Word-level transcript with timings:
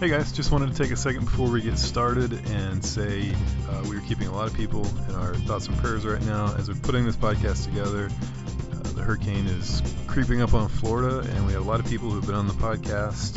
Hey 0.00 0.08
guys, 0.08 0.32
just 0.32 0.50
wanted 0.50 0.74
to 0.74 0.82
take 0.82 0.92
a 0.92 0.96
second 0.96 1.26
before 1.26 1.50
we 1.50 1.60
get 1.60 1.76
started 1.76 2.32
and 2.32 2.82
say 2.82 3.34
uh, 3.68 3.84
we 3.86 3.98
are 3.98 4.00
keeping 4.00 4.28
a 4.28 4.32
lot 4.32 4.46
of 4.46 4.54
people 4.54 4.86
in 5.10 5.14
our 5.14 5.34
thoughts 5.34 5.66
and 5.66 5.76
prayers 5.76 6.06
right 6.06 6.22
now 6.22 6.54
as 6.56 6.70
we're 6.70 6.74
putting 6.76 7.04
this 7.04 7.16
podcast 7.16 7.66
together. 7.66 8.08
Uh, 8.72 8.92
the 8.94 9.02
hurricane 9.02 9.46
is 9.46 9.82
creeping 10.06 10.40
up 10.40 10.54
on 10.54 10.70
Florida, 10.70 11.18
and 11.18 11.46
we 11.46 11.52
have 11.52 11.60
a 11.60 11.68
lot 11.68 11.80
of 11.80 11.86
people 11.86 12.08
who've 12.08 12.24
been 12.24 12.34
on 12.34 12.46
the 12.46 12.54
podcast 12.54 13.36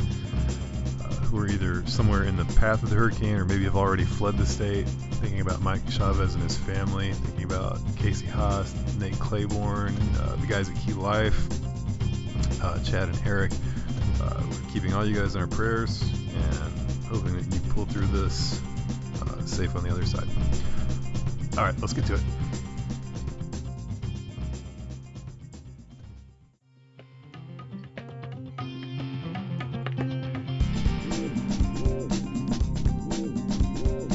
uh, 1.02 1.14
who 1.26 1.38
are 1.38 1.48
either 1.50 1.86
somewhere 1.86 2.24
in 2.24 2.38
the 2.38 2.46
path 2.46 2.82
of 2.82 2.90
the 2.90 2.96
hurricane 2.96 3.36
or 3.36 3.44
maybe 3.44 3.66
have 3.66 3.76
already 3.76 4.06
fled 4.06 4.38
the 4.38 4.46
state. 4.46 4.88
Thinking 4.88 5.42
about 5.42 5.62
Mike 5.62 5.82
Chavez 5.90 6.34
and 6.34 6.44
his 6.44 6.56
family, 6.56 7.12
thinking 7.12 7.44
about 7.44 7.78
Casey 7.98 8.28
Haas, 8.28 8.74
Nate 8.98 9.20
Claiborne, 9.20 9.98
uh, 10.18 10.38
the 10.38 10.48
guys 10.48 10.70
at 10.70 10.78
Key 10.78 10.94
Life, 10.94 11.46
uh, 12.64 12.80
Chad 12.86 13.10
and 13.10 13.22
Eric. 13.26 13.52
Uh, 14.22 14.42
we're 14.50 14.72
keeping 14.72 14.94
all 14.94 15.06
you 15.06 15.14
guys 15.14 15.36
in 15.36 15.42
our 15.42 15.48
prayers 15.48 16.02
hoping 17.14 17.36
that 17.36 17.54
you 17.54 17.74
pull 17.74 17.86
through 17.86 18.08
this 18.08 18.60
uh, 19.22 19.46
safe 19.46 19.76
on 19.76 19.84
the 19.84 19.92
other 19.92 20.04
side. 20.04 20.28
All 21.58 21.64
right, 21.64 21.80
let's 21.80 21.94
get 21.94 22.06
to 22.08 22.16
it. 22.16 22.22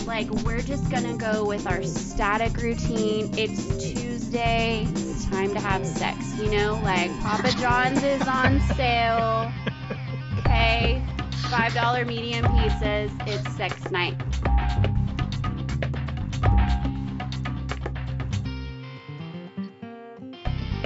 Like, 0.04 0.28
we're 0.42 0.62
just 0.62 0.90
gonna 0.90 1.16
go 1.16 1.44
with 1.44 1.68
our 1.68 1.84
static 1.84 2.56
routine. 2.56 3.32
It's 3.38 3.92
Tuesday. 3.92 4.88
It's 4.90 5.26
time 5.26 5.54
to 5.54 5.60
have 5.60 5.86
sex, 5.86 6.36
you 6.36 6.50
know? 6.50 6.80
Like, 6.82 7.16
Papa 7.20 7.52
John's 7.60 8.02
is 8.02 8.26
on 8.26 8.60
sale. 8.74 9.52
Okay? 11.50 11.68
$5 11.70 12.06
medium 12.06 12.44
pizzas. 12.44 13.10
It's 13.26 13.56
sex 13.56 13.90
night. 13.90 14.16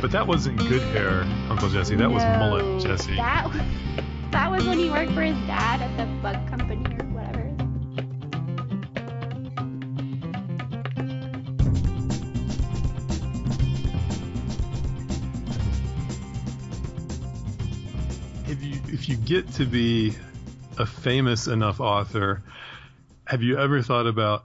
But 0.00 0.10
that 0.12 0.26
wasn't 0.26 0.58
good 0.58 0.82
hair, 0.94 1.22
Uncle 1.48 1.68
Jesse. 1.68 1.96
That 1.96 2.10
was 2.10 2.22
mullet, 2.24 2.80
Jesse. 2.80 3.16
That, 3.16 3.50
that 4.30 4.50
was 4.50 4.64
when 4.64 4.78
he 4.78 4.90
worked 4.90 5.12
for 5.12 5.22
his 5.22 5.36
dad 5.46 5.80
at 5.80 5.96
the 5.96 6.06
bug 6.20 6.48
company 6.48 6.84
or 6.96 7.06
whatever. 7.06 7.48
if 18.48 18.62
you 18.62 18.80
if 18.88 19.08
you 19.08 19.16
get 19.16 19.50
to 19.52 19.64
be 19.64 20.14
a 20.82 20.86
famous 20.86 21.46
enough 21.46 21.78
author, 21.78 22.42
have 23.24 23.40
you 23.40 23.56
ever 23.56 23.82
thought 23.82 24.08
about 24.08 24.44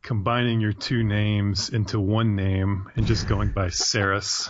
combining 0.00 0.60
your 0.60 0.72
two 0.72 1.02
names 1.02 1.70
into 1.70 1.98
one 1.98 2.36
name 2.36 2.88
and 2.94 3.04
just 3.04 3.26
going 3.26 3.50
by 3.50 3.68
Saris? 3.68 4.48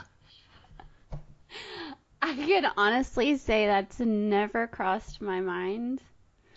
I 2.22 2.34
can 2.34 2.66
honestly 2.76 3.38
say 3.38 3.64
that's 3.66 3.98
never 3.98 4.66
crossed 4.66 5.22
my 5.22 5.40
mind. 5.40 6.02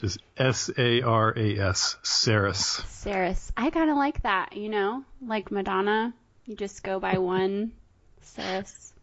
Just 0.01 0.19
S 0.35 0.69
A 0.77 1.01
R 1.03 1.33
A 1.37 1.57
S, 1.57 1.95
Saris. 2.03 2.83
Saris. 2.87 3.53
I 3.55 3.69
kind 3.69 3.89
of 3.89 3.95
like 3.95 4.23
that, 4.23 4.57
you 4.57 4.67
know? 4.67 5.05
Like 5.25 5.51
Madonna, 5.51 6.13
you 6.45 6.57
just 6.57 6.83
go 6.83 6.99
by 6.99 7.17
one 7.17 7.71
Saris. 8.19 8.93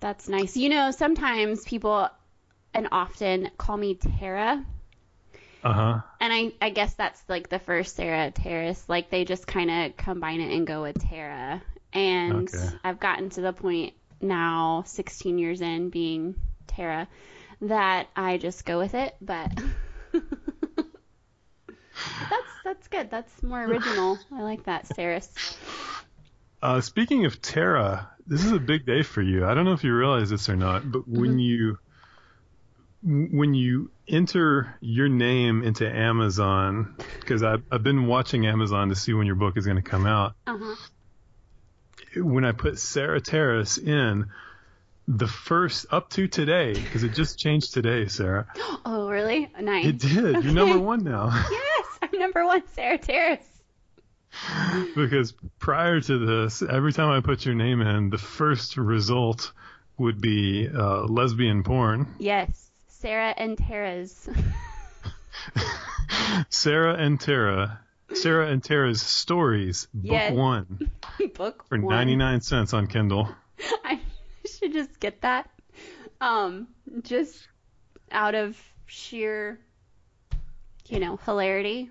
That's 0.00 0.26
nice. 0.26 0.56
You 0.56 0.70
know, 0.70 0.90
sometimes 0.90 1.64
people 1.64 2.08
and 2.74 2.88
often 2.92 3.50
call 3.56 3.76
me 3.76 3.94
Tara, 3.94 4.64
Uh 5.62 5.72
huh. 5.72 6.00
and 6.20 6.32
I, 6.32 6.52
I 6.60 6.70
guess 6.70 6.94
that's 6.94 7.22
like 7.28 7.48
the 7.48 7.58
first 7.58 7.96
Sarah 7.96 8.30
Taras. 8.30 8.88
Like 8.88 9.10
they 9.10 9.24
just 9.24 9.46
kind 9.46 9.70
of 9.70 9.96
combine 9.96 10.40
it 10.40 10.54
and 10.54 10.66
go 10.66 10.82
with 10.82 10.98
Tara. 10.98 11.62
And 11.92 12.50
Okay. 12.52 12.70
I've 12.82 13.00
gotten 13.00 13.30
to 13.30 13.40
the 13.40 13.52
point 13.52 13.94
now, 14.20 14.84
16 14.86 15.38
years 15.38 15.60
in 15.60 15.90
being 15.90 16.34
Tara, 16.66 17.08
that 17.62 18.08
I 18.16 18.38
just 18.38 18.64
go 18.64 18.78
with 18.78 18.94
it. 18.94 19.14
But 19.20 19.52
that's 22.30 22.52
that's 22.64 22.88
good. 22.88 23.10
That's 23.10 23.42
more 23.42 23.62
original. 23.64 24.18
I 24.32 24.42
like 24.42 24.64
that, 24.64 24.86
Saris. 24.86 25.28
Uh, 26.62 26.80
speaking 26.80 27.26
of 27.26 27.40
Tara, 27.42 28.10
this 28.26 28.44
is 28.44 28.52
a 28.52 28.58
big 28.58 28.86
day 28.86 29.02
for 29.02 29.20
you. 29.20 29.44
I 29.44 29.54
don't 29.54 29.64
know 29.64 29.72
if 29.74 29.84
you 29.84 29.94
realize 29.94 30.30
this 30.30 30.48
or 30.48 30.56
not, 30.56 30.90
but 30.90 31.06
when 31.06 31.38
you 31.38 31.76
when 33.04 33.54
you 33.54 33.90
enter 34.08 34.76
your 34.80 35.08
name 35.08 35.62
into 35.62 35.88
Amazon, 35.88 36.96
because 37.20 37.42
I've, 37.42 37.62
I've 37.70 37.82
been 37.82 38.06
watching 38.06 38.46
Amazon 38.46 38.88
to 38.88 38.94
see 38.94 39.12
when 39.12 39.26
your 39.26 39.36
book 39.36 39.56
is 39.56 39.66
going 39.66 39.76
to 39.76 39.82
come 39.82 40.06
out. 40.06 40.34
Uh 40.46 40.58
huh. 40.58 40.76
When 42.16 42.44
I 42.44 42.52
put 42.52 42.78
Sarah 42.78 43.20
Taras 43.20 43.76
in, 43.76 44.26
the 45.06 45.26
first 45.26 45.86
up 45.90 46.08
to 46.10 46.28
today, 46.28 46.72
because 46.72 47.02
it 47.02 47.14
just 47.14 47.38
changed 47.38 47.74
today, 47.74 48.06
Sarah. 48.06 48.46
Oh, 48.86 49.08
really? 49.08 49.50
Nice. 49.58 49.86
It 49.86 49.98
did. 49.98 50.44
You're 50.44 50.52
number 50.52 50.78
one 50.92 51.04
now. 51.04 51.30
Yes, 51.50 51.98
I'm 52.02 52.18
number 52.18 52.44
one, 52.44 52.62
Sarah 52.74 52.98
Taras. 52.98 53.40
because 54.96 55.32
prior 55.58 56.00
to 56.00 56.18
this, 56.18 56.62
every 56.62 56.92
time 56.92 57.10
I 57.10 57.20
put 57.20 57.46
your 57.46 57.54
name 57.54 57.80
in, 57.80 58.10
the 58.10 58.18
first 58.18 58.76
result 58.76 59.52
would 59.96 60.20
be 60.20 60.68
uh, 60.68 61.02
lesbian 61.04 61.62
porn. 61.62 62.14
Yes, 62.18 62.70
Sarah 63.04 63.34
and 63.36 63.58
Tara's. 63.58 64.30
Sarah 66.48 66.94
and 66.94 67.20
Tara. 67.20 67.78
Sarah 68.14 68.48
and 68.48 68.64
Tara's 68.64 69.02
stories, 69.02 69.88
book 69.92 70.10
Yes. 70.10 70.32
one, 70.32 70.90
book 71.34 71.66
for 71.68 71.78
one. 71.78 71.94
99 71.94 72.40
cents 72.40 72.72
on 72.72 72.86
Kindle. 72.86 73.28
I 73.84 74.00
should 74.46 74.72
just 74.72 74.98
get 75.00 75.20
that. 75.20 75.50
Um, 76.22 76.68
just 77.02 77.46
out 78.10 78.34
of 78.34 78.58
sheer, 78.86 79.60
you 80.88 80.98
know, 80.98 81.18
hilarity. 81.26 81.90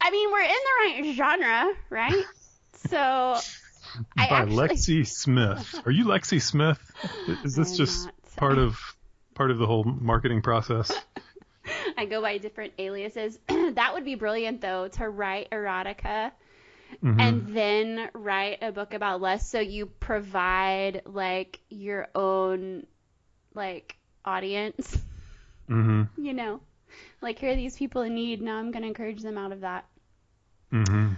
I 0.00 0.10
mean, 0.10 0.32
we're 0.32 0.40
in 0.40 0.48
the 0.48 1.02
right 1.02 1.14
genre, 1.14 1.74
right? 1.90 2.24
So, 2.88 2.98
I 2.98 3.36
By 4.16 4.24
actually, 4.30 4.56
Lexi 4.56 5.06
Smith. 5.06 5.74
Are 5.84 5.92
you 5.92 6.06
Lexi 6.06 6.40
Smith? 6.40 6.80
Is 7.44 7.54
this 7.54 7.72
I'm 7.72 7.76
just 7.76 8.06
not. 8.06 8.14
part 8.36 8.56
of 8.56 8.80
part 9.34 9.50
of 9.50 9.58
the 9.58 9.66
whole 9.66 9.84
marketing 9.84 10.42
process? 10.42 10.90
I 11.96 12.06
go 12.06 12.20
by 12.22 12.38
different 12.38 12.72
aliases. 12.78 13.38
that 13.48 13.90
would 13.94 14.04
be 14.04 14.14
brilliant, 14.14 14.60
though, 14.60 14.88
to 14.88 15.08
write 15.08 15.50
erotica 15.50 16.32
Mhm. 17.02 17.20
and 17.20 17.56
then 17.56 18.10
write 18.14 18.58
a 18.62 18.72
book 18.72 18.94
about 18.94 19.20
less 19.20 19.48
so 19.48 19.60
you 19.60 19.86
provide 19.86 21.02
like 21.06 21.60
your 21.70 22.08
own 22.16 22.84
like 23.54 23.96
audience 24.24 24.98
Mhm. 25.68 26.08
you 26.18 26.32
know 26.32 26.60
like 27.22 27.38
here 27.38 27.52
are 27.52 27.56
these 27.56 27.76
people 27.76 28.02
in 28.02 28.14
need 28.14 28.42
now 28.42 28.56
i'm 28.56 28.72
going 28.72 28.82
to 28.82 28.88
encourage 28.88 29.22
them 29.22 29.38
out 29.38 29.52
of 29.52 29.60
that 29.60 29.84
Mhm. 30.72 31.16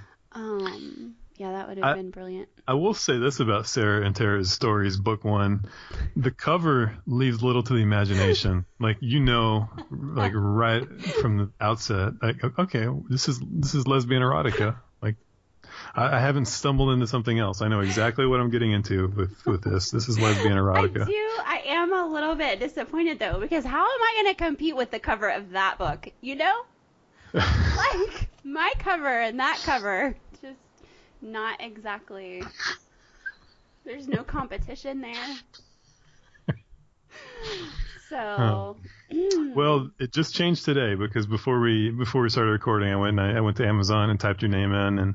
Would 1.75 1.85
have 1.85 1.93
I- 1.93 1.95
been 1.97 2.11
brilliant 2.11 2.49
I 2.67 2.75
will 2.75 2.95
say 2.95 3.19
this 3.19 3.41
about 3.41 3.67
Sarah 3.67 4.07
and 4.07 4.15
Tara's 4.15 4.53
stories, 4.53 4.97
book 4.97 5.25
one. 5.25 5.65
The 6.15 6.31
cover 6.31 6.97
leaves 7.09 7.43
little 7.43 7.65
to 7.65 7.73
the 7.75 7.81
imagination. 7.81 8.67
Like 8.79 8.99
you 9.01 9.19
know, 9.21 9.69
like 9.91 10.33
right 10.37 10.85
from 11.21 11.39
the 11.39 11.51
outset, 11.61 12.15
like 12.23 12.37
okay, 12.59 12.87
this 13.09 13.29
is 13.29 13.41
this 13.41 13.75
is 13.75 13.87
lesbian 13.87 14.23
erotica. 14.23 14.77
Like 15.01 15.17
I, 15.95 16.17
I 16.17 16.21
haven't 16.21 16.47
stumbled 16.47 16.93
into 16.93 17.07
something 17.07 17.39
else. 17.39 17.63
I 17.63 17.69
know 17.69 17.81
exactly 17.81 18.27
what 18.27 18.41
I'm 18.41 18.51
getting 18.51 18.73
into 18.73 19.09
with 19.09 19.45
with 19.47 19.63
this. 19.63 19.91
This 19.91 20.09
is 20.09 20.19
lesbian 20.21 20.57
erotica. 20.57 21.03
i 21.03 21.05
do 21.05 21.29
i 21.45 21.63
am 21.67 21.93
a 21.93 22.07
little 22.07 22.35
bit 22.35 22.61
disappointed 22.61 23.19
though 23.19 23.39
because 23.41 23.65
how 23.65 23.85
am 23.85 24.03
i 24.03 24.23
going 24.23 24.35
to 24.35 24.45
compete 24.45 24.77
with 24.77 24.91
the 24.91 25.01
cover 25.01 25.29
of 25.29 25.51
that 25.51 25.79
book 25.79 26.09
you 26.21 26.37
know 26.37 26.63
like 27.35 28.29
my 28.45 28.73
cover 28.79 29.21
and 29.21 29.41
that 29.41 29.61
cover 29.65 30.15
not 31.23 31.61
exactly. 31.61 32.45
There's 33.85 34.09
no 34.09 34.23
competition 34.23 35.01
there. 35.01 35.39
So 38.09 38.77
Well, 39.55 39.91
it 39.99 40.13
just 40.13 40.35
changed 40.35 40.67
today 40.67 40.95
because 40.95 41.27
before 41.27 41.61
we 41.61 41.91
before 41.91 42.21
we 42.23 42.29
started 42.29 42.51
recording, 42.51 42.93
I 42.93 42.97
went 42.97 43.19
I, 43.19 43.37
I 43.37 43.41
went 43.41 43.57
to 43.59 43.67
Amazon 43.67 44.11
and 44.11 44.21
typed 44.21 44.43
your 44.43 44.51
name 44.51 44.73
in 44.73 44.99
and 44.99 45.15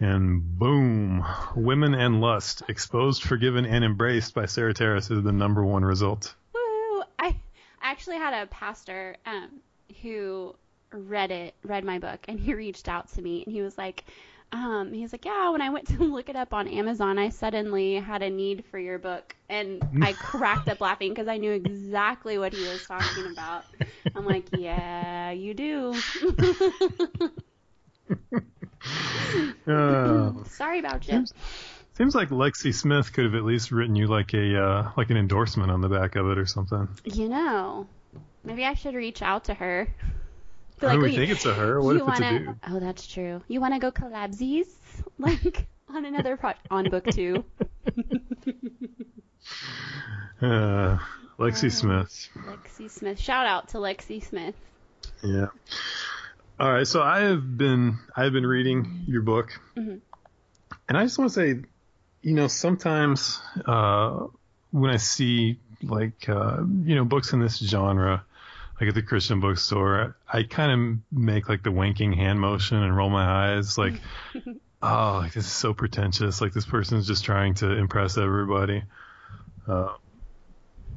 and 0.00 0.58
boom, 0.58 1.24
women 1.56 1.94
and 1.94 2.20
lust 2.20 2.62
exposed, 2.68 3.22
forgiven, 3.22 3.64
and 3.66 3.84
embraced 3.84 4.34
by 4.34 4.46
Sarah 4.46 4.74
Taras 4.74 5.10
is 5.10 5.24
the 5.24 5.32
number 5.32 5.64
one 5.64 5.84
result. 5.84 6.34
woo 6.54 7.02
i 7.18 7.34
actually 7.80 8.16
had 8.16 8.34
a 8.42 8.46
pastor 8.48 9.16
um 9.26 9.48
who 10.02 10.54
read 10.92 11.30
it 11.30 11.54
read 11.64 11.84
my 11.84 11.98
book 11.98 12.20
and 12.28 12.38
he 12.38 12.54
reached 12.54 12.88
out 12.88 13.08
to 13.08 13.22
me 13.22 13.42
and 13.44 13.52
he 13.52 13.62
was 13.62 13.76
like 13.78 14.04
Um, 14.50 14.92
he's 14.92 15.12
like, 15.12 15.24
yeah, 15.24 15.50
when 15.50 15.60
I 15.60 15.70
went 15.70 15.88
to 15.88 15.98
look 16.04 16.28
it 16.28 16.36
up 16.36 16.54
on 16.54 16.68
Amazon, 16.68 17.18
I 17.18 17.28
suddenly 17.28 17.96
had 17.96 18.22
a 18.22 18.30
need 18.30 18.64
for 18.70 18.78
your 18.78 18.98
book. 18.98 19.34
And 19.48 19.82
I 20.02 20.12
cracked 20.12 20.68
up 20.68 20.80
laughing 20.80 21.10
because 21.10 21.28
I 21.28 21.36
knew 21.36 21.52
exactly 21.52 22.38
what 22.38 22.52
he 22.52 22.66
was 22.66 22.84
talking 22.86 23.26
about. 23.32 23.64
I'm 24.14 24.24
like, 24.24 24.46
yeah, 24.58 25.30
you 25.30 25.54
do. 25.54 25.94
Uh, 29.66 30.32
Sorry 30.44 30.78
about 30.78 31.06
you. 31.06 31.12
seems, 31.12 31.34
seems 31.94 32.14
like 32.14 32.30
Lexi 32.30 32.74
Smith 32.74 33.12
could 33.12 33.24
have 33.24 33.34
at 33.34 33.44
least 33.44 33.70
written 33.70 33.96
you 33.96 34.06
like 34.06 34.32
a 34.32 34.62
uh, 34.62 34.90
like 34.96 35.10
an 35.10 35.16
endorsement 35.18 35.70
on 35.70 35.82
the 35.82 35.88
back 35.88 36.16
of 36.16 36.30
it 36.30 36.38
or 36.38 36.46
something. 36.46 36.88
You 37.04 37.28
know, 37.28 37.86
maybe 38.44 38.64
I 38.64 38.74
should 38.74 38.94
reach 38.94 39.20
out 39.20 39.44
to 39.44 39.54
her. 39.54 39.88
I 40.82 40.86
like, 40.86 40.96
would 40.98 41.02
"Wait, 41.10 41.16
think 41.16 41.30
it's 41.30 41.44
a 41.46 41.54
her. 41.54 41.80
What 41.80 41.96
you 41.96 42.02
if 42.02 42.08
it's 42.08 42.20
a 42.20 42.22
wanna- 42.22 42.38
dude? 42.38 42.54
Oh, 42.68 42.80
that's 42.80 43.06
true. 43.06 43.42
You 43.48 43.60
want 43.60 43.74
to 43.74 43.80
go 43.80 43.90
collabsies? 43.90 44.66
Like 45.18 45.66
on 45.88 46.04
another 46.04 46.36
pro- 46.36 46.52
on 46.70 46.90
book 46.90 47.06
two. 47.12 47.44
Uh, 50.40 50.98
Lexi 51.38 51.66
Uh, 51.66 51.70
Smith. 51.70 52.28
Lexi 52.36 52.90
Smith. 52.90 53.18
Shout 53.20 53.46
out 53.46 53.68
to 53.68 53.78
Lexi 53.78 54.22
Smith. 54.24 54.54
Yeah. 55.22 55.46
All 56.60 56.72
right. 56.72 56.86
So 56.86 57.02
I 57.02 57.20
have 57.20 57.56
been 57.56 57.98
I 58.16 58.24
have 58.24 58.32
been 58.32 58.46
reading 58.46 59.04
your 59.06 59.22
book, 59.22 59.58
Mhm. 59.76 60.00
and 60.88 60.98
I 60.98 61.04
just 61.04 61.18
want 61.18 61.30
to 61.30 61.34
say, 61.34 61.60
you 62.22 62.34
know, 62.34 62.48
sometimes 62.48 63.40
uh, 63.66 64.26
when 64.70 64.90
I 64.90 64.96
see 64.96 65.58
like 65.82 66.28
uh, 66.28 66.58
you 66.82 66.94
know 66.96 67.04
books 67.04 67.32
in 67.32 67.40
this 67.40 67.58
genre, 67.58 68.24
like 68.80 68.88
at 68.88 68.94
the 68.94 69.02
Christian 69.02 69.40
bookstore, 69.40 70.16
I 70.32 70.42
kind 70.44 70.72
of 71.12 71.18
make 71.18 71.48
like 71.48 71.62
the 71.62 71.72
winking 71.72 72.12
hand 72.12 72.40
motion 72.40 72.76
and 72.82 72.96
roll 72.96 73.10
my 73.10 73.54
eyes, 73.56 73.76
like, 73.76 73.94
oh, 74.82 75.18
like 75.22 75.32
this 75.32 75.44
is 75.46 75.52
so 75.52 75.74
pretentious. 75.74 76.40
Like 76.40 76.52
this 76.52 76.66
person's 76.66 77.06
just 77.06 77.24
trying 77.24 77.54
to 77.54 77.72
impress 77.72 78.16
everybody. 78.16 78.84
Uh, 79.66 79.94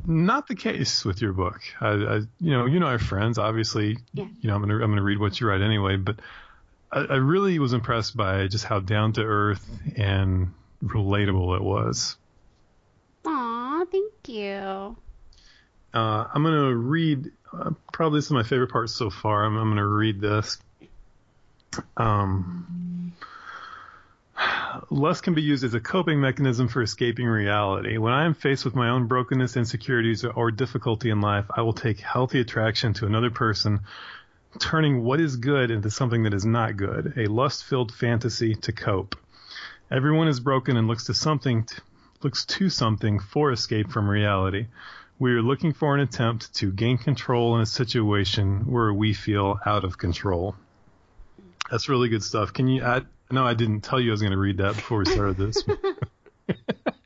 not 0.06 0.48
the 0.48 0.56
case 0.56 1.06
with 1.06 1.22
your 1.22 1.34
book. 1.34 1.60
I, 1.80 1.90
I, 1.90 2.16
you 2.40 2.52
know, 2.52 2.66
you 2.66 2.80
know 2.80 2.88
our 2.88 3.00
friends. 3.00 3.38
Obviously, 3.38 3.98
Yeah. 4.14 4.26
you 4.40 4.48
know, 4.50 4.56
I'm 4.56 4.62
gonna 4.62 4.76
I'm 4.76 4.90
gonna 4.92 5.04
read 5.04 5.20
what 5.20 5.40
you 5.40 5.48
write 5.48 5.62
anyway. 5.62 5.98
But 5.98 6.20
I, 6.92 7.00
I 7.02 7.16
really 7.16 7.60
was 7.60 7.74
impressed 7.74 8.16
by 8.18 8.48
just 8.48 8.66
how 8.66 8.80
down 8.80 9.14
to 9.14 9.22
earth 9.24 9.68
and 9.96 10.54
relatable 10.84 11.56
it 11.56 11.64
was. 11.64 12.18
Aw, 13.26 13.86
thank 13.92 14.14
you. 14.28 14.96
Uh, 15.94 16.26
I'm 16.34 16.44
gonna 16.44 16.74
read. 16.76 17.32
Uh, 17.54 17.72
probably 17.92 18.18
this 18.20 18.26
is 18.26 18.32
my 18.32 18.44
favorite 18.44 18.72
part 18.72 18.90
so 18.90 19.10
far. 19.10 19.44
I'm, 19.44 19.58
I'm 19.58 19.70
gonna 19.70 19.86
read 19.86 20.22
this. 20.22 20.58
Um, 21.98 23.14
lust 24.90 25.24
can 25.24 25.34
be 25.34 25.42
used 25.42 25.64
as 25.64 25.74
a 25.74 25.80
coping 25.80 26.20
mechanism 26.20 26.68
for 26.68 26.82
escaping 26.82 27.28
reality. 27.28 27.98
When 27.98 28.14
I 28.14 28.26
am 28.26 28.34
faced 28.34 28.66
with 28.66 28.76
my 28.76 28.90
own 28.90 29.08
brokenness, 29.08 29.58
insecurities, 29.58 30.24
or 30.24 30.52
difficulty 30.52 31.10
in 31.10 31.22
life, 31.22 31.46
I 31.56 31.62
will 31.62 31.74
take 31.74 32.00
healthy 32.00 32.40
attraction 32.40 32.94
to 32.96 33.06
another 33.06 33.30
person, 33.30 33.82
turning 34.60 35.04
what 35.04 35.20
is 35.20 35.36
good 35.36 35.72
into 35.72 35.90
something 35.90 36.24
that 36.24 36.34
is 36.34 36.46
not 36.46 36.78
good, 36.78 37.14
a 37.18 37.28
lust-filled 37.28 37.94
fantasy 37.94 38.56
to 38.56 38.72
cope. 38.72 39.16
Everyone 39.90 40.28
is 40.28 40.40
broken 40.40 40.78
and 40.78 40.88
looks 40.88 41.06
to 41.06 41.14
something, 41.14 41.68
looks 42.24 42.46
to 42.46 42.70
something 42.70 43.20
for 43.20 43.52
escape 43.52 43.92
from 43.92 44.10
reality. 44.10 44.68
We 45.22 45.34
are 45.34 45.42
looking 45.44 45.74
for 45.74 45.94
an 45.94 46.02
attempt 46.02 46.56
to 46.56 46.72
gain 46.72 46.98
control 46.98 47.56
in 47.56 47.62
a 47.62 47.66
situation 47.68 48.62
where 48.62 48.92
we 48.92 49.14
feel 49.14 49.60
out 49.64 49.84
of 49.84 50.00
control. 50.00 50.56
That's 51.70 51.88
really 51.88 52.10
good 52.10 52.24
stuff. 52.24 52.54
Can 52.54 52.68
you 52.68 52.82
add? 52.82 53.06
No, 53.30 53.46
I 53.46 53.54
didn't 53.54 53.82
tell 53.82 54.00
you 54.00 54.10
I 54.10 54.14
was 54.14 54.22
going 54.22 54.32
to 54.32 54.40
read 54.40 54.58
that 54.58 54.74
before 54.78 54.98
we 54.98 55.06
started 55.06 55.38
this. 55.38 55.64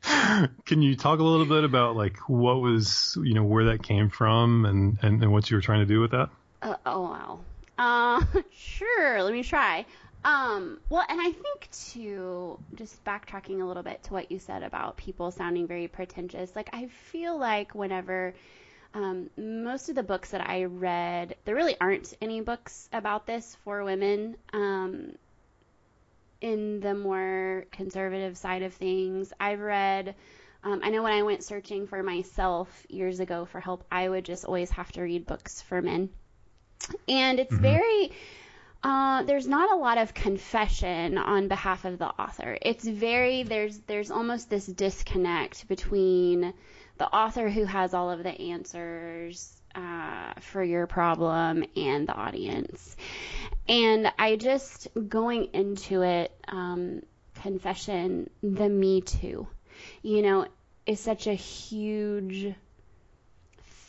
Can 0.64 0.80
you 0.80 0.96
talk 0.96 1.18
a 1.18 1.22
little 1.22 1.44
bit 1.44 1.64
about 1.64 1.94
like 1.94 2.16
what 2.26 2.62
was, 2.62 3.18
you 3.22 3.34
know, 3.34 3.44
where 3.44 3.66
that 3.66 3.82
came 3.82 4.08
from 4.08 4.64
and, 4.64 4.98
and, 5.02 5.22
and 5.22 5.30
what 5.30 5.50
you 5.50 5.58
were 5.58 5.60
trying 5.60 5.80
to 5.80 5.86
do 5.86 6.00
with 6.00 6.12
that? 6.12 6.30
Uh, 6.62 6.76
oh 6.86 7.02
wow. 7.02 7.38
Uh, 7.76 8.24
sure. 8.50 9.22
Let 9.22 9.34
me 9.34 9.42
try. 9.42 9.84
Um, 10.26 10.80
well, 10.90 11.04
and 11.08 11.20
I 11.20 11.30
think 11.30 11.70
too, 11.70 12.58
just 12.74 13.04
backtracking 13.04 13.62
a 13.62 13.64
little 13.64 13.84
bit 13.84 14.02
to 14.04 14.12
what 14.12 14.32
you 14.32 14.40
said 14.40 14.64
about 14.64 14.96
people 14.96 15.30
sounding 15.30 15.68
very 15.68 15.86
pretentious. 15.86 16.54
Like 16.56 16.68
I 16.72 16.88
feel 16.88 17.38
like 17.38 17.76
whenever 17.76 18.34
um, 18.92 19.30
most 19.36 19.88
of 19.88 19.94
the 19.94 20.02
books 20.02 20.32
that 20.32 20.40
I 20.48 20.64
read, 20.64 21.36
there 21.44 21.54
really 21.54 21.76
aren't 21.80 22.12
any 22.20 22.40
books 22.40 22.88
about 22.92 23.26
this 23.26 23.56
for 23.62 23.84
women. 23.84 24.36
Um, 24.52 25.12
in 26.40 26.80
the 26.80 26.94
more 26.94 27.64
conservative 27.70 28.36
side 28.36 28.62
of 28.62 28.74
things, 28.74 29.32
I've 29.38 29.60
read. 29.60 30.16
Um, 30.64 30.80
I 30.82 30.90
know 30.90 31.04
when 31.04 31.12
I 31.12 31.22
went 31.22 31.44
searching 31.44 31.86
for 31.86 32.02
myself 32.02 32.68
years 32.88 33.20
ago 33.20 33.44
for 33.44 33.60
help, 33.60 33.84
I 33.92 34.08
would 34.08 34.24
just 34.24 34.44
always 34.44 34.70
have 34.72 34.90
to 34.92 35.02
read 35.02 35.24
books 35.26 35.62
for 35.62 35.80
men 35.80 36.10
and 37.08 37.40
it's 37.40 37.54
Mhm. 37.54 37.60
very 37.60 38.12
uh, 38.86 39.24
there's 39.24 39.48
not 39.48 39.72
a 39.72 39.74
lot 39.74 39.98
of 39.98 40.14
confession 40.14 41.18
on 41.18 41.48
behalf 41.48 41.84
of 41.84 41.98
the 41.98 42.06
author. 42.06 42.56
It's 42.62 42.86
very 42.86 43.42
there's 43.42 43.78
there's 43.80 44.12
almost 44.12 44.48
this 44.48 44.64
disconnect 44.64 45.66
between 45.66 46.54
the 46.96 47.06
author 47.06 47.50
who 47.50 47.64
has 47.64 47.94
all 47.94 48.12
of 48.12 48.22
the 48.22 48.30
answers 48.30 49.60
uh, 49.74 50.34
for 50.38 50.62
your 50.62 50.86
problem 50.86 51.64
and 51.74 52.06
the 52.06 52.14
audience. 52.14 52.96
And 53.68 54.12
I 54.20 54.36
just 54.36 54.86
going 55.08 55.48
into 55.52 56.02
it, 56.02 56.30
um, 56.46 57.02
confession, 57.42 58.30
the 58.40 58.68
Me 58.68 59.00
Too, 59.00 59.48
you 60.02 60.22
know, 60.22 60.46
is 60.86 61.00
such 61.00 61.26
a 61.26 61.34
huge 61.34 62.54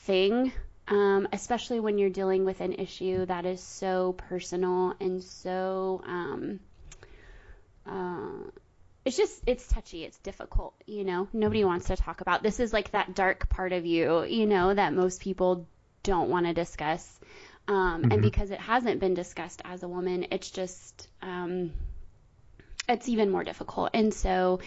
thing 0.05 0.51
um, 0.87 1.27
especially 1.33 1.79
when 1.79 1.97
you're 1.97 2.09
dealing 2.09 2.45
with 2.45 2.61
an 2.61 2.73
issue 2.73 3.25
that 3.25 3.45
is 3.45 3.61
so 3.61 4.13
personal 4.13 4.95
and 4.99 5.23
so 5.23 6.01
um, 6.05 6.59
uh, 7.85 8.49
it's 9.05 9.17
just 9.17 9.43
it's 9.45 9.67
touchy 9.67 10.03
it's 10.03 10.17
difficult 10.19 10.73
you 10.85 11.03
know? 11.03 11.27
Nobody 11.33 11.63
wants 11.63 11.87
to 11.87 11.95
talk 11.95 12.21
about 12.21 12.43
this 12.43 12.59
is 12.59 12.73
like 12.73 12.91
that 12.91 13.15
dark 13.15 13.49
part 13.49 13.73
of 13.73 13.85
you 13.85 14.23
you 14.23 14.45
know 14.45 14.73
that 14.73 14.93
most 14.93 15.21
people 15.21 15.67
don't 16.03 16.29
want 16.29 16.45
to 16.45 16.53
discuss. 16.53 17.19
Um, 17.69 18.03
and 18.03 18.13
Mhm. 18.13 18.21
because 18.21 18.51
it 18.51 18.59
hasn't 18.61 19.01
been 19.01 19.13
discussed 19.13 19.61
as 19.65 19.83
a 19.83 19.87
woman 19.89 20.27
it's 20.31 20.49
just 20.49 21.09
um, 21.21 21.71
it's 22.87 23.09
even 23.09 23.29
more 23.29 23.43
difficult. 23.43 23.89
And 23.93 24.13
so 24.13 24.61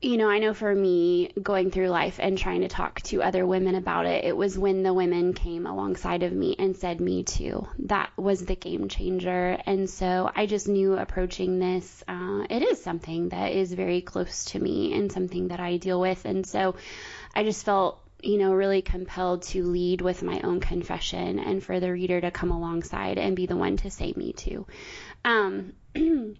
you 0.00 0.16
know, 0.16 0.30
I 0.30 0.38
know 0.38 0.54
for 0.54 0.72
me 0.72 1.32
going 1.42 1.72
through 1.72 1.88
life 1.88 2.20
and 2.22 2.38
trying 2.38 2.60
to 2.60 2.68
talk 2.68 3.00
to 3.02 3.20
other 3.20 3.44
women 3.44 3.74
about 3.74 4.06
it, 4.06 4.24
it 4.24 4.36
was 4.36 4.56
when 4.56 4.84
the 4.84 4.94
women 4.94 5.32
came 5.32 5.66
alongside 5.66 6.22
of 6.22 6.32
me 6.32 6.54
and 6.56 6.76
said, 6.76 7.00
Me 7.00 7.24
too. 7.24 7.66
That 7.80 8.10
was 8.16 8.44
the 8.44 8.54
game 8.54 8.88
changer. 8.88 9.58
And 9.66 9.90
so 9.90 10.30
I 10.34 10.46
just 10.46 10.68
knew 10.68 10.96
approaching 10.96 11.58
this, 11.58 12.04
uh, 12.06 12.44
it 12.48 12.62
is 12.62 12.80
something 12.80 13.30
that 13.30 13.52
is 13.52 13.72
very 13.72 14.00
close 14.00 14.44
to 14.46 14.60
me 14.60 14.94
and 14.94 15.10
something 15.10 15.48
that 15.48 15.58
I 15.58 15.78
deal 15.78 16.00
with. 16.00 16.24
And 16.24 16.46
so 16.46 16.76
I 17.34 17.42
just 17.42 17.64
felt, 17.64 18.00
you 18.22 18.38
know, 18.38 18.52
really 18.52 18.82
compelled 18.82 19.42
to 19.42 19.64
lead 19.64 20.00
with 20.00 20.22
my 20.22 20.40
own 20.42 20.60
confession 20.60 21.40
and 21.40 21.60
for 21.60 21.80
the 21.80 21.90
reader 21.90 22.20
to 22.20 22.30
come 22.30 22.52
alongside 22.52 23.18
and 23.18 23.34
be 23.34 23.46
the 23.46 23.56
one 23.56 23.76
to 23.78 23.90
say, 23.90 24.12
Me 24.14 24.32
too. 24.32 24.64
Um, 25.24 25.72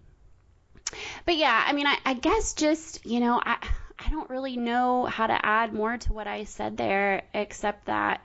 but 1.24 1.36
yeah, 1.36 1.64
I 1.66 1.72
mean, 1.72 1.86
I, 1.86 1.98
I 2.04 2.14
guess 2.14 2.54
just, 2.54 3.04
you 3.04 3.20
know, 3.20 3.40
I, 3.42 3.56
I 3.98 4.10
don't 4.10 4.30
really 4.30 4.56
know 4.56 5.06
how 5.06 5.26
to 5.26 5.46
add 5.46 5.72
more 5.72 5.96
to 5.96 6.12
what 6.12 6.26
I 6.26 6.44
said 6.44 6.76
there, 6.76 7.22
except 7.34 7.86
that 7.86 8.24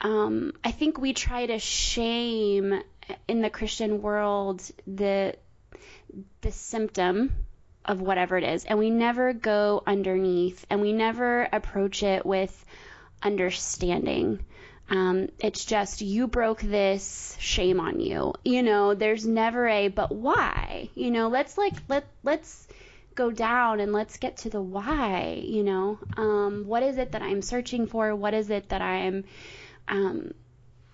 um, 0.00 0.52
I 0.62 0.70
think 0.70 0.98
we 0.98 1.12
try 1.12 1.46
to 1.46 1.58
shame 1.58 2.82
in 3.26 3.40
the 3.40 3.50
Christian 3.50 4.02
world 4.02 4.62
the 4.86 5.34
the 6.40 6.52
symptom 6.52 7.32
of 7.84 8.00
whatever 8.00 8.36
it 8.36 8.44
is, 8.44 8.64
and 8.64 8.78
we 8.78 8.90
never 8.90 9.32
go 9.32 9.82
underneath, 9.86 10.66
and 10.70 10.80
we 10.80 10.92
never 10.92 11.48
approach 11.52 12.02
it 12.02 12.24
with 12.24 12.64
understanding. 13.22 14.44
Um, 14.90 15.28
it's 15.38 15.64
just 15.64 16.00
you 16.00 16.26
broke 16.26 16.60
this, 16.60 17.36
shame 17.38 17.78
on 17.78 18.00
you. 18.00 18.34
You 18.44 18.62
know, 18.62 18.94
there's 18.94 19.26
never 19.26 19.68
a 19.68 19.88
but 19.88 20.12
why. 20.12 20.88
You 20.94 21.10
know, 21.10 21.28
let's 21.28 21.58
like 21.58 21.74
let 21.88 22.06
let's 22.22 22.66
go 23.14 23.30
down 23.30 23.80
and 23.80 23.92
let's 23.92 24.16
get 24.16 24.38
to 24.38 24.50
the 24.50 24.62
why. 24.62 25.42
You 25.44 25.62
know, 25.62 25.98
um, 26.16 26.64
what 26.66 26.82
is 26.82 26.96
it 26.96 27.12
that 27.12 27.22
I'm 27.22 27.42
searching 27.42 27.86
for? 27.86 28.14
What 28.14 28.32
is 28.32 28.48
it 28.48 28.70
that 28.70 28.80
I'm 28.80 29.24
um, 29.88 30.32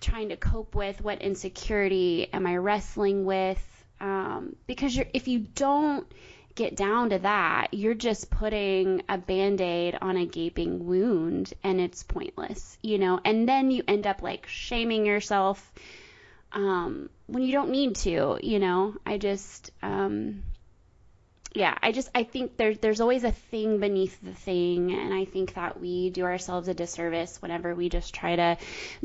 trying 0.01 0.29
to 0.29 0.35
cope 0.35 0.75
with? 0.75 1.01
What 1.01 1.21
insecurity 1.21 2.27
am 2.33 2.45
I 2.45 2.57
wrestling 2.57 3.25
with? 3.25 3.61
Um, 4.01 4.57
because 4.67 4.99
if 5.13 5.29
you 5.29 5.39
don't 5.39 6.05
get 6.55 6.75
down 6.75 7.09
to 7.09 7.19
that, 7.19 7.73
you're 7.73 7.93
just 7.93 8.29
putting 8.29 9.03
a 9.09 9.17
band 9.17 9.61
aid 9.61 9.97
on 10.01 10.17
a 10.17 10.25
gaping 10.25 10.85
wound 10.85 11.53
and 11.63 11.79
it's 11.79 12.03
pointless, 12.03 12.77
you 12.81 12.97
know? 12.97 13.19
And 13.23 13.47
then 13.47 13.71
you 13.71 13.83
end 13.87 14.07
up 14.07 14.21
like 14.21 14.47
shaming 14.47 15.05
yourself 15.05 15.73
um, 16.53 17.09
when 17.27 17.43
you 17.43 17.51
don't 17.51 17.69
need 17.69 17.95
to, 17.97 18.39
you 18.41 18.59
know? 18.59 18.95
I 19.05 19.17
just, 19.17 19.71
um, 19.83 20.43
yeah, 21.55 21.77
I 21.81 21.93
just 21.93 22.09
I 22.13 22.23
think 22.23 22.57
there's 22.57 22.79
there's 22.79 22.99
always 22.99 23.23
a 23.23 23.31
thing 23.31 23.79
beneath 23.79 24.19
the 24.21 24.33
thing, 24.33 24.91
and 24.91 25.13
I 25.13 25.23
think 25.23 25.53
that 25.53 25.79
we 25.79 26.09
do 26.09 26.25
ourselves 26.25 26.67
a 26.67 26.73
disservice 26.73 27.41
whenever 27.41 27.73
we 27.73 27.87
just 27.87 28.13
try 28.13 28.35
to 28.35 28.57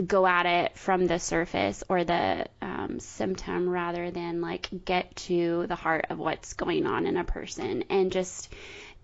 go 0.05 0.27
at 0.27 0.47
it 0.47 0.77
from 0.77 1.07
the 1.07 1.21
surface 1.21 1.85
or 1.89 2.03
the 2.03 2.47
um, 2.61 2.99
symptom 2.99 3.69
rather 3.69 4.11
than 4.11 4.41
like 4.41 4.69
get 4.85 5.15
to 5.15 5.67
the 5.69 5.77
heart 5.77 6.07
of 6.11 6.19
what's 6.19 6.55
going 6.55 6.87
on 6.87 7.07
in 7.07 7.17
a 7.17 7.23
person 7.23 7.85
and 7.89 8.11
just 8.11 8.53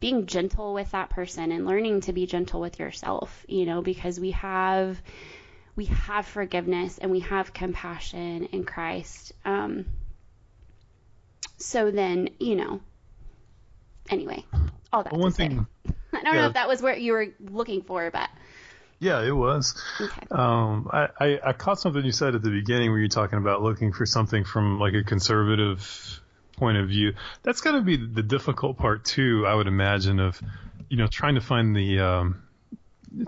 being 0.00 0.26
gentle 0.26 0.74
with 0.74 0.90
that 0.90 1.10
person 1.10 1.52
and 1.52 1.66
learning 1.66 2.00
to 2.00 2.12
be 2.12 2.26
gentle 2.26 2.60
with 2.60 2.80
yourself, 2.80 3.44
you 3.48 3.64
know, 3.64 3.80
because 3.80 4.18
we 4.18 4.32
have 4.32 5.00
we 5.76 5.84
have 5.84 6.26
forgiveness 6.26 6.98
and 6.98 7.12
we 7.12 7.20
have 7.20 7.52
compassion 7.54 8.46
in 8.46 8.64
Christ. 8.64 9.32
Um, 9.44 9.86
so 11.58 11.92
then, 11.92 12.30
you 12.40 12.56
know, 12.56 12.80
anyway, 14.10 14.44
all 14.92 15.02
that. 15.02 15.12
Well, 15.12 15.22
one 15.22 15.30
to 15.30 15.36
say. 15.36 15.48
thing, 15.48 15.66
I 16.12 16.22
don't 16.22 16.34
yeah. 16.34 16.40
know 16.40 16.46
if 16.48 16.54
that 16.54 16.68
was 16.68 16.82
what 16.82 17.00
you 17.00 17.12
were 17.12 17.28
looking 17.40 17.82
for, 17.82 18.10
but 18.10 18.28
yeah, 18.98 19.22
it 19.22 19.32
was. 19.32 19.82
okay. 20.00 20.26
Um, 20.30 20.88
I, 20.90 21.08
I, 21.20 21.40
I 21.46 21.52
caught 21.52 21.78
something 21.78 22.04
you 22.04 22.12
said 22.12 22.34
at 22.34 22.42
the 22.42 22.50
beginning 22.50 22.90
where 22.90 22.98
you're 22.98 23.08
talking 23.08 23.38
about 23.38 23.62
looking 23.62 23.92
for 23.92 24.06
something 24.06 24.44
from 24.44 24.80
like 24.80 24.94
a 24.94 25.04
conservative 25.04 26.20
point 26.56 26.78
of 26.78 26.88
view. 26.88 27.12
That's 27.42 27.60
got 27.60 27.72
to 27.72 27.82
be 27.82 27.96
the 27.96 28.22
difficult 28.22 28.78
part 28.78 29.04
too, 29.04 29.44
I 29.46 29.54
would 29.54 29.66
imagine, 29.66 30.18
of 30.18 30.40
you 30.88 30.96
know 30.96 31.06
trying 31.06 31.34
to 31.34 31.40
find 31.40 31.76
the 31.76 32.00
um, 32.00 32.42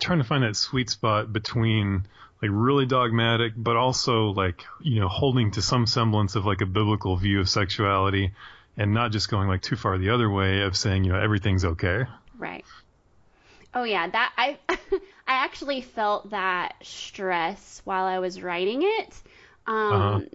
trying 0.01 0.19
to 0.19 0.25
find 0.25 0.43
that 0.43 0.57
sweet 0.57 0.91
spot 0.91 1.33
between 1.33 2.07
like 2.41 2.51
really 2.53 2.87
dogmatic, 2.87 3.53
but 3.57 3.77
also 3.77 4.31
like 4.31 4.65
you 4.81 5.01
know 5.01 5.09
holding 5.09 5.51
to 5.53 5.63
some 5.63 5.87
semblance 5.87 6.35
of 6.35 6.47
like 6.47 6.63
a 6.63 6.67
biblical 6.67 7.17
view 7.17 7.41
of 7.41 7.49
sexuality, 7.49 8.33
and 8.79 8.95
not 8.95 9.13
just 9.13 9.29
going 9.29 9.49
like 9.49 9.61
too 9.61 9.77
far 9.77 9.99
the 9.99 10.11
other 10.11 10.31
way 10.31 10.63
of 10.63 10.77
saying 10.77 11.05
you 11.05 11.13
know 11.13 11.21
everything's 11.21 11.65
okay. 11.65 12.05
Right. 12.39 12.65
Oh 13.75 13.83
yeah, 13.83 14.09
that 14.09 14.33
I 14.39 14.59
I 14.69 14.79
actually 15.27 15.83
felt 15.83 16.31
that 16.31 16.75
stress 16.83 17.83
while 17.85 18.07
I 18.07 18.21
was 18.21 18.41
writing 18.41 18.81
it. 18.83 19.23
Um, 19.67 20.27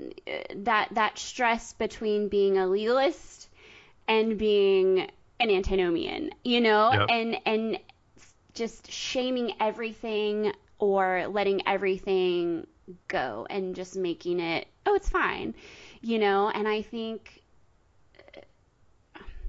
that 0.57 0.89
that 0.91 1.17
stress 1.17 1.73
between 1.73 2.29
being 2.29 2.59
a 2.59 2.67
legalist 2.67 3.49
and 4.07 4.37
being 4.37 5.09
an 5.39 5.49
antinomian, 5.49 6.29
you 6.43 6.61
know, 6.61 6.91
Yep. 6.91 7.07
and 7.09 7.37
and 7.45 7.79
just 8.53 8.91
shaming 8.91 9.53
everything 9.59 10.53
or 10.77 11.25
letting 11.27 11.67
everything 11.67 12.67
go 13.07 13.47
and 13.49 13.75
just 13.75 13.95
making 13.95 14.39
it 14.39 14.67
oh 14.85 14.93
it's 14.93 15.09
fine, 15.09 15.55
you 16.01 16.19
know, 16.19 16.49
and 16.53 16.67
I 16.67 16.81
think 16.83 17.42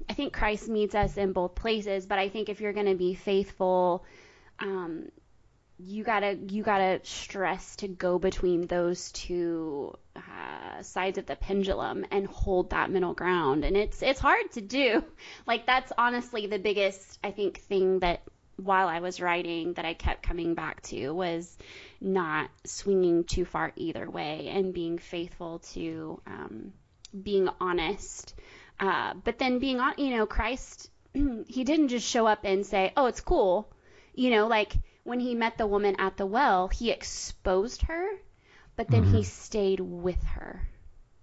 I 0.08 0.12
think 0.14 0.32
Christ 0.32 0.68
meets 0.68 0.94
us 0.94 1.16
in 1.16 1.32
both 1.32 1.54
places, 1.54 2.06
but 2.06 2.18
I 2.18 2.28
think 2.28 2.49
if 2.49 2.61
you're 2.61 2.73
going 2.73 2.87
to 2.87 2.94
be 2.94 3.14
faithful, 3.14 4.04
um, 4.58 5.08
you 5.78 6.04
gotta 6.04 6.38
you 6.49 6.62
gotta 6.62 7.00
stress 7.02 7.76
to 7.76 7.88
go 7.88 8.18
between 8.18 8.66
those 8.66 9.11
two 9.11 9.92
uh, 10.14 10.82
sides 10.82 11.18
of 11.18 11.26
the 11.26 11.34
pendulum 11.34 12.06
and 12.12 12.26
hold 12.26 12.70
that 12.70 12.90
middle 12.90 13.14
ground, 13.14 13.64
and 13.64 13.76
it's 13.76 14.00
it's 14.02 14.20
hard 14.20 14.50
to 14.52 14.61
do. 14.61 15.04
Like 15.46 15.66
that's 15.66 15.92
honestly 15.99 16.46
the 16.46 16.58
biggest 16.58 17.18
I 17.23 17.32
think 17.32 17.61
thing 17.62 17.99
that 18.00 18.23
while 18.56 18.88
I 18.88 19.00
was 19.00 19.20
writing 19.20 19.75
that 19.75 19.84
I 19.84 19.94
kept 19.94 20.23
coming 20.23 20.54
back 20.54 20.80
to 20.82 21.11
was 21.11 21.56
not 22.00 22.50
swinging 22.64 23.25
too 23.25 23.44
far 23.44 23.73
either 23.76 24.08
way 24.08 24.49
and 24.49 24.73
being 24.73 24.99
faithful 24.99 25.58
to 25.73 26.20
um, 26.26 26.73
being 27.20 27.49
honest 27.61 28.34
uh, 28.81 29.14
but 29.14 29.38
then 29.38 29.59
being 29.59 29.81
on, 29.81 29.95
you 29.99 30.11
know, 30.16 30.26
Christ, 30.26 30.90
he 31.47 31.64
didn't 31.64 31.88
just 31.88 32.07
show 32.09 32.26
up 32.26 32.40
and 32.45 32.64
say, 32.66 32.93
"Oh, 32.97 33.07
it's 33.07 33.21
cool," 33.21 33.69
you 34.14 34.31
know, 34.31 34.47
like 34.47 34.73
when 35.04 35.21
he 35.21 35.35
met 35.35 35.57
the 35.59 35.66
woman 35.66 35.97
at 35.99 36.16
the 36.16 36.26
well, 36.26 36.69
he 36.69 36.90
exposed 36.90 37.83
her, 37.83 38.09
but 38.76 38.90
then 38.90 39.04
he 39.04 39.23
stayed 39.23 39.81
with 39.81 40.23
her. 40.25 40.62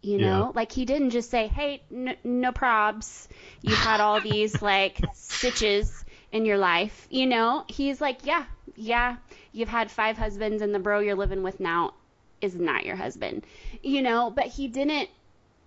You 0.01 0.17
Yeah. 0.17 0.19
know, 0.19 0.51
like 0.55 0.71
he 0.71 0.85
didn't 0.85 1.11
just 1.11 1.29
say, 1.29 1.47
"Hey, 1.47 1.83
n- 1.91 2.17
no 2.23 2.51
probs, 2.51 3.27
you've 3.61 3.79
had 3.79 3.99
all 4.01 4.19
these 4.21 4.61
like 4.61 5.03
stitches 5.13 6.03
in 6.31 6.45
your 6.45 6.57
life." 6.57 7.07
You 7.09 7.25
know, 7.27 7.65
he's 7.67 7.99
like, 8.01 8.25
"Yeah, 8.25 8.45
yeah, 8.75 9.17
you've 9.51 9.69
had 9.69 9.91
five 9.91 10.17
husbands, 10.17 10.61
and 10.61 10.73
the 10.73 10.79
bro 10.79 10.99
you're 10.99 11.15
living 11.15 11.43
with 11.43 11.59
now 11.59 11.93
is 12.41 12.55
not 12.55 12.85
your 12.85 12.95
husband." 12.95 13.45
You 13.83 14.01
know, 14.01 14.29
but 14.31 14.47
he 14.47 14.67
didn't 14.67 15.09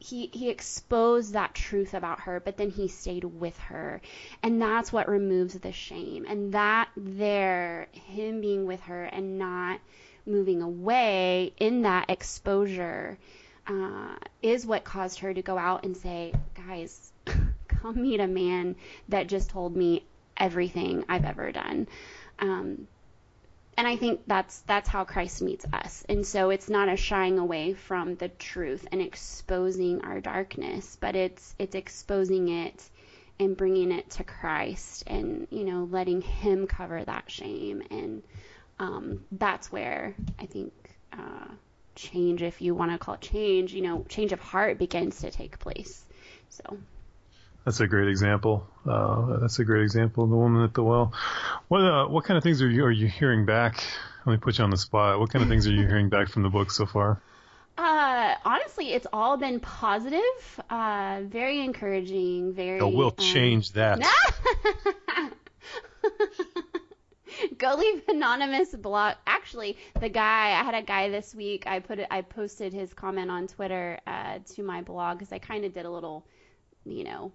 he 0.05 0.29
he 0.35 0.51
exposed 0.51 1.33
that 1.33 1.55
truth 1.55 1.95
about 1.95 2.21
her 2.21 2.39
but 2.39 2.59
then 2.59 2.71
he 2.71 2.89
stayed 2.89 3.25
with 3.25 3.59
her. 3.59 4.03
And 4.43 4.61
that's 4.61 4.93
what 4.93 5.09
removes 5.09 5.55
the 5.55 5.73
shame. 5.73 6.27
And 6.29 6.53
that 6.53 6.91
there 6.95 7.89
him 7.93 8.43
being 8.43 8.67
with 8.67 8.81
her 8.81 9.05
and 9.05 9.39
not 9.39 9.81
moving 10.27 10.61
away 10.61 11.55
in 11.59 11.83
that 11.83 12.11
exposure 12.11 13.19
uh, 13.67 14.17
is 14.43 14.67
what 14.67 14.85
caused 14.85 15.21
her 15.21 15.33
to 15.33 15.41
go 15.41 15.57
out 15.57 15.85
and 15.85 15.97
say 15.97 16.35
guys 16.55 17.13
come 17.69 18.03
meet 18.03 18.21
a 18.21 18.27
man 18.27 18.77
that 19.09 19.27
just 19.27 19.49
told 19.49 19.75
me 19.75 20.05
everything 20.37 21.03
i've 21.09 21.25
ever 21.25 21.51
done. 21.51 21.89
Um, 22.41 22.89
and 23.77 23.87
I 23.87 23.97
think 23.97 24.21
that's 24.27 24.61
that's 24.61 24.89
how 24.89 25.05
Christ 25.05 25.43
meets 25.43 25.67
us. 25.73 26.05
And 26.09 26.27
so 26.27 26.51
it's 26.51 26.69
not 26.69 26.89
a 26.89 26.97
shying 26.97 27.39
away 27.39 27.75
from 27.75 28.17
the 28.17 28.29
truth 28.29 28.87
and 28.93 29.01
exposing 29.01 30.03
our 30.03 30.21
darkness, 30.21 30.97
but 31.01 31.17
it's 31.17 31.55
it's 31.59 31.75
exposing 31.75 32.49
it 32.49 32.89
and 33.41 33.57
bringing 33.57 33.91
it 33.91 34.11
to 34.11 34.25
Christ 34.25 35.05
and 35.07 35.47
you 35.51 35.65
know 35.65 35.89
letting 35.91 36.21
Him 36.21 36.67
cover 36.67 37.05
that 37.05 37.31
shame. 37.31 37.83
And 37.91 38.23
um, 38.79 39.25
that's 39.33 39.71
where 39.71 40.15
I 40.39 40.47
think 40.47 40.73
uh, 41.13 41.47
change, 41.95 42.43
if 42.43 42.61
you 42.61 42.75
want 42.75 42.93
to 42.93 42.99
call 42.99 43.15
it 43.15 43.21
change, 43.21 43.73
you 43.73 43.83
know, 43.83 44.05
change 44.09 44.33
of 44.33 44.41
heart 44.41 44.79
begins 44.79 45.21
to 45.21 45.31
take 45.31 45.59
place. 45.59 46.05
So 46.49 46.79
That's 47.65 47.81
a 47.81 47.87
great 47.87 48.09
example. 48.09 48.67
Uh, 48.87 49.39
that's 49.39 49.59
a 49.59 49.65
great 49.65 49.83
example. 49.83 50.25
Of 50.25 50.31
the 50.31 50.37
woman 50.37 50.63
at 50.63 50.75
the 50.75 50.83
well. 50.83 51.15
What 51.69 51.81
uh, 51.81 52.07
what 52.09 52.25
kind 52.25 52.37
of 52.37 52.45
things 52.45 52.61
are 52.61 52.69
you 52.69 52.85
are 52.85 52.91
you 52.91 53.09
hearing 53.09 53.47
back? 53.47 53.83
Let 54.27 54.33
me 54.33 54.39
put 54.39 54.59
you 54.59 54.65
on 54.65 54.71
the 54.71 54.77
spot. 54.77 55.19
What 55.19 55.31
kind 55.31 55.43
of 55.43 55.49
things 55.49 55.67
are 55.67 55.73
you 55.73 55.87
hearing 55.87 56.09
back 56.11 56.29
from 56.29 56.43
the 56.43 56.51
book 56.51 56.71
so 56.71 56.87
far? 56.87 57.21
Uh, 57.77 58.35
honestly, 58.45 58.93
it's 58.93 59.07
all 59.13 59.37
been 59.37 59.59
positive, 59.59 60.21
uh, 60.71 61.23
very 61.25 61.61
encouraging, 61.61 62.53
very. 62.53 62.79
Oh, 62.79 62.87
we'll 62.87 63.09
um, 63.09 63.15
change 63.17 63.73
that. 63.73 64.01
Go 67.59 67.75
leave 67.75 68.05
anonymous 68.07 68.73
blog. 68.77 69.17
Actually, 69.27 69.77
the 69.99 70.09
guy 70.09 70.53
I 70.53 70.63
had 70.63 70.77
a 70.77 70.83
guy 70.83 71.09
this 71.09 71.35
week. 71.35 71.67
I 71.67 71.81
put 71.81 71.99
it. 71.99 72.07
I 72.13 72.23
posted 72.23 72.73
his 72.73 72.95
comment 72.95 73.29
on 73.29 73.49
Twitter 73.49 73.99
uh, 74.07 74.39
to 74.55 74.63
my 74.63 74.83
blog 74.83 75.19
because 75.19 75.33
I 75.33 75.39
kind 75.39 75.65
of 75.65 75.75
did 75.75 75.85
a 75.85 75.91
little, 75.91 76.25
you 76.85 77.03
know, 77.03 77.33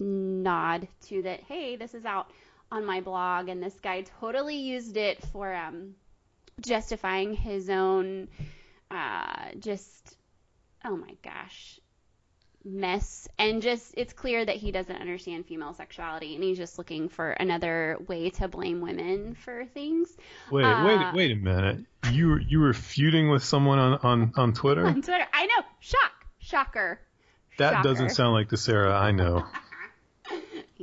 nod 0.00 0.88
to 1.08 1.22
that. 1.22 1.40
Hey, 1.42 1.76
this 1.76 1.94
is 1.94 2.04
out 2.04 2.30
on 2.72 2.84
my 2.84 3.00
blog, 3.00 3.48
and 3.48 3.62
this 3.62 3.78
guy 3.80 4.02
totally 4.20 4.56
used 4.56 4.96
it 4.96 5.22
for 5.32 5.54
um, 5.54 5.94
justifying 6.60 7.34
his 7.34 7.68
own 7.70 8.28
uh, 8.90 9.46
just 9.58 10.16
oh 10.84 10.96
my 10.96 11.14
gosh 11.22 11.80
mess 12.66 13.28
and 13.38 13.60
just 13.60 13.92
it's 13.96 14.12
clear 14.14 14.42
that 14.44 14.56
he 14.56 14.72
doesn't 14.72 14.96
understand 14.96 15.44
female 15.44 15.74
sexuality 15.74 16.34
and 16.34 16.42
he's 16.42 16.56
just 16.56 16.78
looking 16.78 17.10
for 17.10 17.30
another 17.32 17.98
way 18.08 18.30
to 18.30 18.48
blame 18.48 18.80
women 18.80 19.34
for 19.34 19.66
things 19.74 20.08
Wait, 20.50 20.64
Uh, 20.64 20.86
wait, 20.86 21.14
wait 21.14 21.30
a 21.32 21.34
minute. 21.34 21.80
You 22.10 22.28
were 22.28 22.40
you 22.40 22.60
were 22.60 22.72
feuding 22.72 23.28
with 23.30 23.44
someone 23.44 23.78
on 23.78 23.98
on 24.02 24.32
on 24.36 24.52
Twitter? 24.54 24.86
on 24.86 25.02
twitter 25.02 25.26
i 25.34 25.44
know 25.44 25.62
shock 25.80 26.12
shocker 26.38 27.00
That 27.58 27.72
Shocker. 27.72 27.82
doesn't 27.88 28.10
sound 28.10 28.32
like 28.32 28.48
the 28.48 28.56
Sarah 28.56 28.94
I 28.94 29.10
know. 29.10 29.44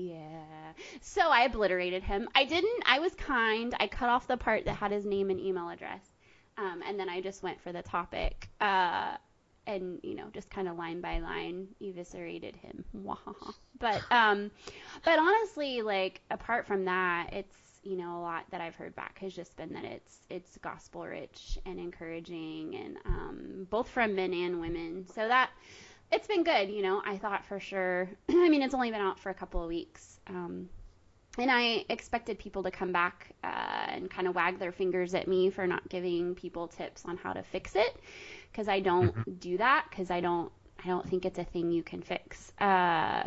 yeah. 0.02 0.74
So 1.02 1.22
i 1.22 1.44
obliterated 1.44 2.04
him. 2.04 2.28
I 2.36 2.46
didn't 2.46 2.84
i 2.86 3.00
was 3.00 3.14
kind. 3.16 3.74
I 3.80 3.88
cut 3.88 4.10
off 4.10 4.28
the 4.28 4.38
part 4.38 4.66
that 4.66 4.76
had 4.76 4.92
his 4.92 5.06
name 5.06 5.30
and 5.30 5.40
email 5.40 5.70
address. 5.70 6.04
Um, 6.58 6.82
and 6.88 7.00
then 7.00 7.10
i 7.10 7.22
just 7.22 7.44
went 7.44 7.62
for 7.62 7.72
the 7.72 7.82
topic 7.82 8.50
uh, 8.60 9.16
and 9.68 10.00
you 10.04 10.16
know 10.16 10.26
just 10.34 10.50
kind 10.50 10.68
of 10.68 10.78
line 10.78 11.02
by 11.02 11.20
line 11.20 11.68
eviscerated 11.82 12.56
him. 12.56 12.84
But 13.80 14.02
um 14.12 14.52
but 15.04 15.18
honestly 15.18 15.82
like 15.82 16.22
apart 16.30 16.68
from 16.68 16.86
that 16.86 17.30
it's 17.34 17.58
you 17.84 17.98
know 17.98 18.20
a 18.20 18.22
lot 18.22 18.44
that 18.52 18.62
i've 18.62 18.76
heard 18.76 18.96
back 18.96 19.18
has 19.18 19.34
just 19.34 19.58
been 19.58 19.74
that 19.74 19.86
it's 19.86 20.18
it's 20.30 20.58
gospel 20.60 21.04
rich 21.04 21.58
and 21.66 21.80
encouraging 21.80 22.76
and 22.76 22.98
um 23.08 23.68
both 23.72 23.90
from 23.90 24.16
men 24.16 24.34
and 24.34 24.62
women. 24.62 25.08
So 25.16 25.28
that 25.28 25.50
it's 26.12 26.28
been 26.28 26.44
good 26.44 26.70
you 26.70 26.82
know 26.82 27.02
i 27.06 27.18
thought 27.18 27.46
for 27.46 27.60
sure 27.60 28.10
i 28.30 28.50
mean 28.50 28.62
it's 28.62 28.74
only 28.74 28.92
been 28.92 29.02
out 29.02 29.20
for 29.20 29.30
a 29.30 29.34
couple 29.34 29.62
of 29.62 29.68
weeks 29.68 30.20
um 30.28 30.70
and 31.38 31.50
I 31.50 31.86
expected 31.88 32.40
people 32.40 32.64
to 32.64 32.72
come 32.72 32.92
back 32.92 33.32
uh, 33.44 33.48
and 33.88 34.10
kind 34.10 34.28
of 34.28 34.36
wag 34.36 34.60
their 34.60 34.72
fingers 34.72 35.14
at 35.14 35.28
me 35.28 35.50
for 35.50 35.66
not 35.66 35.88
giving 35.88 36.36
people 36.36 36.68
tips 36.68 37.04
on 37.06 37.18
how 37.18 37.34
to 37.34 37.42
fix 37.44 37.76
it, 37.76 37.96
because 38.52 38.68
I 38.68 38.82
don't 38.82 39.40
do 39.40 39.58
that, 39.58 39.86
because 39.90 40.12
I 40.12 40.20
don't 40.20 40.52
I 40.84 40.88
don't 40.88 41.08
think 41.08 41.26
it's 41.26 41.40
a 41.40 41.44
thing 41.44 41.72
you 41.72 41.84
can 41.84 42.02
fix. 42.02 42.52
Uh, 42.60 43.24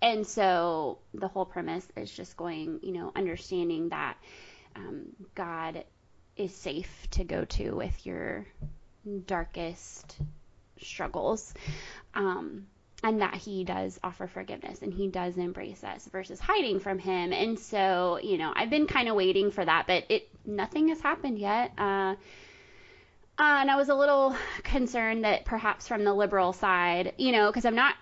and 0.00 0.26
so 0.26 0.98
the 1.12 1.28
whole 1.28 1.44
premise 1.44 1.86
is 1.96 2.10
just 2.10 2.36
going, 2.36 2.78
you 2.82 2.92
know, 2.92 3.12
understanding 3.14 3.88
that 3.90 4.16
um, 4.76 5.06
God 5.34 5.84
is 6.36 6.54
safe 6.54 7.08
to 7.10 7.24
go 7.24 7.44
to 7.44 7.72
with 7.72 8.06
your 8.06 8.46
darkest 9.26 10.16
struggles. 10.82 11.54
Um, 12.14 12.66
and 13.02 13.22
that 13.22 13.34
he 13.34 13.64
does 13.64 13.98
offer 14.04 14.26
forgiveness 14.26 14.82
and 14.82 14.92
he 14.92 15.08
does 15.08 15.38
embrace 15.38 15.82
us 15.84 16.06
versus 16.12 16.38
hiding 16.38 16.80
from 16.80 16.98
him. 16.98 17.32
And 17.32 17.58
so, 17.58 18.18
you 18.22 18.36
know, 18.36 18.52
I've 18.54 18.68
been 18.70 18.86
kind 18.86 19.08
of 19.08 19.14
waiting 19.14 19.50
for 19.50 19.64
that, 19.64 19.86
but 19.86 20.04
it 20.10 20.28
nothing 20.44 20.88
has 20.88 21.00
happened 21.00 21.38
yet. 21.38 21.72
Uh, 21.78 22.14
and 23.38 23.70
I 23.70 23.76
was 23.76 23.88
a 23.88 23.94
little 23.94 24.36
concerned 24.62 25.24
that 25.24 25.46
perhaps 25.46 25.88
from 25.88 26.04
the 26.04 26.12
liberal 26.12 26.52
side, 26.52 27.14
you 27.16 27.32
know, 27.32 27.46
because 27.46 27.64
I'm 27.64 27.74
not 27.74 27.94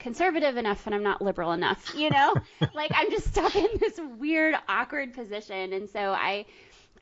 conservative 0.00 0.56
enough 0.56 0.84
and 0.86 0.94
I'm 0.94 1.04
not 1.04 1.22
liberal 1.22 1.52
enough, 1.52 1.94
you 1.96 2.10
know? 2.10 2.34
like 2.74 2.90
I'm 2.92 3.10
just 3.10 3.28
stuck 3.28 3.54
in 3.54 3.68
this 3.78 4.00
weird 4.18 4.56
awkward 4.68 5.14
position 5.14 5.72
and 5.72 5.88
so 5.88 6.10
I 6.10 6.46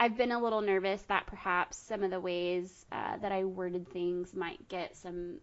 I've 0.02 0.16
been 0.16 0.32
a 0.32 0.42
little 0.42 0.62
nervous 0.62 1.00
that 1.02 1.26
perhaps 1.26 1.76
some 1.76 2.02
of 2.02 2.10
the 2.10 2.18
ways 2.18 2.84
uh, 2.90 3.18
that 3.18 3.30
I 3.30 3.44
worded 3.44 3.88
things 3.88 4.34
might 4.34 4.68
get 4.68 4.96
some 4.96 5.36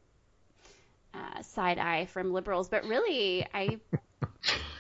uh, 1.14 1.42
side 1.42 1.78
eye 1.78 2.08
from 2.08 2.34
liberals, 2.34 2.68
but 2.68 2.84
really 2.84 3.48
I 3.54 3.80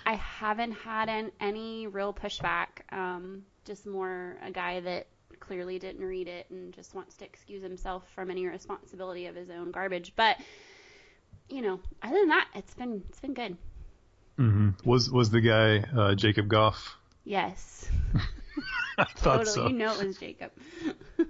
I 0.05 0.15
haven't 0.15 0.73
had 0.73 1.07
an, 1.07 1.31
any 1.39 1.87
real 1.87 2.13
pushback. 2.13 2.67
Um, 2.91 3.43
just 3.63 3.85
more 3.85 4.35
a 4.45 4.51
guy 4.51 4.81
that 4.81 5.07
clearly 5.39 5.79
didn't 5.79 6.05
read 6.05 6.27
it 6.27 6.47
and 6.49 6.73
just 6.73 6.93
wants 6.93 7.15
to 7.15 7.23
excuse 7.23 7.63
himself 7.63 8.03
from 8.13 8.29
any 8.29 8.45
responsibility 8.47 9.27
of 9.27 9.35
his 9.35 9.49
own 9.49 9.71
garbage. 9.71 10.11
But 10.13 10.35
you 11.47 11.61
know, 11.61 11.79
other 12.03 12.17
than 12.19 12.27
that, 12.27 12.49
it's 12.53 12.73
been 12.73 13.01
it's 13.07 13.21
been 13.21 13.33
good. 13.33 13.55
Mm-hmm. 14.39 14.89
Was 14.89 15.09
was 15.09 15.29
the 15.29 15.39
guy 15.39 15.85
uh, 15.97 16.15
Jacob 16.15 16.49
Goff? 16.49 16.97
Yes. 17.23 17.89
I 18.97 19.03
thought 19.05 19.45
totally. 19.45 19.45
so. 19.45 19.67
You 19.67 19.73
know 19.73 19.99
it 19.99 20.05
was 20.05 20.17
Jacob. 20.17 20.51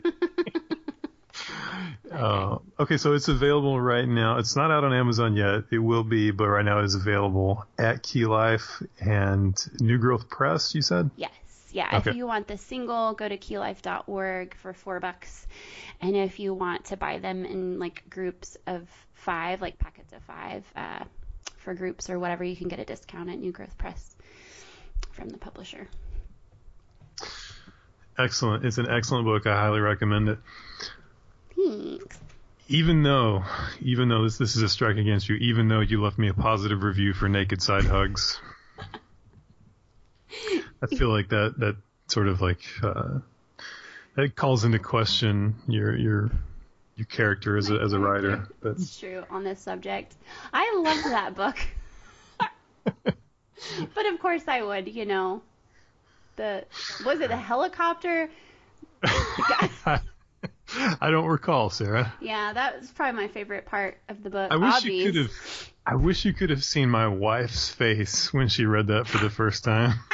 Uh, 2.12 2.58
okay, 2.80 2.98
so 2.98 3.14
it's 3.14 3.28
available 3.28 3.80
right 3.80 4.08
now. 4.08 4.40
It's 4.40 4.56
not 4.56 4.72
out 4.72 4.84
on 4.84 4.94
Amazon 4.94 5.36
yet. 5.36 5.66
It 5.72 5.78
will 5.78 6.04
be, 6.04 6.32
but 6.32 6.48
right 6.48 6.66
now 6.66 6.80
it's 6.80 6.96
available 6.96 7.66
at 7.78 8.04
Key 8.04 8.26
Life 8.26 8.82
and 9.00 9.56
New 9.80 9.98
Growth 10.00 10.28
Press. 10.30 10.74
You 10.74 10.82
said? 10.82 11.12
Yes. 11.16 11.32
Yeah. 11.72 11.88
Okay. 11.94 12.10
If 12.10 12.16
you 12.16 12.26
want 12.26 12.48
the 12.48 12.58
single, 12.58 13.14
go 13.14 13.30
to 13.30 13.38
keylife.org 13.38 14.56
for 14.56 14.74
four 14.74 15.00
bucks. 15.00 15.48
And 16.02 16.16
if 16.16 16.40
you 16.40 16.54
want 16.54 16.86
to 16.86 16.98
buy 16.98 17.20
them 17.20 17.46
in 17.46 17.78
like 17.78 18.10
groups 18.10 18.58
of 18.66 18.90
five, 19.14 19.62
like 19.62 19.78
packets 19.78 20.12
of 20.12 20.24
five, 20.24 20.66
uh, 20.76 21.04
for 21.58 21.74
groups 21.76 22.10
or 22.10 22.18
whatever, 22.18 22.44
you 22.44 22.56
can 22.56 22.70
get 22.70 22.80
a 22.80 22.86
discount 22.86 23.30
at 23.30 23.38
New 23.38 23.52
Growth 23.52 23.78
Press 23.78 24.16
from 25.12 25.30
the 25.30 25.38
publisher. 25.38 25.88
Excellent. 28.20 28.66
It's 28.66 28.78
an 28.78 28.90
excellent 28.90 29.26
book. 29.26 29.48
I 29.48 29.56
highly 29.56 29.80
recommend 29.80 30.28
it. 30.28 30.40
Thanks. 31.56 32.20
Even 32.68 33.02
though, 33.02 33.44
even 33.82 34.10
though 34.10 34.24
this 34.24 34.38
this 34.38 34.56
is 34.58 34.62
a 34.62 34.70
strike 34.70 34.98
against 34.98 35.30
you, 35.30 35.36
even 35.38 35.70
though 35.70 35.80
you 35.80 36.04
left 36.04 36.20
me 36.20 36.28
a 36.28 36.34
positive 36.34 36.84
review 36.84 37.14
for 37.14 37.30
Naked 37.30 37.62
Side 37.62 37.86
Hugs, 37.86 38.40
I 40.82 40.88
feel 40.88 41.10
like 41.10 41.30
that 41.30 41.56
that 41.60 41.78
sort 42.08 42.28
of 42.28 42.42
like 42.42 42.62
uh, 42.84 43.20
that 44.16 44.36
calls 44.36 44.66
into 44.66 44.80
question 44.80 45.56
your 45.68 45.96
your 45.96 46.30
your 46.98 47.06
character 47.06 47.58
as 47.58 47.72
a 47.72 47.80
as 47.80 47.94
a 47.94 48.00
writer. 48.00 48.50
That's 48.62 49.00
true 49.00 49.24
on 49.30 49.46
this 49.46 49.62
subject. 49.62 50.14
I 50.54 50.76
loved 50.84 51.06
that 51.06 51.36
book. 51.36 51.58
but 53.96 54.06
of 54.06 54.20
course 54.20 54.44
I 54.48 54.62
would, 54.62 54.94
you 54.94 55.06
know. 55.06 55.42
The 56.39 56.63
was 57.05 57.19
it 57.19 57.27
the 57.27 57.36
helicopter? 57.36 58.29
I 59.03 60.00
don't 61.01 61.25
recall, 61.25 61.69
Sarah. 61.69 62.13
Yeah, 62.22 62.53
that 62.53 62.79
was 62.79 62.89
probably 62.91 63.24
my 63.24 63.27
favorite 63.27 63.65
part 63.65 63.98
of 64.08 64.24
the 64.24 64.29
book. 64.29 64.50
I 64.50 64.55
wish 64.55 64.86
you 64.86 65.03
could 65.03 65.15
have. 65.17 65.32
I 65.86 65.95
wish 65.95 66.23
you 66.23 66.32
could 66.32 66.49
have 66.49 66.63
seen 66.63 66.89
my 66.89 67.10
wife's 67.10 67.67
face 67.67 68.32
when 68.32 68.47
she 68.47 68.63
read 68.63 68.88
that 68.88 69.06
for 69.06 69.17
the 69.17 69.30
first 69.30 69.65
time. 69.65 69.95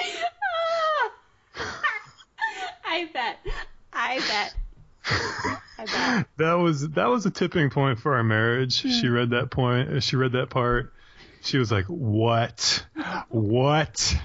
Ah! 0.00 1.10
I 2.86 3.10
bet. 3.12 3.38
I 3.92 4.18
bet. 4.20 4.54
I 5.78 5.84
bet. 5.84 6.26
that 6.36 6.52
was 6.52 6.88
that 6.90 7.06
was 7.06 7.26
a 7.26 7.30
tipping 7.32 7.70
point 7.70 7.98
for 7.98 8.14
our 8.14 8.22
marriage. 8.22 8.74
She 8.74 9.08
hmm. 9.08 9.12
read 9.12 9.30
that 9.30 9.50
point. 9.50 10.00
She 10.04 10.14
read 10.14 10.30
that 10.32 10.50
part. 10.50 10.92
She 11.42 11.58
was 11.58 11.70
like, 11.72 11.86
"What? 11.86 12.84
What?" 13.28 14.16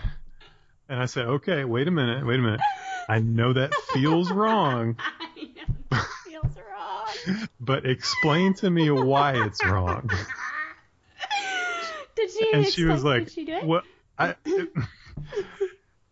And 0.90 1.02
I 1.02 1.06
said, 1.06 1.26
"Okay, 1.26 1.64
wait 1.64 1.88
a 1.88 1.92
minute. 1.92 2.26
Wait 2.26 2.40
a 2.40 2.42
minute. 2.42 2.62
I 3.10 3.20
know 3.20 3.54
that 3.54 3.74
feels 3.94 4.32
wrong, 4.32 4.98
I 5.20 5.44
know 5.56 5.98
it 5.98 6.06
feels 6.26 6.58
wrong. 6.58 7.48
but 7.60 7.86
explain 7.86 8.54
to 8.56 8.70
me 8.70 8.90
why 8.90 9.34
it's 9.34 9.64
wrong." 9.64 10.10
Did 12.16 12.32
she? 12.32 12.50
And 12.54 12.68
she 12.68 12.84
was 12.86 13.04
like, 13.04 13.30
she 13.30 13.46
"What? 13.62 13.84
I." 14.18 14.36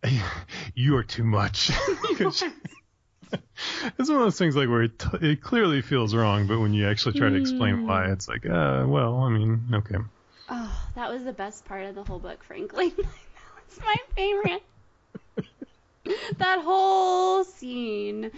you 0.74 0.96
are 0.96 1.04
too 1.04 1.24
much. 1.24 1.70
it's 2.10 2.42
one 4.08 4.18
of 4.18 4.24
those 4.24 4.38
things 4.38 4.56
like 4.56 4.68
where 4.68 4.82
it, 4.82 4.98
t- 4.98 5.18
it 5.20 5.42
clearly 5.42 5.80
feels 5.80 6.14
wrong, 6.14 6.46
but 6.46 6.58
when 6.58 6.74
you 6.74 6.88
actually 6.88 7.14
try 7.14 7.30
to 7.30 7.36
explain 7.36 7.86
why, 7.86 8.10
it's 8.10 8.28
like, 8.28 8.44
uh, 8.46 8.84
well, 8.86 9.16
I 9.18 9.30
mean, 9.30 9.62
okay. 9.74 9.96
Oh, 10.48 10.88
that 10.94 11.10
was 11.10 11.24
the 11.24 11.32
best 11.32 11.64
part 11.64 11.84
of 11.84 11.94
the 11.94 12.04
whole 12.04 12.18
book, 12.18 12.42
frankly. 12.42 12.90
that 12.96 13.06
was 13.68 13.80
my 13.80 13.96
favorite. 14.14 14.62
that 16.38 16.60
whole 16.62 17.44
scene. 17.44 18.30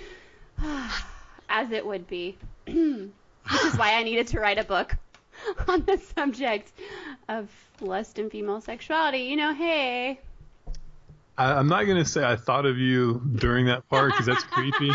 As 1.48 1.70
it 1.70 1.86
would 1.86 2.06
be. 2.06 2.36
Which 2.66 3.64
is 3.64 3.76
why 3.76 3.94
I 3.94 4.02
needed 4.02 4.28
to 4.28 4.40
write 4.40 4.58
a 4.58 4.64
book 4.64 4.96
on 5.68 5.84
the 5.84 5.98
subject 5.98 6.72
of 7.28 7.50
lust 7.80 8.18
and 8.18 8.30
female 8.30 8.60
sexuality. 8.60 9.24
You 9.24 9.36
know, 9.36 9.54
hey. 9.54 10.20
I, 11.36 11.52
I'm 11.52 11.68
not 11.68 11.84
gonna 11.84 12.04
say 12.04 12.24
I 12.24 12.36
thought 12.36 12.64
of 12.64 12.78
you 12.78 13.20
during 13.36 13.66
that 13.66 13.88
part 13.88 14.12
because 14.12 14.26
that's 14.26 14.44
creepy. 14.44 14.92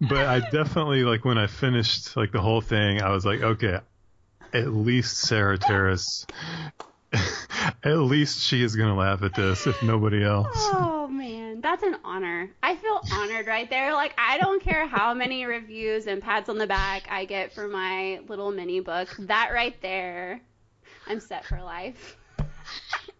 but 0.00 0.26
I 0.26 0.40
definitely 0.50 1.02
like 1.02 1.24
when 1.24 1.36
I 1.36 1.48
finished 1.48 2.16
like 2.16 2.32
the 2.32 2.40
whole 2.40 2.60
thing, 2.60 3.02
I 3.02 3.10
was 3.10 3.26
like, 3.26 3.42
okay, 3.42 3.80
at 4.52 4.72
least 4.72 5.18
Sarah 5.18 5.58
Taras, 5.58 6.26
at 7.12 7.98
least 7.98 8.40
she 8.40 8.62
is 8.62 8.76
gonna 8.76 8.96
laugh 8.96 9.22
at 9.22 9.34
this 9.34 9.66
if 9.66 9.82
nobody 9.82 10.24
else. 10.24 10.56
Oh 11.02 11.12
man, 11.12 11.60
that's 11.60 11.82
an 11.82 11.96
honor. 12.04 12.48
I 12.62 12.76
feel 12.76 13.00
honored 13.12 13.48
right 13.48 13.68
there. 13.68 13.92
Like 13.94 14.14
I 14.16 14.38
don't 14.38 14.62
care 14.62 14.86
how 14.86 15.12
many 15.12 15.44
reviews 15.44 16.06
and 16.06 16.22
pats 16.22 16.48
on 16.48 16.56
the 16.56 16.68
back 16.68 17.08
I 17.10 17.24
get 17.24 17.52
for 17.52 17.66
my 17.66 18.20
little 18.28 18.52
mini 18.52 18.78
book. 18.78 19.08
That 19.18 19.50
right 19.52 19.74
there, 19.82 20.40
I'm 21.08 21.18
set 21.20 21.44
for 21.44 21.60
life. 21.62 22.16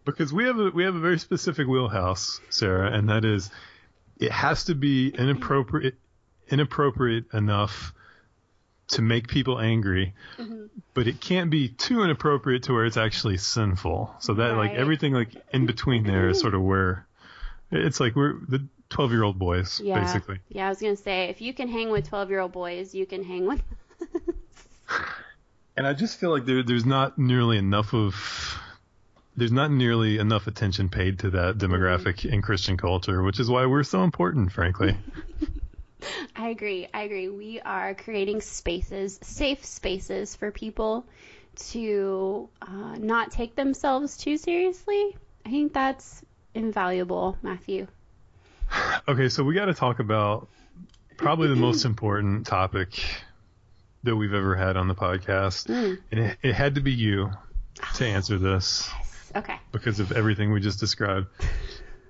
Because 0.05 0.33
we 0.33 0.45
have 0.45 0.59
a 0.59 0.71
we 0.71 0.85
have 0.85 0.95
a 0.95 1.01
very 1.01 1.19
specific 1.19 1.67
wheelhouse, 1.69 2.41
Sarah, 2.49 2.91
and 2.91 3.09
that 3.11 3.25
is 3.25 3.51
it 4.19 4.33
has 4.33 4.65
to 4.65 4.75
be 4.75 5.09
inappropriate 5.09 5.97
inappropriate 6.49 7.27
enough 7.33 7.93
to 8.91 9.03
make 9.03 9.29
people 9.29 9.59
angry, 9.61 10.15
mm-hmm. 10.39 10.67
but 10.95 11.07
it 11.07 11.21
can't 11.21 11.51
be 11.51 11.69
too 11.69 12.03
inappropriate 12.03 12.65
to 12.65 12.73
where 12.73 12.85
it's 12.85 12.97
actually 12.97 13.37
sinful. 13.37 14.15
So 14.19 14.35
that 14.35 14.57
like 14.57 14.73
everything 14.73 15.13
like 15.13 15.31
in 15.53 15.67
between 15.67 16.05
there 16.05 16.29
is 16.29 16.41
sort 16.41 16.55
of 16.55 16.63
where 16.63 17.07
it's 17.71 18.01
like 18.01 18.17
we're 18.17 18.35
the 18.49 18.67
twelve 18.89 19.13
year 19.13 19.23
old 19.23 19.39
boys 19.39 19.81
Yeah. 19.83 20.01
basically. 20.01 20.41
Yeah, 20.49 20.67
I 20.67 20.69
was 20.71 20.81
gonna 20.81 20.97
say 20.97 21.29
if 21.29 21.41
you 21.41 21.55
can 21.55 21.69
hang 21.69 21.91
with 21.91 22.09
12 22.09 22.31
year 22.31 22.41
old 22.41 22.53
boys, 22.53 22.95
you 22.95 23.07
can 23.07 23.25
hang 23.25 23.47
with. 23.47 23.63
And 25.77 25.87
I 25.87 25.95
just 25.95 26.21
feel 26.21 26.31
like 26.31 26.45
there 26.45 26.63
there's 26.63 26.85
not 26.85 27.19
nearly 27.19 27.57
enough 27.57 27.95
of 27.95 28.61
there's 29.35 29.51
not 29.51 29.71
nearly 29.71 30.19
enough 30.19 30.47
attention 30.47 30.91
paid 30.91 31.21
to 31.21 31.31
that 31.31 31.57
demographic 31.57 32.17
mm-hmm. 32.17 32.35
in 32.35 32.43
Christian 32.43 32.77
culture, 32.77 33.23
which 33.23 33.41
is 33.41 33.49
why 33.49 33.65
we're 33.65 33.83
so 33.83 34.05
important, 34.05 34.53
frankly. 34.53 34.95
I 36.37 36.49
agree. 36.49 36.89
I 36.93 37.03
agree. 37.03 37.29
We 37.29 37.61
are 37.61 37.95
creating 37.95 38.41
spaces, 38.41 39.19
safe 39.23 39.65
spaces 39.65 40.37
for 40.37 40.51
people 40.51 41.07
to 41.71 42.49
uh, 42.63 42.97
not 42.99 43.31
take 43.31 43.55
themselves 43.55 44.17
too 44.17 44.37
seriously. 44.37 45.17
I 45.45 45.51
think 45.51 45.73
that's 45.73 46.23
invaluable, 46.55 47.37
Matthew. 47.43 47.87
Okay, 49.09 49.29
so 49.29 49.43
we 49.43 49.55
got 49.55 49.67
to 49.67 49.75
talk 49.75 49.99
about 49.99 50.49
probably 51.17 51.49
the 51.49 51.57
most 51.57 51.85
important 51.85 52.47
topic 52.47 53.03
that 54.05 54.17
we've 54.17 54.33
ever 54.33 54.55
had 54.55 54.77
on 54.77 54.89
the 54.89 54.95
podcast. 54.95 55.67
Mm. 55.67 55.99
And 56.11 56.21
it, 56.21 56.39
it 56.43 56.53
had 56.55 56.77
to 56.77 56.81
be 56.81 56.93
you 56.93 57.31
to 57.97 58.07
answer 58.07 58.39
this 58.39 58.91
Okay. 59.35 59.59
because 59.73 60.01
of 60.01 60.13
everything 60.13 60.53
we 60.53 60.61
just 60.61 60.81
described. 60.81 61.27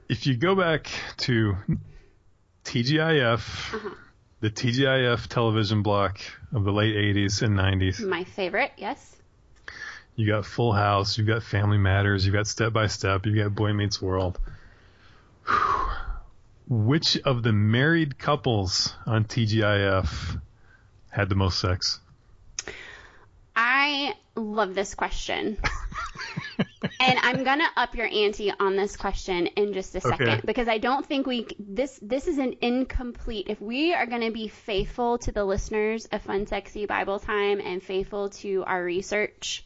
If 0.08 0.26
you 0.26 0.36
go 0.36 0.54
back 0.54 0.88
to 1.18 1.56
TGIF, 2.70 3.74
Uh-huh. 3.74 3.90
the 4.40 4.50
TGIF 4.50 5.26
television 5.26 5.82
block 5.82 6.20
of 6.52 6.62
the 6.64 6.72
late 6.72 6.94
80s 6.94 7.42
and 7.42 7.56
90s, 7.58 8.00
My 8.06 8.22
favorite, 8.24 8.70
yes. 8.76 9.16
you 10.14 10.26
got 10.28 10.46
Full 10.46 10.72
House, 10.72 11.18
you've 11.18 11.26
got 11.26 11.42
Family 11.42 11.78
Matters, 11.78 12.24
you've 12.24 12.34
got 12.34 12.46
Step 12.46 12.72
by 12.72 12.86
Step, 12.86 13.26
you've 13.26 13.36
got 13.36 13.54
Boy 13.56 13.72
Meets 13.72 14.00
World. 14.00 14.38
Whew. 15.48 15.90
Which 16.68 17.16
of 17.24 17.42
the 17.42 17.52
married 17.52 18.18
couples 18.18 18.94
on 19.04 19.24
TGIF 19.24 20.40
had 21.10 21.28
the 21.28 21.34
most 21.34 21.58
sex? 21.58 21.98
Love 24.40 24.74
this 24.74 24.94
question. 24.94 25.58
and 27.00 27.18
I'm 27.22 27.44
gonna 27.44 27.68
up 27.76 27.94
your 27.94 28.06
ante 28.06 28.52
on 28.58 28.76
this 28.76 28.96
question 28.96 29.46
in 29.48 29.72
just 29.72 29.94
a 29.94 30.00
second 30.00 30.28
Okay. 30.28 30.40
because 30.44 30.66
I 30.66 30.78
don't 30.78 31.04
think 31.04 31.26
we 31.26 31.46
this 31.58 31.98
this 32.00 32.26
is 32.26 32.38
an 32.38 32.54
incomplete. 32.60 33.46
If 33.48 33.60
we 33.60 33.94
are 33.94 34.06
gonna 34.06 34.30
be 34.30 34.48
faithful 34.48 35.18
to 35.18 35.32
the 35.32 35.44
listeners 35.44 36.06
of 36.06 36.22
Fun 36.22 36.46
Sexy 36.46 36.86
Bible 36.86 37.18
Time 37.18 37.60
and 37.60 37.82
faithful 37.82 38.30
to 38.30 38.64
our 38.66 38.82
research, 38.82 39.64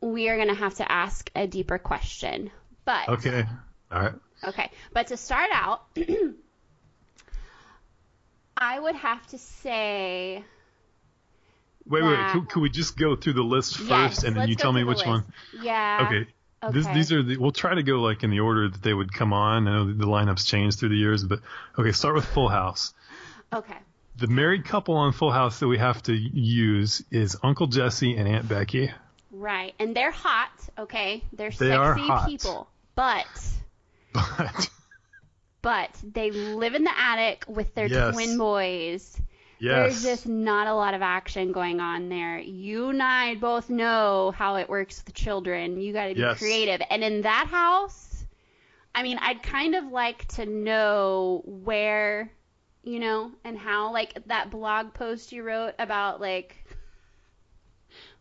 we 0.00 0.28
are 0.28 0.36
gonna 0.36 0.54
have 0.54 0.74
to 0.74 0.90
ask 0.90 1.30
a 1.36 1.46
deeper 1.46 1.78
question. 1.78 2.50
But 2.84 3.08
Okay. 3.08 3.44
All 3.90 4.00
right. 4.00 4.14
Okay, 4.44 4.70
but 4.92 5.06
to 5.08 5.16
start 5.16 5.50
out, 5.52 5.82
I 8.56 8.80
would 8.80 8.96
have 8.96 9.24
to 9.28 9.38
say 9.38 10.42
Wait, 11.92 12.02
wait, 12.02 12.32
Could, 12.32 12.48
could 12.48 12.60
we 12.62 12.70
just 12.70 12.96
go 12.96 13.14
through 13.16 13.34
the 13.34 13.42
list 13.42 13.76
first 13.76 13.88
yes. 13.88 14.24
and 14.24 14.34
then 14.34 14.48
you 14.48 14.54
tell 14.56 14.72
me 14.72 14.82
which 14.82 15.04
one? 15.04 15.24
Yeah. 15.60 16.06
Okay. 16.08 16.26
This, 16.72 16.86
these 16.86 17.12
are 17.12 17.22
the, 17.22 17.36
we'll 17.36 17.50
try 17.52 17.74
to 17.74 17.82
go 17.82 18.00
like 18.00 18.22
in 18.22 18.30
the 18.30 18.40
order 18.40 18.68
that 18.68 18.82
they 18.82 18.94
would 18.94 19.12
come 19.12 19.32
on. 19.32 19.68
I 19.68 19.72
know 19.72 19.92
the 19.92 20.06
lineups 20.06 20.46
changed 20.46 20.78
through 20.78 20.88
the 20.90 20.96
years, 20.96 21.22
but 21.24 21.40
okay, 21.78 21.92
start 21.92 22.14
with 22.14 22.24
Full 22.24 22.48
House. 22.48 22.94
Okay. 23.52 23.76
The 24.16 24.28
married 24.28 24.64
couple 24.64 24.94
on 24.94 25.12
Full 25.12 25.32
House 25.32 25.58
that 25.60 25.68
we 25.68 25.76
have 25.78 26.02
to 26.04 26.14
use 26.14 27.02
is 27.10 27.36
Uncle 27.42 27.66
Jesse 27.66 28.16
and 28.16 28.28
Aunt 28.28 28.48
Becky. 28.48 28.90
Right, 29.30 29.74
and 29.78 29.94
they're 29.94 30.12
hot. 30.12 30.50
Okay, 30.78 31.24
they're 31.32 31.50
They 31.50 31.70
sexy 31.70 31.72
are 31.72 31.94
hot. 31.94 32.28
people, 32.28 32.68
but 32.94 33.26
But 34.14 34.70
but 35.62 35.90
they 36.02 36.30
live 36.30 36.74
in 36.74 36.84
the 36.84 36.96
attic 36.98 37.44
with 37.48 37.74
their 37.74 37.86
Yes. 37.86 38.14
twin 38.14 38.38
boys. 38.38 39.20
Yes, 39.62 40.02
There's 40.02 40.02
just 40.02 40.26
not 40.28 40.66
a 40.66 40.74
lot 40.74 40.94
of 40.94 41.02
action 41.02 41.52
going 41.52 41.80
on 41.80 42.08
there. 42.08 42.38
You 42.38 42.88
and 42.90 43.02
I 43.02 43.36
both 43.36 43.70
know 43.70 44.32
how 44.36 44.56
it 44.56 44.68
works 44.68 45.02
with 45.04 45.14
children. 45.14 45.80
You 45.80 45.92
got 45.92 46.08
to 46.08 46.14
be 46.14 46.20
Yes. 46.20 46.38
creative. 46.38 46.80
And 46.90 47.02
in 47.04 47.22
that 47.22 47.46
house, 47.50 48.24
I 48.94 49.02
mean, 49.02 49.18
I'd 49.20 49.42
kind 49.42 49.74
of 49.74 49.84
like 49.86 50.26
to 50.36 50.46
know 50.46 51.42
where, 51.46 52.30
you 52.82 52.98
know, 52.98 53.30
and 53.44 53.56
how. 53.56 53.92
Like 53.92 54.12
that 54.26 54.50
blog 54.50 54.94
post 54.94 55.32
you 55.32 55.42
wrote 55.42 55.74
about 55.78 56.20
like. 56.20 56.56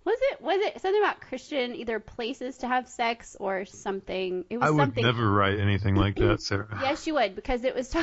Was 0.04 0.17
it 0.32 0.41
was 0.41 0.60
it 0.62 0.82
something 0.82 1.01
about 1.01 1.21
Christian 1.21 1.75
either 1.75 1.99
places 1.99 2.58
to 2.60 2.67
have 2.67 2.88
sex 2.88 3.38
or 3.39 3.65
something? 3.65 4.45
It 4.49 4.58
was 4.58 4.67
I 4.67 4.71
would 4.71 4.80
something. 4.80 5.04
never 5.04 5.30
write 5.32 5.60
anything 5.60 5.95
like 5.95 6.15
that, 6.15 6.41
Sarah. 6.41 6.67
Yes, 6.82 7.06
you 7.06 7.13
would 7.15 7.36
because 7.36 7.63
it 7.63 7.75
was 7.75 7.89
t- 7.93 8.01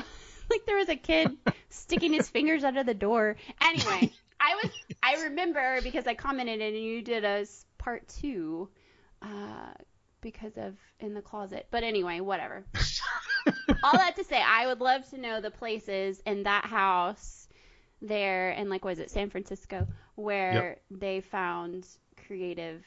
like 0.51 0.67
there 0.67 0.77
was 0.77 0.89
a 0.89 0.97
kid 0.97 1.37
sticking 1.69 2.13
his 2.13 2.29
fingers 2.29 2.65
under 2.65 2.85
the 2.85 2.95
door. 2.95 3.37
Anyway, 3.63 4.13
I 4.41 4.55
was 4.63 4.73
I 5.03 5.23
remember 5.25 5.81
because 5.83 6.07
I 6.07 6.15
commented 6.15 6.61
and 6.61 6.77
you 6.77 7.03
did 7.03 7.25
a 7.25 7.45
part 7.79 8.09
two 8.09 8.69
uh, 9.23 9.73
because 10.21 10.57
of 10.57 10.77
in 11.01 11.15
the 11.15 11.23
closet. 11.23 11.67
But 11.71 11.83
anyway, 11.83 12.21
whatever. 12.21 12.65
All 13.83 13.93
that 13.93 14.17
to 14.17 14.25
say, 14.25 14.43
I 14.43 14.67
would 14.67 14.81
love 14.81 15.09
to 15.11 15.19
know 15.19 15.41
the 15.41 15.51
places 15.51 16.21
in 16.27 16.43
that 16.45 16.65
house 16.65 17.49
there 18.01 18.51
and 18.51 18.71
like 18.71 18.85
was 18.85 18.99
it 19.01 19.11
San 19.11 19.29
Francisco 19.29 19.87
where 20.15 20.79
they 20.91 21.21
found 21.21 21.87
creative 22.27 22.85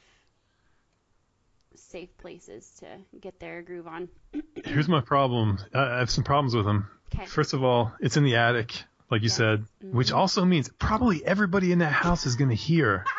safe 1.76 2.16
places 2.18 2.70
to 2.80 2.88
get 3.20 3.40
their 3.40 3.62
groove 3.62 3.88
on. 3.88 4.10
Here's 4.66 4.88
my 4.88 5.02
problem. 5.02 5.58
I 5.74 6.00
have 6.00 6.10
some 6.10 6.24
problems 6.24 6.56
with 6.56 6.66
them. 6.66 6.88
Okay. 7.14 7.26
First 7.26 7.54
of 7.54 7.64
all, 7.64 7.94
it's 8.00 8.18
in 8.18 8.24
the 8.24 8.36
attic, 8.36 8.84
like 9.10 9.22
you 9.22 9.28
Yes. 9.28 9.38
said, 9.38 9.66
which 9.82 10.12
Mhm. 10.12 10.16
also 10.18 10.46
means 10.46 10.70
probably 10.80 11.26
everybody 11.26 11.72
in 11.72 11.80
that 11.80 11.92
house 11.94 12.26
is 12.26 12.36
going 12.36 12.50
to 12.50 12.56
hear 12.56 13.06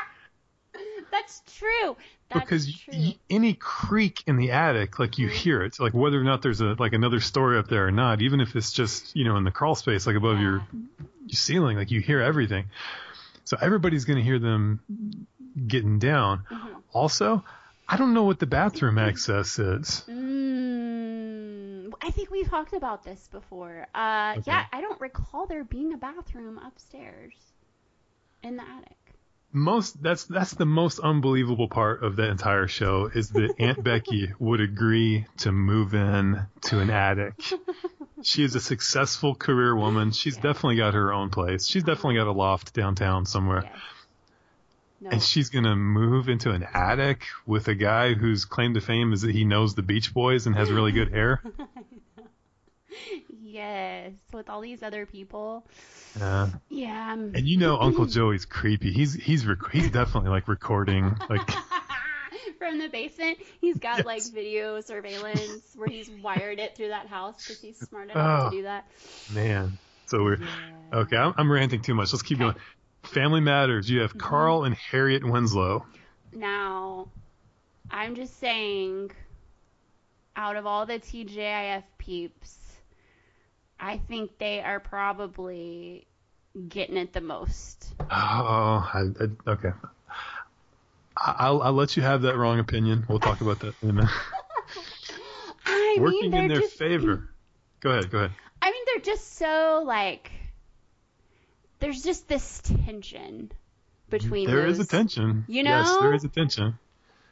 That's 1.10 1.42
true. 1.58 1.96
That's 2.30 2.44
because 2.48 2.74
true. 2.74 2.94
y- 2.96 3.16
any 3.28 3.52
creak 3.52 4.22
in 4.26 4.36
the 4.36 4.52
attic, 4.52 4.98
like 4.98 5.18
you 5.18 5.28
Mhm. 5.28 5.32
hear 5.32 5.62
it, 5.62 5.78
like 5.78 5.92
whether 5.92 6.18
or 6.18 6.24
not 6.24 6.40
there's 6.40 6.62
a 6.62 6.74
like 6.78 6.94
another 6.94 7.20
story 7.20 7.58
up 7.58 7.68
there 7.68 7.86
or 7.86 7.90
not, 7.90 8.22
even 8.22 8.40
if 8.40 8.56
it's 8.56 8.72
just 8.72 9.14
you 9.14 9.24
know 9.24 9.36
in 9.36 9.44
the 9.44 9.50
crawl 9.50 9.74
space, 9.74 10.06
like 10.06 10.16
above 10.16 10.40
your, 10.40 10.66
your 11.26 11.34
ceiling, 11.34 11.76
like 11.76 11.90
you 11.90 12.00
hear 12.00 12.20
everything. 12.22 12.64
So 13.44 13.58
everybody's 13.60 14.06
going 14.06 14.16
to 14.18 14.22
hear 14.24 14.38
them 14.38 14.80
getting 15.66 15.98
down. 15.98 16.44
Mhm. 16.50 16.76
Also, 16.94 17.44
I 17.88 17.96
don't 17.96 18.14
know 18.14 18.22
what 18.24 18.38
the 18.38 18.46
bathroom 18.46 18.98
access 18.98 19.58
is. 19.58 20.04
Mm, 20.08 21.92
I 22.00 22.10
think 22.10 22.30
we've 22.30 22.48
talked 22.48 22.72
about 22.72 23.04
this 23.04 23.28
before. 23.30 23.86
Uh, 23.94 24.34
Okay. 24.38 24.42
Yeah, 24.46 24.64
I 24.72 24.80
don't 24.80 25.00
recall 25.00 25.46
there 25.46 25.64
being 25.64 25.92
a 25.92 25.96
bathroom 25.98 26.58
upstairs 26.58 27.34
in 28.42 28.56
the 28.56 28.62
attic. 28.62 28.96
most 29.52 30.02
that's 30.02 30.24
that's 30.24 30.54
the 30.54 30.64
most 30.64 30.98
unbelievable 31.00 31.68
part 31.68 32.02
of 32.02 32.16
the 32.16 32.26
entire 32.28 32.66
show 32.66 33.10
is 33.14 33.28
that 33.30 33.54
Aunt 33.60 33.84
Becky 33.84 34.32
would 34.38 34.60
agree 34.60 35.26
to 35.38 35.52
move 35.52 35.94
in 35.94 36.40
to 36.62 36.80
an 36.80 36.90
attic. 36.90 37.34
She 38.24 38.44
is 38.44 38.54
a 38.54 38.60
successful 38.60 39.34
career 39.34 39.74
woman. 39.74 40.12
She's 40.12 40.36
Yeah. 40.36 40.42
definitely 40.42 40.76
got 40.76 40.94
her 40.94 41.12
own 41.12 41.30
place. 41.30 41.66
She's 41.66 41.82
definitely 41.82 42.14
got 42.14 42.28
a 42.28 42.32
loft 42.32 42.72
downtown 42.72 43.26
somewhere. 43.26 43.62
Yes. 43.64 43.72
No. 45.02 45.10
And 45.10 45.20
she's 45.20 45.50
gonna 45.50 45.74
move 45.74 46.28
into 46.28 46.52
an 46.52 46.64
attic 46.74 47.24
with 47.44 47.66
a 47.66 47.74
guy 47.74 48.14
whose 48.14 48.44
claim 48.44 48.74
to 48.74 48.80
fame 48.80 49.12
is 49.12 49.22
that 49.22 49.32
he 49.34 49.44
knows 49.44 49.74
the 49.74 49.82
Beach 49.82 50.14
Boys 50.14 50.46
and 50.46 50.54
has 50.54 50.70
really 50.70 50.92
good 50.92 51.10
hair. 51.12 51.42
yes, 53.42 54.12
with 54.32 54.48
all 54.48 54.60
these 54.60 54.82
other 54.82 55.06
people. 55.06 55.66
Yeah. 56.18 56.50
Yeah. 56.68 57.12
um, 57.14 57.32
And 57.34 57.46
you 57.48 57.56
know 57.58 57.78
Uncle 57.78 58.06
Joey's 58.16 58.44
creepy. 58.44 58.92
He's 58.92 59.14
he's 59.14 59.46
rec- 59.46 59.70
he's 59.72 59.90
definitely 59.90 60.30
like 60.30 60.48
recording 60.48 61.16
like 61.28 61.50
From 62.58 62.78
the 62.78 62.88
basement, 62.88 63.38
he's 63.60 63.76
got 63.78 63.98
Yes. 63.98 64.06
like 64.06 64.22
video 64.32 64.80
surveillance 64.82 65.72
where 65.74 65.88
he's 65.88 66.08
wired 66.08 66.60
it 66.60 66.76
through 66.76 66.88
that 66.88 67.08
house 67.08 67.34
because 67.44 67.60
he's 67.60 67.76
smart 67.88 68.08
enough 68.10 68.42
Oh. 68.46 68.50
to 68.50 68.56
do 68.56 68.62
that. 68.62 68.86
man. 69.34 69.78
So 70.06 70.22
we're 70.22 70.36
Yeah. 70.36 70.46
Okay, 71.00 71.16
I'm, 71.16 71.34
I'm 71.36 71.50
ranting 71.50 71.82
too 71.82 71.94
much. 71.94 72.12
Let's 72.12 72.22
keep 72.22 72.38
Okay. 72.40 72.44
going. 72.52 72.56
Family 73.12 73.40
Matters. 73.40 73.88
You 73.90 74.00
have 74.00 74.16
Carl 74.16 74.64
and 74.64 74.74
Harriet 74.74 75.24
Winslow. 75.24 75.84
Now, 76.32 77.08
I'm 77.90 78.14
just 78.14 78.38
saying, 78.40 79.10
out 80.34 80.56
of 80.56 80.66
all 80.66 80.86
the 80.86 80.98
TGIF 80.98 81.82
peeps, 81.98 82.58
I 83.78 83.98
think 83.98 84.38
they 84.38 84.60
are 84.60 84.80
probably 84.80 86.06
getting 86.68 86.96
it 86.96 87.12
the 87.12 87.20
most. 87.20 87.94
Oh, 88.00 88.04
I, 88.10 89.04
I, 89.20 89.50
okay. 89.50 89.70
I- 91.16 91.36
I'll, 91.38 91.62
I'll 91.62 91.72
let 91.74 91.96
you 91.96 92.02
have 92.02 92.22
that 92.22 92.36
wrong 92.36 92.58
opinion. 92.58 93.04
We'll 93.08 93.20
talk 93.20 93.42
about 93.42 93.60
that 93.60 93.74
in 93.82 93.90
a 93.90 93.92
minute. 93.92 94.10
I 95.66 95.96
Working 96.00 96.30
they're 96.30 96.42
in 96.42 96.48
their 96.48 96.60
just, 96.60 96.78
favor. 96.78 97.28
Go 97.80 97.90
ahead. 97.90 98.10
Go 98.10 98.18
ahead. 98.18 98.32
I 98.62 98.70
mean, 98.70 98.82
they're 98.86 99.02
just 99.04 99.36
so 99.36 99.84
like. 99.86 100.32
There's 101.82 102.02
just 102.02 102.28
this 102.28 102.60
tension 102.60 103.50
between 104.08 104.46
There 104.46 104.62
those. 104.62 104.78
is 104.78 104.86
a 104.86 104.88
tension. 104.88 105.44
You 105.48 105.64
Yes, 105.64 105.86
know? 105.88 105.98
there 106.00 106.14
is 106.14 106.22
a 106.24 106.28
tension. 106.28 106.78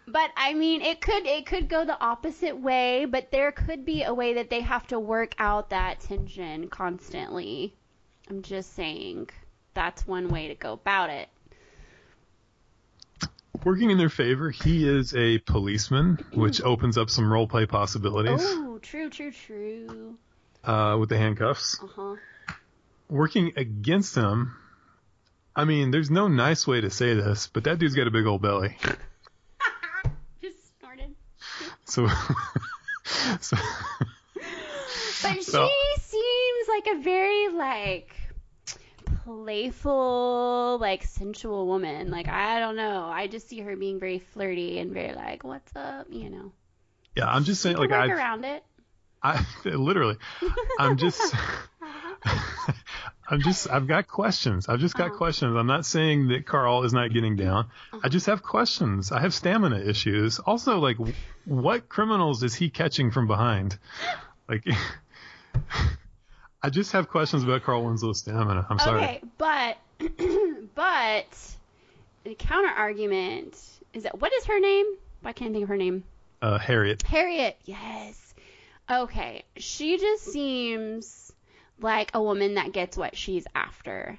But 0.08 0.30
I 0.36 0.54
mean, 0.54 0.82
it 0.82 1.00
could 1.00 1.24
it 1.24 1.46
could 1.46 1.68
go 1.68 1.84
the 1.84 1.96
opposite 2.00 2.56
way, 2.58 3.04
but 3.04 3.30
there 3.30 3.52
could 3.52 3.84
be 3.84 4.02
a 4.02 4.12
way 4.12 4.34
that 4.34 4.50
they 4.50 4.60
have 4.60 4.84
to 4.88 4.98
work 4.98 5.34
out 5.38 5.70
that 5.70 6.00
tension 6.00 6.66
constantly. 6.68 7.74
I'm 8.28 8.42
just 8.42 8.74
saying 8.74 9.30
that's 9.72 10.04
one 10.08 10.28
way 10.30 10.48
to 10.48 10.56
go 10.56 10.72
about 10.72 11.10
it. 11.10 11.28
Working 13.64 13.90
in 13.90 13.98
their 13.98 14.08
favor, 14.08 14.50
he 14.50 14.88
is 14.88 15.14
a 15.14 15.38
policeman, 15.38 16.18
which 16.34 16.60
opens 16.62 16.96
up 16.98 17.08
some 17.10 17.30
role 17.30 17.46
play 17.46 17.66
possibilities 17.66 18.40
Oh, 18.42 18.78
true, 18.82 19.10
true, 19.10 19.30
true. 19.30 20.16
uh, 20.64 20.96
with 20.98 21.08
the 21.10 21.18
handcuffs. 21.18 21.78
Uh 21.82 21.86
huh. 21.86 22.16
Working 23.10 23.52
against 23.56 24.14
him, 24.14 24.54
I 25.56 25.64
mean, 25.64 25.90
there's 25.90 26.10
no 26.10 26.28
nice 26.28 26.66
way 26.66 26.80
to 26.80 26.90
say 26.90 27.14
this, 27.14 27.48
but 27.52 27.64
that 27.64 27.78
dude's 27.78 27.94
got 27.96 28.06
a 28.06 28.10
big 28.10 28.24
old 28.26 28.40
belly. 28.40 28.76
Just 30.40 30.78
snorted. 30.78 31.14
So, 31.86 32.06
so 33.40 33.56
But 35.22 35.42
So- 35.42 35.68
she 35.68 36.00
seems 36.02 36.68
like 36.68 36.86
a 36.96 37.02
very 37.02 37.48
like 37.48 38.14
playful, 39.24 40.78
like 40.80 41.02
sensual 41.04 41.66
woman. 41.66 42.10
Like 42.10 42.28
I 42.28 42.60
don't 42.60 42.76
know. 42.76 43.04
I 43.04 43.26
just 43.26 43.48
see 43.48 43.60
her 43.60 43.76
being 43.76 43.98
very 43.98 44.20
flirty 44.20 44.78
and 44.78 44.92
very 44.92 45.14
like, 45.14 45.42
"What's 45.44 45.74
up?" 45.74 46.06
You 46.10 46.30
know. 46.30 46.52
yeah, 47.16 47.26
I'm 47.28 47.42
just 47.44 47.60
saying, 47.60 47.76
She 47.76 47.80
like, 47.80 47.90
work 47.90 48.10
I, 48.10 48.14
around 48.14 48.44
it. 48.44 48.62
I 49.22 49.44
literally, 49.64 50.16
I'm 50.78 50.96
just, 50.96 51.20
I'm 53.28 53.40
just, 53.42 53.70
I've 53.70 53.86
got 53.86 54.08
questions. 54.08 54.68
I've 54.68 54.80
just 54.80 54.96
got 54.96 55.08
Uh-huh. 55.08 55.16
questions. 55.18 55.56
I'm 55.56 55.66
not 55.68 55.86
saying 55.86 56.28
that 56.28 56.46
Carl 56.46 56.82
is 56.84 56.92
not 56.92 57.12
getting 57.12 57.36
down. 57.36 57.68
I 58.02 58.08
just 58.08 58.26
have 58.26 58.42
questions. 58.42 59.12
I 59.12 59.20
have 59.20 59.32
stamina 59.32 59.78
issues. 59.78 60.38
Also, 60.40 60.78
like, 60.78 60.96
what 61.44 61.88
criminals 61.88 62.42
is 62.42 62.54
he 62.54 62.70
catching 62.70 63.10
from 63.12 63.26
behind? 63.28 63.78
Like, 64.48 64.66
I 66.62 66.70
just 66.70 66.92
have 66.92 67.08
questions 67.08 67.42
about 67.44 67.62
Carl 67.62 67.84
Winslow's 67.84 68.18
stamina. 68.18 68.66
I'm 68.68 68.78
sorry. 68.78 68.98
Okay, 69.02 69.22
but 69.38 69.78
but 70.74 71.26
the 72.24 72.34
counter 72.34 72.68
argument 72.68 73.56
is 73.94 74.02
that 74.02 74.20
what 74.20 74.32
is 74.32 74.44
her 74.46 74.60
name? 74.60 74.86
I 75.24 75.32
can't 75.32 75.52
think 75.52 75.62
of 75.62 75.68
her 75.68 75.76
name. 75.76 76.04
Uh, 76.42 76.58
Harriet. 76.58 77.02
Harriet. 77.02 77.58
Yes. 77.64 78.34
Okay, 78.90 79.44
she 79.56 79.98
just 79.98 80.24
seems 80.24 81.32
like 81.80 82.10
a 82.14 82.22
woman 82.22 82.54
that 82.54 82.72
gets 82.72 82.96
what 82.96 83.16
she's 83.16 83.46
after. 83.54 84.18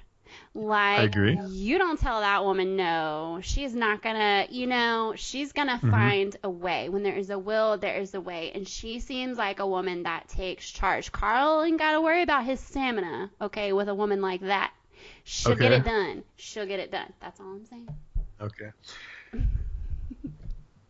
Like 0.54 1.14
agree. 1.14 1.38
you 1.38 1.78
don't 1.78 1.98
tell 2.00 2.20
that 2.20 2.44
woman 2.44 2.76
no. 2.76 3.40
She's 3.42 3.74
not 3.74 4.02
gonna, 4.02 4.46
you 4.50 4.66
know, 4.66 5.12
she's 5.16 5.52
gonna 5.52 5.80
Mm-hmm. 5.82 5.90
find 5.90 6.36
a 6.42 6.50
way. 6.50 6.88
When 6.88 7.02
there 7.02 7.16
is 7.16 7.30
a 7.30 7.38
will, 7.38 7.76
there 7.78 7.96
is 8.00 8.14
a 8.14 8.20
way. 8.20 8.50
And 8.54 8.66
she 8.66 9.00
seems 9.00 9.36
like 9.38 9.60
a 9.60 9.66
woman 9.66 10.04
that 10.04 10.28
takes 10.28 10.70
charge. 10.70 11.12
Carl 11.12 11.62
ain't 11.62 11.78
gotta 11.78 12.00
worry 12.00 12.22
about 12.22 12.44
his 12.44 12.60
stamina, 12.60 13.30
okay, 13.40 13.72
with 13.72 13.88
a 13.88 13.94
woman 13.94 14.20
like 14.22 14.40
that. 14.42 14.72
She'll 15.24 15.56
get 15.56 15.72
it 15.72 15.84
done. 15.84 16.24
She'll 16.36 16.66
get 16.66 16.80
it 16.80 16.90
done. 16.90 17.12
That's 17.20 17.40
all 17.40 17.46
I'm 17.52 17.66
saying. 17.66 17.88
Okay. 18.40 18.70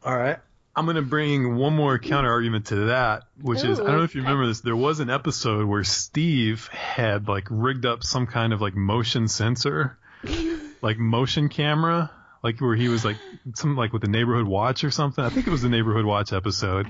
All 0.05 0.17
right. 0.17 0.39
I'm 0.75 0.87
going 0.87 0.97
to 0.97 1.03
bring 1.03 1.57
one 1.57 1.75
more 1.75 1.99
counter 1.99 2.31
argument 2.31 2.67
to 2.69 2.87
that, 2.87 3.25
which 3.41 3.63
is 3.63 3.79
I 3.79 3.85
don't 3.85 3.99
know 3.99 4.05
if 4.05 4.15
you 4.15 4.23
remember 4.23 4.47
this. 4.47 4.63
There 4.63 4.77
was 4.77 5.01
an 5.01 5.11
episode 5.11 5.67
where 5.67 5.85
Steve 5.85 6.67
had 6.69 7.29
like 7.29 7.47
rigged 7.51 7.85
up 7.85 8.03
some 8.03 8.27
kind 8.27 8.55
of 8.55 8.63
like 8.63 8.75
motion 8.75 9.29
sensor, 9.29 9.99
like 10.83 10.97
motion 10.99 11.51
camera, 11.51 12.11
like 12.43 12.59
where 12.61 12.75
he 12.75 12.89
was 12.89 13.05
like 13.05 13.17
something 13.55 13.77
like 13.77 13.93
with 13.93 14.01
the 14.01 14.09
neighborhood 14.09 14.47
watch 14.47 14.83
or 14.83 14.91
something. 14.91 15.23
I 15.23 15.29
think 15.29 15.47
it 15.47 15.51
was 15.51 15.61
the 15.61 15.69
neighborhood 15.69 16.07
watch 16.07 16.33
episode. 16.33 16.89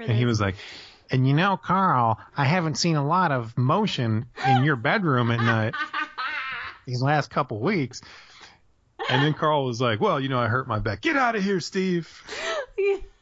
And 0.00 0.12
he 0.12 0.26
was 0.26 0.38
like, 0.38 0.56
And 1.10 1.26
you 1.26 1.32
know, 1.32 1.56
Carl, 1.56 2.18
I 2.36 2.44
haven't 2.44 2.74
seen 2.74 2.96
a 2.96 3.06
lot 3.06 3.32
of 3.32 3.56
motion 3.56 4.26
in 4.46 4.64
your 4.64 4.76
bedroom 4.76 5.30
at 5.30 5.40
night 5.40 5.74
these 6.86 7.00
last 7.00 7.30
couple 7.30 7.58
weeks. 7.58 8.02
and 9.08 9.22
then 9.22 9.32
Carl 9.32 9.64
was 9.64 9.80
like, 9.80 9.98
well, 9.98 10.20
you 10.20 10.28
know, 10.28 10.38
I 10.38 10.48
hurt 10.48 10.68
my 10.68 10.78
back. 10.78 11.00
Get 11.00 11.16
out 11.16 11.36
of 11.36 11.42
here, 11.42 11.60
Steve. 11.60 12.22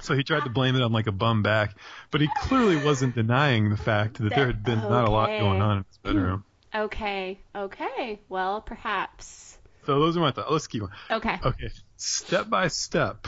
So 0.00 0.14
he 0.14 0.22
tried 0.22 0.44
to 0.44 0.50
blame 0.50 0.76
it 0.76 0.82
on 0.82 0.92
like 0.92 1.06
a 1.06 1.12
bum 1.12 1.42
back, 1.42 1.76
but 2.10 2.20
he 2.20 2.28
clearly 2.42 2.76
wasn't 2.76 3.14
denying 3.14 3.70
the 3.70 3.76
fact 3.76 4.18
that 4.18 4.34
there 4.34 4.46
had 4.46 4.62
been 4.64 4.80
not 4.80 5.06
a 5.06 5.10
lot 5.10 5.30
going 5.38 5.60
on 5.60 5.78
in 5.78 5.84
his 5.88 5.98
bedroom. 5.98 6.44
okay, 6.74 7.40
okay. 7.54 8.20
Well, 8.28 8.60
perhaps. 8.60 9.58
So 9.86 9.98
those 10.00 10.16
are 10.16 10.20
my 10.20 10.32
thoughts. 10.32 10.50
Let's 10.50 10.66
keep 10.66 10.82
on. 10.82 10.90
Okay. 11.10 11.38
Okay, 11.44 11.70
step 11.96 12.48
by 12.50 12.68
step, 12.68 13.26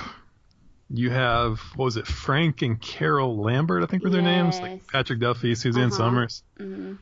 you 0.91 1.11
have 1.11 1.59
what 1.77 1.85
was 1.87 1.97
it? 1.97 2.07
Frank 2.07 2.63
and 2.63 2.81
Carol 2.81 3.41
Lambert, 3.43 3.83
I 3.83 3.87
think 3.87 4.05
were 4.05 4.11
their 4.11 4.23
names. 4.23 4.57
Yes. 4.57 4.63
Like 4.63 4.87
Patrick 4.89 5.21
Duffy, 5.21 5.55
Suzanne 5.55 5.85
Uh-huh. 5.85 5.97
Somers. 5.97 6.43
hmm 6.59 6.95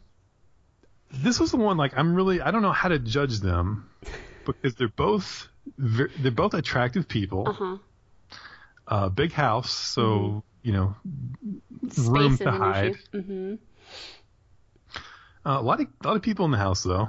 This 1.13 1.41
was 1.41 1.51
the 1.51 1.57
one 1.57 1.77
like 1.77 1.97
I'm 1.97 2.15
really 2.15 2.41
I 2.41 2.51
don't 2.51 2.63
know 2.63 2.73
how 2.73 2.89
to 2.89 2.99
judge 2.99 3.41
them 3.41 3.91
because 4.45 4.75
they're 4.75 4.89
both 4.89 5.49
they're 5.79 6.31
both 6.33 6.55
attractive 6.55 7.09
people. 7.09 7.45
Uh 7.49 7.53
huh. 7.53 7.77
Uh, 8.89 9.09
big 9.09 9.33
house, 9.33 9.71
so 9.71 10.03
Mm-hmm. 10.03 10.39
you 10.63 10.73
know 10.73 10.95
room 11.99 12.37
to 12.39 12.51
hide. 12.51 12.97
Mm-hmm. 13.13 13.55
Uh, 15.45 15.61
a 15.61 15.63
lot 15.63 15.81
of 15.81 15.87
a 16.05 16.07
lot 16.07 16.17
of 16.17 16.23
people 16.23 16.45
in 16.45 16.51
the 16.51 16.59
house 16.59 16.83
though. 16.83 17.09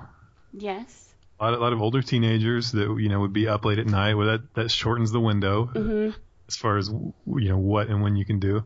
Yes. 0.54 1.14
A 1.40 1.44
lot, 1.44 1.54
of, 1.54 1.60
a 1.60 1.64
lot 1.64 1.74
of 1.74 1.82
older 1.82 2.02
teenagers 2.02 2.72
that 2.72 2.98
you 3.00 3.10
know 3.10 3.20
would 3.20 3.34
be 3.34 3.48
up 3.48 3.66
late 3.66 3.80
at 3.80 3.86
night. 3.88 4.16
Well, 4.16 4.28
that 4.28 4.54
that 4.56 4.72
shortens 4.72 5.12
the 5.12 5.20
window 5.20 5.66
hmm 5.66 6.10
as 6.48 6.56
far 6.56 6.78
as 6.78 6.88
you 6.90 7.50
know 7.50 7.58
what 7.58 7.90
and 7.90 8.02
when 8.02 8.16
you 8.16 8.24
can 8.26 8.40
do 8.40 8.64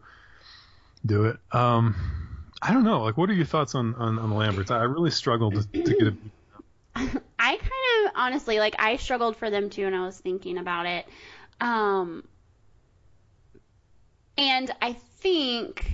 do 1.05 1.25
it. 1.25 1.37
Um, 1.51 1.95
I 2.61 2.71
don't 2.73 2.83
know. 2.83 3.01
Like, 3.01 3.17
what 3.17 3.29
are 3.29 3.33
your 3.33 3.45
thoughts 3.45 3.75
on 3.75 3.95
on, 3.95 4.19
on 4.19 4.29
the 4.29 4.35
Lamberts? 4.35 4.71
I 4.71 4.83
really 4.83 5.11
struggled 5.11 5.55
to, 5.55 5.81
to 5.83 5.93
get 5.95 6.07
a. 6.07 6.15
I 7.39 7.57
kind 7.57 8.05
of 8.05 8.11
honestly 8.15 8.59
like 8.59 8.75
I 8.77 8.97
struggled 8.97 9.35
for 9.35 9.49
them 9.49 9.69
too, 9.69 9.85
and 9.85 9.95
I 9.95 10.05
was 10.05 10.19
thinking 10.19 10.57
about 10.57 10.85
it. 10.85 11.05
Um, 11.59 12.23
and 14.41 14.71
I 14.81 14.93
think 14.93 15.85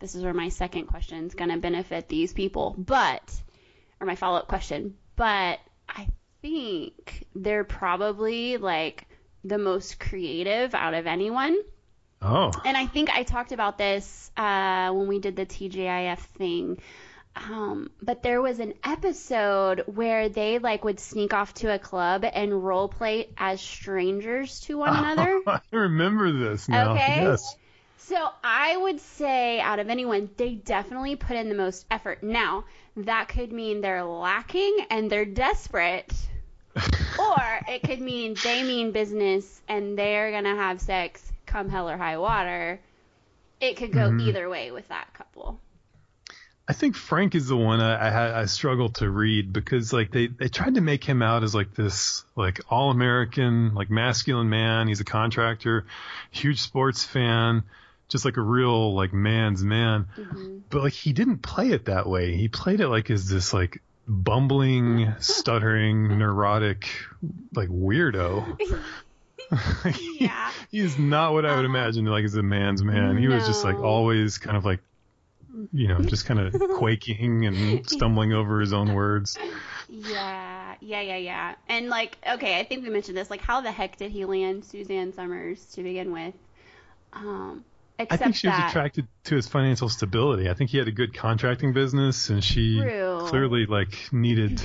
this 0.00 0.16
is 0.16 0.24
where 0.24 0.34
my 0.34 0.48
second 0.48 0.86
question 0.86 1.24
is 1.24 1.34
going 1.34 1.50
to 1.50 1.56
benefit 1.56 2.08
these 2.08 2.32
people, 2.32 2.74
but 2.76 3.32
or 4.00 4.06
my 4.06 4.16
follow 4.16 4.38
up 4.38 4.48
question, 4.48 4.96
but 5.14 5.60
I 5.88 6.08
think 6.42 7.26
they're 7.34 7.64
probably 7.64 8.56
like 8.56 9.06
the 9.44 9.56
most 9.56 10.00
creative 10.00 10.74
out 10.74 10.94
of 10.94 11.06
anyone. 11.06 11.56
Oh, 12.20 12.50
And 12.64 12.76
I 12.76 12.86
think 12.86 13.10
I 13.10 13.22
talked 13.22 13.52
about 13.52 13.78
this 13.78 14.32
uh, 14.36 14.90
when 14.90 15.06
we 15.06 15.20
did 15.20 15.36
the 15.36 15.46
TGIF 15.46 16.18
thing. 16.18 16.80
Um, 17.36 17.90
but 18.02 18.22
there 18.22 18.42
was 18.42 18.58
an 18.58 18.74
episode 18.82 19.84
where 19.86 20.28
they 20.28 20.58
like 20.58 20.82
would 20.84 20.98
sneak 20.98 21.34
off 21.34 21.54
to 21.54 21.72
a 21.72 21.78
club 21.78 22.24
and 22.24 22.64
role 22.64 22.88
play 22.88 23.28
as 23.36 23.60
strangers 23.60 24.60
to 24.60 24.78
one 24.78 24.96
another. 24.96 25.40
I 25.46 25.60
remember 25.70 26.32
this 26.32 26.68
now. 26.68 26.94
Okay. 26.94 27.22
Yes. 27.22 27.56
So 28.08 28.30
I 28.44 28.76
would 28.76 29.00
say 29.00 29.58
out 29.58 29.80
of 29.80 29.88
anyone, 29.88 30.30
they 30.36 30.54
definitely 30.54 31.16
put 31.16 31.36
in 31.36 31.48
the 31.48 31.56
most 31.56 31.86
effort. 31.90 32.22
Now, 32.22 32.64
that 32.96 33.26
could 33.28 33.52
mean 33.52 33.80
they're 33.80 34.04
lacking 34.04 34.86
and 34.90 35.10
they're 35.10 35.24
desperate. 35.24 36.14
or 37.18 37.60
it 37.66 37.82
could 37.82 38.00
mean 38.00 38.38
they 38.44 38.62
mean 38.62 38.92
business 38.92 39.60
and 39.66 39.98
they're 39.98 40.30
going 40.30 40.44
to 40.44 40.54
have 40.54 40.80
sex 40.80 41.32
come 41.46 41.68
hell 41.68 41.90
or 41.90 41.96
high 41.96 42.18
water. 42.18 42.80
It 43.60 43.76
could 43.76 43.92
go 43.92 44.12
Mhm. 44.12 44.20
either 44.20 44.48
way 44.48 44.70
with 44.70 44.86
that 44.88 45.12
couple. 45.14 45.60
I 46.68 46.72
think 46.72 46.96
Frank 46.96 47.34
is 47.34 47.46
the 47.48 47.56
one 47.56 47.80
I, 47.80 47.94
I 48.08 48.40
I 48.42 48.44
struggled 48.46 48.96
to 48.96 49.08
read 49.08 49.52
because 49.52 49.92
like 49.92 50.10
they 50.10 50.26
they 50.26 50.48
tried 50.48 50.74
to 50.74 50.80
make 50.80 51.04
him 51.04 51.22
out 51.22 51.44
as 51.44 51.54
like 51.54 51.74
this 51.74 52.24
like 52.36 52.60
all 52.68 52.90
American 52.90 53.74
like 53.74 53.88
masculine 53.88 54.48
man. 54.48 54.88
He's 54.88 55.00
a 55.00 55.04
contractor, 55.04 55.86
huge 56.32 56.60
sports 56.60 57.04
fan, 57.04 57.62
just 58.08 58.24
like 58.24 58.36
a 58.36 58.42
real 58.42 58.94
like 58.94 59.12
man's 59.12 59.62
man. 59.64 60.06
hmm 60.16 60.58
But 60.70 60.82
like 60.82 60.92
he 60.92 61.12
didn't 61.12 61.38
play 61.38 61.70
it 61.70 61.86
that 61.86 62.06
way. 62.08 62.36
He 62.36 62.48
played 62.48 62.80
it 62.80 62.88
like 62.88 63.10
as 63.10 63.28
this 63.28 63.52
like 63.52 63.80
bumbling, 64.06 65.14
stuttering, 65.20 66.18
neurotic 66.18 66.88
like 67.54 67.68
weirdo. 67.68 68.58
Yeah. 70.18 70.50
he 70.70 70.80
is 70.80 70.98
not 70.98 71.32
what 71.32 71.44
I 71.46 71.50
would 71.54 71.64
Uh-huh. 71.64 71.76
imagine 71.76 72.04
like 72.06 72.24
as 72.24 72.34
a 72.34 72.42
man's 72.42 72.82
man. 72.82 73.16
He 73.16 73.28
was 73.28 73.46
just 73.46 73.64
like 73.64 73.80
always 73.80 74.38
kind 74.38 74.56
of 74.56 74.64
like 74.64 74.80
you 75.72 75.88
know, 75.88 76.00
just 76.00 76.26
kind 76.26 76.40
of 76.40 76.52
quaking 76.76 77.46
and 77.46 77.88
stumbling 77.88 78.32
over 78.32 78.60
his 78.60 78.72
own 78.72 78.94
words. 78.94 79.38
Yeah, 79.88 80.74
yeah, 80.80 81.00
yeah, 81.00 81.16
yeah. 81.16 81.54
And 81.68 81.88
like, 81.88 82.18
okay, 82.28 82.58
I 82.58 82.64
think 82.64 82.82
we 82.84 82.90
mentioned 82.90 83.16
this. 83.16 83.30
Like, 83.30 83.40
how 83.40 83.60
the 83.60 83.70
heck 83.72 83.96
did 83.96 84.10
he 84.10 84.24
land 84.24 84.64
Suzanne 84.64 85.12
Somers 85.12 85.64
to 85.74 85.82
begin 85.82 86.12
with? 86.12 86.34
Um, 87.12 87.64
I 87.98 88.16
think 88.16 88.34
she 88.36 88.46
was 88.48 88.56
that, 88.56 88.70
attracted 88.70 89.06
to 89.24 89.36
his 89.36 89.48
financial 89.48 89.88
stability. 89.88 90.48
I 90.50 90.54
think 90.54 90.70
he 90.70 90.78
had 90.78 90.88
a 90.88 90.92
good 90.92 91.14
contracting 91.14 91.72
business 91.72 92.28
and 92.30 92.42
she 92.44 92.80
True. 92.80 93.20
clearly 93.26 93.66
like 93.66 94.12
needed 94.12 94.60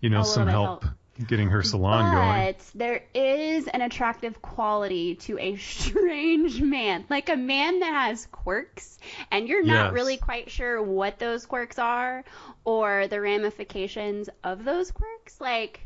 you 0.00 0.10
know 0.10 0.22
some 0.22 0.46
bit 0.46 0.52
help 0.52 0.84
getting 1.28 1.50
her 1.50 1.62
salon 1.62 2.14
going. 2.14 2.54
but 2.54 2.70
there 2.74 3.02
is 3.14 3.68
an 3.68 3.82
attractive 3.82 4.40
quality 4.40 5.16
to 5.16 5.38
a 5.38 5.56
strange 5.58 6.60
man, 6.60 7.04
like 7.10 7.28
a 7.28 7.36
man 7.36 7.80
that 7.80 7.92
has 8.08 8.26
quirks, 8.26 8.98
and 9.30 9.48
you're 9.48 9.62
not 9.64 9.86
Yes. 9.86 9.92
really 9.92 10.16
quite 10.16 10.50
sure 10.50 10.82
what 10.82 11.18
those 11.18 11.46
quirks 11.46 11.78
are 11.78 12.24
or 12.64 13.06
the 13.08 13.20
ramifications 13.20 14.28
of 14.42 14.64
those 14.64 14.90
quirks. 14.90 15.40
Like 15.40 15.80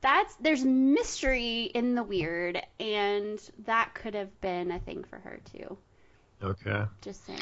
that's 0.00 0.34
there's 0.36 0.64
mystery 0.64 1.62
in 1.64 1.94
the 1.94 2.02
weird, 2.02 2.60
and 2.78 3.40
that 3.64 3.94
could 3.94 4.14
have 4.14 4.40
been 4.40 4.70
a 4.70 4.78
thing 4.78 5.04
for 5.04 5.18
her 5.18 5.40
too. 5.52 5.78
Okay. 6.42 6.84
Just 7.02 7.24
saying. 7.26 7.40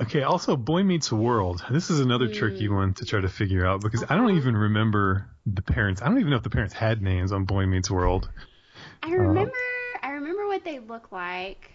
Okay, 0.00 0.22
also 0.22 0.56
Boy 0.56 0.82
Meets 0.82 1.12
World. 1.12 1.64
This 1.70 1.88
is 1.90 2.00
another 2.00 2.28
tricky 2.32 2.66
Hmm. 2.66 2.74
one 2.74 2.94
to 2.94 3.04
try 3.04 3.20
to 3.20 3.28
figure 3.28 3.64
out 3.64 3.80
because 3.80 4.02
I 4.02 4.16
don't 4.16 4.26
Uh-huh. 4.30 4.36
even 4.36 4.56
remember 4.56 5.28
the 5.46 5.62
parents. 5.62 6.02
I 6.02 6.06
don't 6.06 6.18
even 6.18 6.30
know 6.30 6.36
if 6.36 6.42
the 6.42 6.50
parents 6.50 6.74
had 6.74 7.00
names 7.00 7.30
on 7.32 7.44
Boy 7.44 7.66
Meets 7.66 7.90
World. 7.90 8.28
I 9.02 9.12
remember 9.12 9.52
I 10.02 10.10
remember 10.12 10.46
what 10.46 10.64
they 10.64 10.80
look 10.80 11.12
like. 11.12 11.70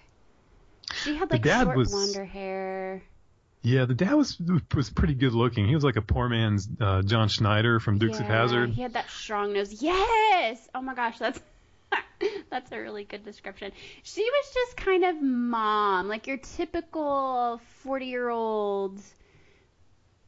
She 1.04 1.16
had 1.16 1.32
like 1.32 1.44
dad 1.44 1.64
short 1.66 1.78
was- 1.78 1.92
blonder 1.92 2.26
hair. 2.26 3.04
Yeah, 3.62 3.86
the 3.86 3.94
dad 3.94 4.14
was 4.14 4.40
was 4.74 4.90
pretty 4.90 5.14
good 5.14 5.34
looking. 5.34 5.68
He 5.68 5.76
was 5.76 5.84
like 5.84 5.98
a 5.98 6.02
poor 6.02 6.30
man's 6.30 6.68
uh, 6.80 7.02
John 7.02 7.28
Schneider 7.28 7.80
from 7.80 7.98
Dukes 8.00 8.20
of 8.20 8.26
Yeah, 8.26 8.42
Hazzard. 8.42 8.70
He 8.72 8.82
had 8.82 8.94
that 8.94 9.10
strong 9.10 9.54
nose. 9.54 9.82
Yes. 9.84 10.68
Oh 10.74 10.82
my 10.82 10.94
gosh, 10.96 11.20
that's 11.20 11.40
that's 12.50 12.72
a 12.72 12.80
really 12.80 13.04
good 13.04 13.24
description. 13.24 13.72
She 14.04 14.22
was 14.22 14.54
just 14.54 14.78
kind 14.78 15.04
of 15.06 15.22
mom, 15.22 16.08
like 16.08 16.28
your 16.28 16.38
typical 16.38 17.62
forty-year-old 17.84 19.02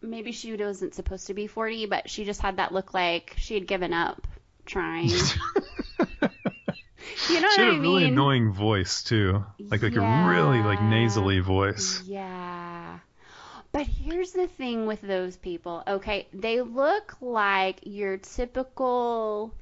maybe 0.01 0.31
she 0.31 0.55
wasn't 0.55 0.95
supposed 0.95 1.27
to 1.27 1.33
be 1.33 1.47
40, 1.47 1.85
but 1.85 2.09
she 2.09 2.25
just 2.25 2.41
had 2.41 2.57
that 2.57 2.73
look 2.73 2.93
like 2.93 3.35
she 3.37 3.53
had 3.53 3.67
given 3.67 3.93
up 3.93 4.27
trying. 4.65 5.09
you 5.09 5.17
know 5.19 6.29
she 7.29 7.33
what 7.35 7.43
had 7.43 7.59
I 7.59 7.75
a 7.75 7.79
really 7.79 8.05
annoying 8.05 8.51
voice 8.51 9.03
too, 9.03 9.43
like 9.59 9.83
like 9.83 9.95
a 9.95 10.27
really 10.27 10.61
like 10.61 10.81
nasally 10.81 11.39
voice. 11.39 12.01
Yeah. 12.05 12.99
But 13.71 13.87
here's 13.87 14.31
the 14.31 14.47
thing 14.47 14.85
with 14.85 15.01
those 15.01 15.37
people. 15.37 15.83
Okay, 15.87 16.27
they 16.33 16.61
look 16.61 17.15
like 17.21 17.79
your 17.83 18.17
typical 18.17 19.53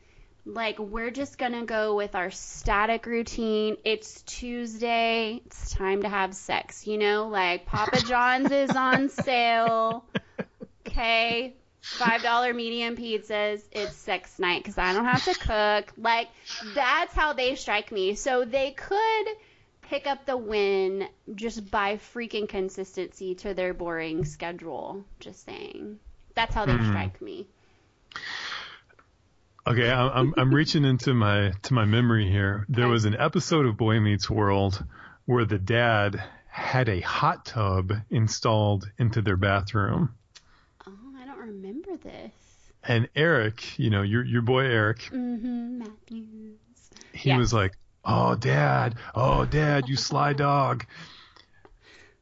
like 0.53 0.79
we're 0.79 1.11
just 1.11 1.37
going 1.37 1.53
to 1.53 1.65
go 1.65 1.95
with 1.95 2.15
our 2.15 2.31
static 2.31 3.05
routine. 3.05 3.77
It's 3.83 4.21
Tuesday. 4.23 5.41
It's 5.45 5.71
time 5.71 6.01
to 6.03 6.09
have 6.09 6.33
sex, 6.35 6.87
you 6.87 6.97
know? 6.97 7.27
Like 7.27 7.65
Papa 7.65 8.01
John's 8.07 8.51
is 8.51 8.75
on 8.75 9.09
sale. 9.09 10.05
Okay. 10.87 11.55
$5 11.99 12.55
medium 12.55 12.95
pizzas. 12.95 13.61
It's 13.71 13.95
sex 13.95 14.39
night 14.39 14.63
cuz 14.63 14.77
I 14.77 14.93
don't 14.93 15.05
have 15.05 15.23
to 15.25 15.35
cook. 15.35 15.93
Like 15.97 16.29
that's 16.61 17.13
how 17.13 17.33
they 17.33 17.55
strike 17.55 17.91
me. 17.91 18.15
So 18.15 18.43
they 18.45 18.71
could 18.71 19.27
pick 19.83 20.07
up 20.07 20.25
the 20.25 20.37
win 20.37 21.07
just 21.35 21.69
by 21.69 21.97
freaking 21.97 22.47
consistency 22.49 23.35
to 23.35 23.53
their 23.53 23.73
boring 23.73 24.25
schedule. 24.25 25.03
Just 25.19 25.45
saying. 25.45 25.99
That's 26.35 26.55
how 26.55 26.65
they 26.65 26.79
Mhm. 26.79 26.87
strike 26.87 27.21
me. 27.21 27.47
Okay, 29.69 29.89
I'm 29.91 30.09
I'm, 30.11 30.33
I'm 30.37 30.53
reaching 30.53 30.83
into 30.83 31.13
my 31.13 31.51
to 31.63 31.73
my 31.73 31.85
memory 31.85 32.29
here. 32.29 32.65
There 32.69 32.87
was 32.87 33.05
an 33.05 33.15
episode 33.15 33.65
of 33.67 33.77
Boy 33.77 33.99
Meets 33.99 34.29
World 34.29 34.83
where 35.25 35.45
the 35.45 35.59
dad 35.59 36.23
had 36.49 36.89
a 36.89 37.01
hot 37.01 37.45
tub 37.45 37.93
installed 38.09 38.89
into 38.97 39.21
their 39.21 39.37
bathroom. 39.37 40.15
Oh, 40.87 40.91
I 41.21 41.25
don't 41.25 41.37
remember 41.39 41.95
this. 41.97 42.31
And 42.83 43.09
Eric, 43.15 43.77
you 43.77 43.91
know, 43.91 44.01
your 44.01 44.25
your 44.25 44.41
boy 44.41 44.61
Eric, 44.65 45.09
Mm-hmm. 45.11 45.77
Matthews. 45.79 46.57
he 47.13 47.29
Yes. 47.29 47.37
was 47.37 47.53
like, 47.53 47.73
"Oh, 48.03 48.33
dad, 48.35 48.95
oh, 49.13 49.45
dad, 49.45 49.87
you 49.87 49.97
sly 49.97 50.33
dog." 50.33 50.85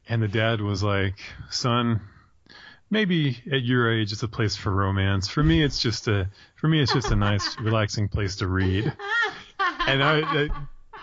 And 0.06 0.22
the 0.22 0.28
dad 0.28 0.60
was 0.60 0.82
like, 0.82 1.14
"Son, 1.48 2.02
maybe 2.90 3.42
at 3.50 3.62
your 3.62 3.92
age 3.92 4.12
it's 4.12 4.22
a 4.22 4.28
place 4.28 4.56
for 4.56 4.70
romance. 4.70 5.28
For 5.28 5.42
me, 5.42 5.62
it's 5.62 5.80
just 5.80 6.08
a 6.08 6.30
for 6.56 6.68
me 6.68 6.82
it's 6.82 6.92
just 6.92 7.10
a 7.10 7.16
nice, 7.16 7.58
relaxing 7.60 8.08
place 8.08 8.36
to 8.36 8.48
read." 8.48 8.92
And 9.86 10.02
I, 10.02 10.20
I 10.20 10.48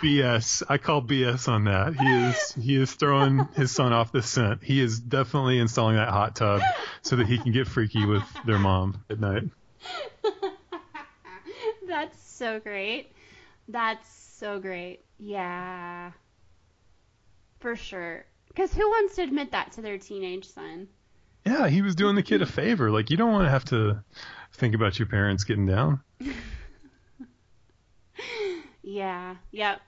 BS, 0.01 0.63
I 0.67 0.77
call 0.77 1.01
BS 1.01 1.47
on 1.47 1.65
that. 1.65 1.95
He 1.95 2.07
is 2.07 2.53
he 2.53 2.75
is 2.75 2.93
throwing 2.93 3.47
his 3.55 3.71
son 3.71 3.93
off 3.93 4.11
the 4.11 4.21
scent. 4.21 4.63
He 4.63 4.81
is 4.81 4.99
definitely 4.99 5.59
installing 5.59 5.95
that 5.95 6.09
hot 6.09 6.35
tub 6.35 6.61
so 7.01 7.15
that 7.15 7.27
he 7.27 7.37
can 7.37 7.51
get 7.51 7.67
freaky 7.67 8.05
with 8.05 8.23
their 8.45 8.59
mom 8.59 9.03
at 9.09 9.19
night. 9.19 9.43
That's 11.87 12.21
so 12.21 12.59
great. 12.59 13.13
That's 13.67 14.07
so 14.09 14.59
great. 14.59 15.05
Yeah. 15.17 16.11
For 17.59 17.75
sure. 17.75 18.25
Because 18.49 18.73
who 18.73 18.87
wants 18.87 19.15
to 19.15 19.23
admit 19.23 19.51
that 19.51 19.73
to 19.73 19.81
their 19.81 19.97
teenage 19.97 20.45
son? 20.45 20.87
Yeah, 21.45 21.67
he 21.67 21.81
was 21.81 21.95
doing 21.95 22.15
the 22.15 22.23
kid 22.23 22.41
a 22.41 22.45
favor. 22.45 22.89
Like 22.91 23.09
you 23.09 23.17
don't 23.17 23.31
want 23.31 23.45
to 23.45 23.49
have 23.51 23.65
to 23.65 24.03
think 24.53 24.73
about 24.75 24.97
your 24.97 25.07
parents 25.07 25.43
getting 25.43 25.65
down. 25.65 26.01
Yeah. 28.81 29.35
Yep. 29.51 29.81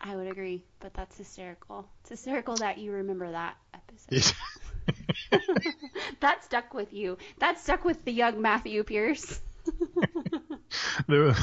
I 0.00 0.16
would 0.16 0.26
agree, 0.26 0.64
but 0.80 0.94
that's 0.94 1.16
hysterical. 1.16 1.86
It's 2.00 2.10
hysterical 2.10 2.56
that 2.56 2.78
you 2.78 2.90
remember 2.92 3.30
that 3.30 3.56
episode. 3.72 4.34
that 6.20 6.44
stuck 6.44 6.74
with 6.74 6.92
you. 6.92 7.18
That 7.38 7.60
stuck 7.60 7.84
with 7.84 8.04
the 8.04 8.12
young 8.12 8.42
Matthew 8.42 8.82
Pierce. 8.82 9.40
there, 11.08 11.34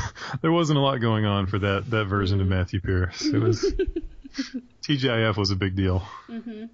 there 0.41 0.51
wasn't 0.51 0.77
a 0.77 0.81
lot 0.81 0.97
going 0.99 1.25
on 1.25 1.47
for 1.47 1.59
that 1.59 1.89
that 1.89 2.05
version 2.05 2.41
of 2.41 2.47
Matthew 2.47 2.81
Pierce. 2.81 3.23
It 3.23 3.37
was 3.37 3.61
TGIF 4.83 5.37
was 5.37 5.51
a 5.51 5.55
big 5.55 5.75
deal. 5.75 6.03
mhm. 6.27 6.69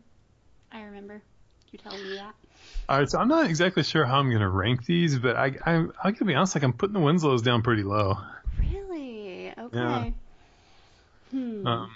I 0.71 0.81
remember 0.83 1.21
you 1.75 1.89
telling 1.89 2.09
me 2.09 2.15
that. 2.15 2.33
All 2.87 2.99
right, 2.99 3.09
so 3.09 3.19
I'm 3.19 3.27
not 3.27 3.47
exactly 3.47 3.83
sure 3.83 4.05
how 4.05 4.19
I'm 4.19 4.31
gonna 4.31 4.49
rank 4.49 4.85
these, 4.85 5.17
but 5.17 5.35
I 5.35 5.55
I 5.65 5.85
I 6.03 6.11
gotta 6.11 6.25
be 6.25 6.35
honest, 6.35 6.55
like 6.55 6.63
I'm 6.63 6.73
putting 6.73 6.93
the 6.93 6.99
Winslows 6.99 7.41
down 7.41 7.61
pretty 7.61 7.83
low. 7.83 8.17
Really? 8.59 9.51
Okay. 9.57 9.77
Yeah. 9.77 10.09
Hmm. 11.31 11.67
Um, 11.67 11.91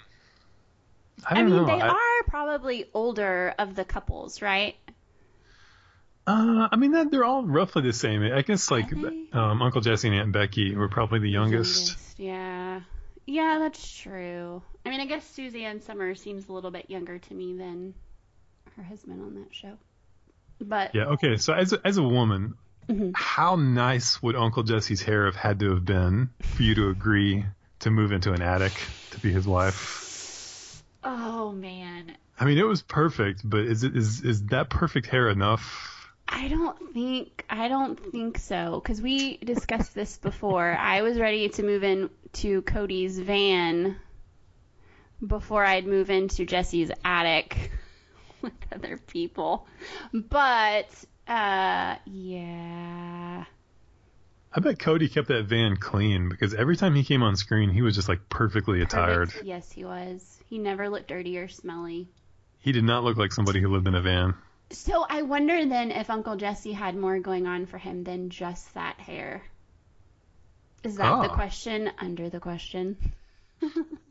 I 1.28 1.40
I, 1.40 1.42
mean, 1.42 1.50
know. 1.50 1.66
they 1.66 1.80
I, 1.80 1.88
are 1.88 2.22
probably 2.28 2.86
older 2.92 3.54
of 3.58 3.74
the 3.74 3.84
couples, 3.84 4.42
right? 4.42 4.74
uh, 6.26 6.68
I 6.70 6.76
mean, 6.76 6.92
that, 6.92 7.10
they're 7.10 7.24
all 7.24 7.44
roughly 7.44 7.82
the 7.82 7.92
same. 7.92 8.22
I 8.22 8.42
guess 8.42 8.70
like 8.70 8.92
um, 8.92 9.62
Uncle 9.62 9.80
Jesse 9.80 10.08
and 10.08 10.16
Aunt 10.16 10.32
Becky 10.32 10.74
were 10.74 10.88
probably 10.88 11.20
the 11.20 11.30
youngest. 11.30 11.96
Yeah. 12.18 12.80
Yeah, 13.26 13.58
that's 13.60 13.96
true. 13.96 14.62
I 14.84 14.90
mean, 14.90 15.00
I 15.00 15.06
guess 15.06 15.24
Suzanne 15.24 15.80
Somers 15.80 16.20
seems 16.20 16.48
a 16.48 16.52
little 16.52 16.70
bit 16.70 16.90
younger 16.90 17.18
to 17.18 17.34
me 17.34 17.56
than 17.56 17.94
her 18.76 18.82
husband 18.82 19.20
on 19.22 19.34
that 19.34 19.54
show. 19.54 19.76
But 20.60 20.94
Yeah. 20.94 21.06
Okay. 21.06 21.36
So 21.36 21.52
as 21.52 21.72
a, 21.72 21.80
as 21.86 21.96
a 21.96 22.02
woman, 22.02 22.54
Mhm. 22.88 23.12
how 23.14 23.56
nice 23.56 24.20
would 24.22 24.34
Uncle 24.36 24.62
Jesse's 24.64 25.00
hair 25.02 25.26
have 25.26 25.36
had 25.36 25.60
to 25.60 25.70
have 25.70 25.84
been 25.84 26.30
for 26.48 26.62
you 26.62 26.74
to 26.74 26.88
agree 26.88 27.44
to 27.80 27.90
move 27.90 28.12
into 28.12 28.32
an 28.32 28.42
attic 28.42 28.90
to 29.10 29.20
be 29.20 29.32
his 29.32 29.46
wife? 29.46 30.82
oh 31.02 31.50
man, 31.52 32.16
I 32.38 32.44
mean, 32.44 32.58
it 32.58 32.66
was 32.66 32.82
perfect, 32.82 33.40
but 33.44 33.60
is 33.60 33.84
it 33.84 33.96
is 33.96 34.22
is 34.22 34.44
that 34.46 34.68
perfect 34.70 35.06
hair 35.06 35.28
enough? 35.30 35.96
I 36.28 36.48
don't 36.48 36.92
think 36.92 37.44
I 37.48 37.68
don't 37.68 37.98
think 38.12 38.38
so 38.38 38.80
because 38.82 39.00
we 39.00 39.36
discussed 39.38 39.94
this 39.94 40.18
before. 40.18 40.76
I 40.76 41.02
was 41.02 41.18
ready 41.18 41.48
to 41.50 41.62
move 41.62 41.82
in 41.84 42.10
to 42.34 42.62
Cody's 42.62 43.18
van 43.18 43.96
before 45.26 45.64
I'd 45.64 45.86
move 45.86 46.10
into 46.10 46.44
Jesse's 46.46 46.90
attic 47.04 47.70
with 48.42 48.52
other 48.72 48.96
people. 49.06 49.66
But 50.12 50.88
uh 51.28 51.96
yeah. 52.06 53.44
I 54.52 54.58
bet 54.60 54.80
Cody 54.80 55.08
kept 55.08 55.28
that 55.28 55.44
van 55.44 55.76
clean 55.76 56.28
because 56.28 56.54
every 56.54 56.76
time 56.76 56.94
he 56.96 57.04
came 57.04 57.22
on 57.22 57.36
screen, 57.36 57.70
he 57.70 57.82
was 57.82 57.94
just 57.94 58.08
like 58.08 58.28
perfectly 58.28 58.82
attired. 58.82 59.28
Perfect. 59.28 59.46
Yes, 59.46 59.70
he 59.70 59.84
was. 59.84 60.38
He 60.48 60.58
never 60.58 60.88
looked 60.88 61.06
dirty 61.06 61.38
or 61.38 61.46
smelly. 61.46 62.08
He 62.58 62.72
did 62.72 62.82
not 62.84 63.04
look 63.04 63.16
like 63.16 63.32
somebody 63.32 63.60
who 63.60 63.68
lived 63.68 63.86
in 63.86 63.94
a 63.94 64.02
van. 64.02 64.34
So 64.70 65.06
I 65.08 65.22
wonder 65.22 65.64
then 65.66 65.92
if 65.92 66.10
Uncle 66.10 66.36
Jesse 66.36 66.72
had 66.72 66.96
more 66.96 67.18
going 67.20 67.46
on 67.46 67.66
for 67.66 67.78
him 67.78 68.02
than 68.02 68.28
just 68.30 68.74
that 68.74 68.98
hair. 69.00 69.42
Is 70.82 70.96
that 70.96 71.22
the 71.22 71.30
Oh. 71.30 71.34
question 71.34 71.90
under 71.98 72.28
the 72.28 72.40
question? 72.40 72.96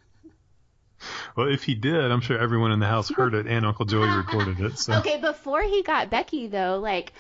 Well, 1.36 1.48
if 1.48 1.64
he 1.64 1.76
did, 1.76 2.12
I'm 2.12 2.22
sure 2.22 2.38
everyone 2.38 2.72
in 2.72 2.80
the 2.80 2.88
house 2.88 3.10
heard 3.10 3.34
it 3.34 3.48
and 3.48 3.66
Uncle 3.66 3.86
Joey 3.86 4.10
recorded 4.10 4.60
it. 4.60 4.78
So 4.78 4.94
Okay, 4.96 5.20
before 5.20 5.62
he 5.62 5.82
got 5.84 6.10
Becky 6.10 6.48
though, 6.48 6.80
like 6.82 7.14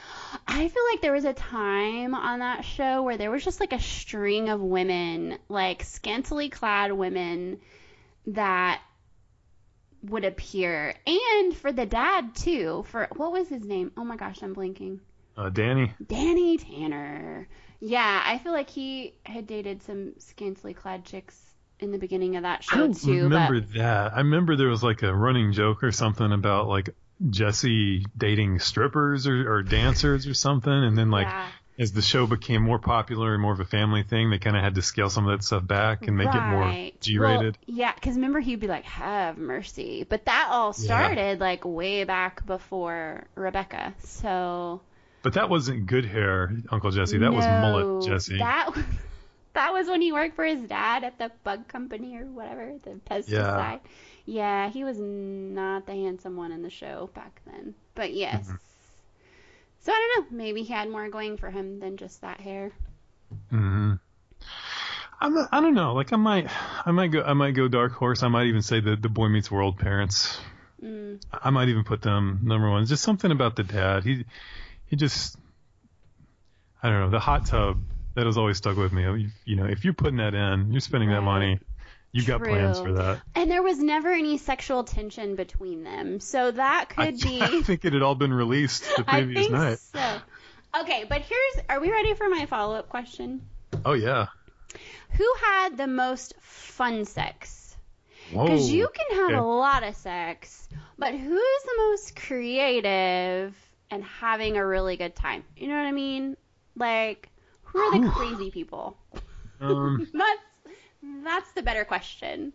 I 0.47 0.67
feel 0.67 0.83
like 0.91 1.01
there 1.01 1.13
was 1.13 1.25
a 1.25 1.33
time 1.33 2.13
on 2.15 2.39
that 2.39 2.65
show 2.65 3.03
where 3.03 3.17
there 3.17 3.31
was 3.31 3.43
just 3.43 3.59
like 3.59 3.71
a 3.73 3.79
string 3.79 4.49
of 4.49 4.59
women, 4.61 5.37
like 5.47 5.83
scantily 5.83 6.49
clad 6.49 6.91
women 6.91 7.59
that 8.27 8.81
would 10.03 10.25
appear. 10.25 10.93
And 11.05 11.55
for 11.55 11.71
the 11.71 11.85
dad 11.85 12.35
too. 12.35 12.85
For 12.89 13.07
what 13.15 13.31
was 13.31 13.47
his 13.49 13.63
name? 13.63 13.91
Oh 13.97 14.03
my 14.03 14.15
gosh, 14.15 14.41
I'm 14.41 14.53
blinking. 14.53 14.99
uh, 15.37 15.49
Danny, 15.49 15.93
Danny 16.05 16.57
Tanner. 16.57 17.47
Yeah, 17.79 18.21
I 18.25 18.39
feel 18.39 18.51
like 18.51 18.69
he 18.69 19.13
had 19.25 19.47
dated 19.47 19.83
some 19.83 20.13
scantily 20.19 20.73
clad 20.73 21.05
chicks 21.05 21.37
in 21.79 21.91
the 21.91 21.97
beginning 21.97 22.35
of 22.35 22.43
that 22.43 22.63
show 22.63 22.75
I 22.75 22.77
don't 22.79 22.93
too. 22.99 23.23
remember 23.23 23.61
but 23.61 23.73
that. 23.73 24.13
I 24.13 24.17
remember 24.19 24.55
there 24.55 24.67
was 24.69 24.83
like 24.83 25.01
a 25.03 25.13
running 25.13 25.53
joke 25.53 25.83
or 25.83 25.91
something 25.91 26.31
about 26.31 26.67
like 26.67 26.89
Jesse 27.29 28.05
dating 28.17 28.59
strippers 28.59 29.27
or, 29.27 29.51
or 29.51 29.63
dancers 29.63 30.25
or 30.27 30.33
something, 30.33 30.71
and 30.71 30.97
then 30.97 31.11
like 31.11 31.27
yeah. 31.27 31.47
as 31.77 31.91
the 31.91 32.01
show 32.01 32.25
became 32.27 32.61
more 32.63 32.79
popular 32.79 33.33
and 33.33 33.41
more 33.41 33.51
of 33.53 33.59
a 33.59 33.65
family 33.65 34.03
thing, 34.03 34.29
they 34.29 34.37
kind 34.39 34.55
of 34.55 34.63
had 34.63 34.75
to 34.75 34.81
scale 34.81 35.09
some 35.09 35.27
of 35.27 35.37
that 35.37 35.43
stuff 35.43 35.65
back 35.67 36.07
and 36.07 36.15
make 36.17 36.33
it 36.33 36.41
more 36.41 36.91
G-rated. 37.01 37.57
Well, 37.67 37.77
yeah, 37.77 37.93
because 37.93 38.15
remember 38.15 38.39
he'd 38.39 38.59
be 38.61 38.67
like, 38.67 38.85
"Have 38.85 39.37
mercy," 39.37 40.05
but 40.07 40.25
that 40.25 40.47
all 40.49 40.67
Yeah. 40.77 40.85
started 40.85 41.39
like 41.41 41.65
way 41.65 42.03
back 42.05 42.45
before 42.45 43.25
Rebecca. 43.35 43.93
So 43.99 44.79
But 45.21 45.33
that 45.33 45.49
wasn't 45.49 45.87
good 45.87 46.05
hair, 46.05 46.53
Uncle 46.71 46.91
Jesse. 46.91 47.17
That 47.17 47.33
was 47.33 47.45
mullet 47.45 48.07
Jesse. 48.07 48.37
That 48.37 48.69
that 49.53 49.73
was 49.73 49.87
when 49.87 50.01
he 50.01 50.11
worked 50.11 50.35
for 50.35 50.45
his 50.45 50.61
dad 50.61 51.03
at 51.03 51.17
the 51.17 51.31
bug 51.43 51.67
company 51.67 52.17
or 52.17 52.25
whatever, 52.25 52.73
the 52.83 52.99
pesticide. 53.09 53.27
Yeah, 53.27 53.79
yeah 54.25 54.69
he 54.69 54.83
was 54.83 54.97
not 54.99 55.85
the 55.85 55.93
handsome 55.93 56.35
one 56.35 56.51
in 56.51 56.61
the 56.61 56.69
show 56.69 57.09
back 57.13 57.41
then. 57.45 57.73
But 57.95 58.13
yes. 58.13 58.45
Mm-hmm. 58.45 58.55
So 59.81 59.91
I 59.93 60.13
don't 60.15 60.31
know. 60.31 60.37
Maybe 60.37 60.63
he 60.63 60.73
had 60.73 60.89
more 60.89 61.09
going 61.09 61.37
for 61.37 61.49
him 61.49 61.79
than 61.79 61.97
just 61.97 62.21
that 62.21 62.39
hair. 62.39 62.71
hmm 63.49 63.93
I'm 65.21 65.37
I 65.51 65.59
don't 65.59 65.73
know. 65.73 65.93
Like 65.93 66.13
I 66.13 66.15
might 66.15 66.49
I 66.85 66.91
might 66.91 67.11
go 67.11 67.21
I 67.21 67.33
might 67.33 67.51
go 67.51 67.67
dark 67.67 67.93
horse. 67.93 68.23
I 68.23 68.29
might 68.29 68.47
even 68.47 68.61
say 68.61 68.79
the 68.79 68.95
the 68.95 69.09
Boy 69.09 69.27
Meets 69.27 69.51
World 69.51 69.77
parents. 69.77 70.39
Mm. 70.83 71.21
I 71.33 71.49
might 71.49 71.67
even 71.67 71.83
put 71.83 72.01
them 72.01 72.39
number 72.43 72.69
one. 72.69 72.85
Just 72.85 73.03
something 73.03 73.31
about 73.31 73.55
the 73.55 73.63
dad. 73.63 74.03
He 74.03 74.25
he 74.85 74.95
just 74.95 75.37
I 76.81 76.89
don't 76.89 77.01
know 77.01 77.09
the 77.09 77.19
hot 77.19 77.45
tub 77.47 77.81
that 78.15 78.25
has 78.25 78.37
always 78.37 78.57
stuck 78.57 78.77
with 78.77 78.91
me. 78.91 79.03
You, 79.03 79.27
you 79.45 79.55
know, 79.55 79.65
if 79.65 79.83
you're 79.83 79.93
putting 79.93 80.17
that 80.17 80.33
in, 80.33 80.71
you're 80.71 80.81
spending 80.81 81.09
that 81.09 81.21
money. 81.21 81.59
You 82.11 82.23
got 82.25 82.41
plans 82.41 82.79
for 82.79 82.93
that. 82.93 83.21
And 83.35 83.51
there 83.51 83.61
was 83.61 83.77
never 83.77 84.09
any 84.11 84.37
sexual 84.39 84.83
tension 84.83 85.35
between 85.35 85.83
them, 85.83 86.19
so 86.19 86.49
that 86.49 86.91
I, 86.97 87.05
could 87.11 87.19
be. 87.19 87.39
I 87.41 87.61
think 87.61 87.85
it 87.85 87.93
had 87.93 88.01
all 88.01 88.15
been 88.15 88.33
released 88.33 88.83
the 88.97 89.03
I 89.07 89.19
previous 89.21 89.41
think 89.41 89.51
night. 89.51 89.77
so. 89.79 90.17
Okay, 90.81 91.05
but 91.07 91.21
here's. 91.21 91.65
Are 91.69 91.79
we 91.79 91.91
ready 91.91 92.15
for 92.15 92.27
my 92.29 92.47
follow-up 92.47 92.89
question? 92.89 93.41
Oh 93.85 93.93
yeah. 93.93 94.27
Who 95.11 95.33
had 95.41 95.77
the 95.77 95.87
most 95.87 96.33
fun 96.39 97.05
sex? 97.05 97.75
Because 98.31 98.71
you 98.71 98.87
can 98.93 99.17
have 99.17 99.29
Okay. 99.29 99.37
a 99.37 99.43
lot 99.43 99.83
of 99.83 99.95
sex, 99.95 100.67
but 100.99 101.13
who's 101.15 101.63
the 101.63 101.73
most 101.77 102.15
creative 102.15 103.55
and 103.89 104.03
having 104.03 104.57
a 104.57 104.65
really 104.65 104.97
good 104.97 105.15
time? 105.15 105.43
You 105.57 105.67
know 105.67 105.75
what 105.75 105.85
I 105.85 105.91
mean? 105.91 106.37
Like, 106.75 107.29
who 107.73 107.79
are 107.79 107.99
the 107.99 108.09
crazy 108.11 108.51
people? 108.51 108.97
Um, 109.61 110.07
That's 110.13 110.41
that's 111.25 111.51
the 111.51 111.61
better 111.61 111.83
question. 111.83 112.53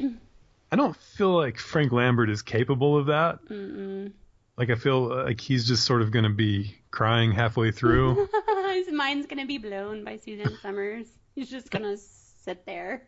I 0.00 0.74
don't 0.76 0.96
feel 0.96 1.30
like 1.36 1.58
Frank 1.58 1.92
Lambert 1.92 2.28
is 2.28 2.42
capable 2.42 2.96
of 2.98 3.06
that. 3.06 3.38
Mm-mm. 3.44 4.10
Like 4.56 4.70
I 4.70 4.74
feel 4.74 5.02
like 5.24 5.40
he's 5.40 5.64
just 5.66 5.84
sort 5.84 6.02
of 6.02 6.10
going 6.10 6.24
to 6.24 6.30
be 6.30 6.74
crying 6.90 7.30
halfway 7.30 7.70
through. 7.70 8.28
His 8.72 8.90
mind's 8.90 9.26
gonna 9.28 9.46
be 9.46 9.58
blown 9.58 10.02
by 10.02 10.16
Suzanne 10.16 10.58
Somers. 10.60 11.06
He's 11.36 11.48
just 11.48 11.70
gonna 11.70 11.96
sit 11.96 12.66
there. 12.66 13.02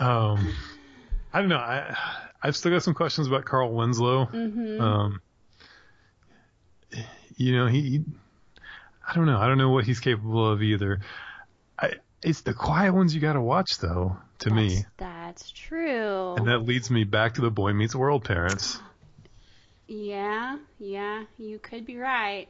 um, 0.00 0.54
I 1.32 1.40
don't 1.40 1.48
know. 1.50 1.58
I 1.58 1.94
I've 2.42 2.56
still 2.56 2.72
got 2.72 2.82
some 2.82 2.94
questions 2.94 3.26
about 3.26 3.44
Carl 3.44 3.72
Winslow. 3.74 4.26
hmm 4.26 4.80
Um, 4.80 5.20
you 7.36 7.56
know, 7.56 7.66
he- 7.66 8.04
I 9.06 9.14
don't 9.14 9.26
know. 9.26 9.38
I 9.38 9.46
don't 9.46 9.58
know 9.58 9.70
what 9.70 9.84
he's 9.84 10.00
capable 10.00 10.50
of 10.50 10.62
either. 10.62 11.00
I, 11.78 11.94
it's 12.22 12.40
the 12.42 12.54
quiet 12.54 12.94
ones 12.94 13.14
you 13.14 13.20
got 13.20 13.34
to 13.34 13.40
watch, 13.40 13.78
though, 13.78 14.16
to 14.40 14.50
me. 14.50 14.84
That's 14.96 15.50
true. 15.50 16.34
And 16.36 16.48
that 16.48 16.60
leads 16.60 16.90
me 16.90 17.04
back 17.04 17.34
to 17.34 17.40
the 17.42 17.50
Boy 17.50 17.72
Meets 17.72 17.94
World 17.94 18.24
parents. 18.24 18.80
Yeah, 19.86 20.58
yeah, 20.78 21.24
you 21.38 21.58
could 21.58 21.84
be 21.84 21.96
right. 21.96 22.48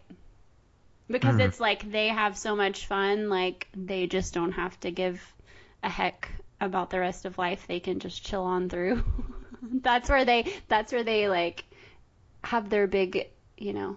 Because 1.08 1.34
Hmm. 1.34 1.40
it's 1.40 1.60
like 1.60 1.90
they 1.90 2.08
have 2.08 2.36
so 2.36 2.56
much 2.56 2.86
fun, 2.86 3.28
like 3.28 3.68
they 3.76 4.06
just 4.06 4.32
don't 4.32 4.52
have 4.52 4.78
to 4.80 4.90
give 4.90 5.20
a 5.82 5.88
heck 5.88 6.30
about 6.60 6.90
the 6.90 7.00
rest 7.00 7.24
of 7.26 7.36
life. 7.36 7.66
They 7.66 7.80
can 7.80 7.98
just 7.98 8.24
chill 8.24 8.42
on 8.42 8.68
through. 8.68 9.04
that's 9.62 10.08
where 10.08 10.24
they 10.24 10.52
that's 10.68 10.92
where 10.92 11.04
they 11.04 11.28
like 11.28 11.64
have 12.42 12.70
their 12.70 12.86
big, 12.86 13.28
you 13.58 13.72
know, 13.72 13.96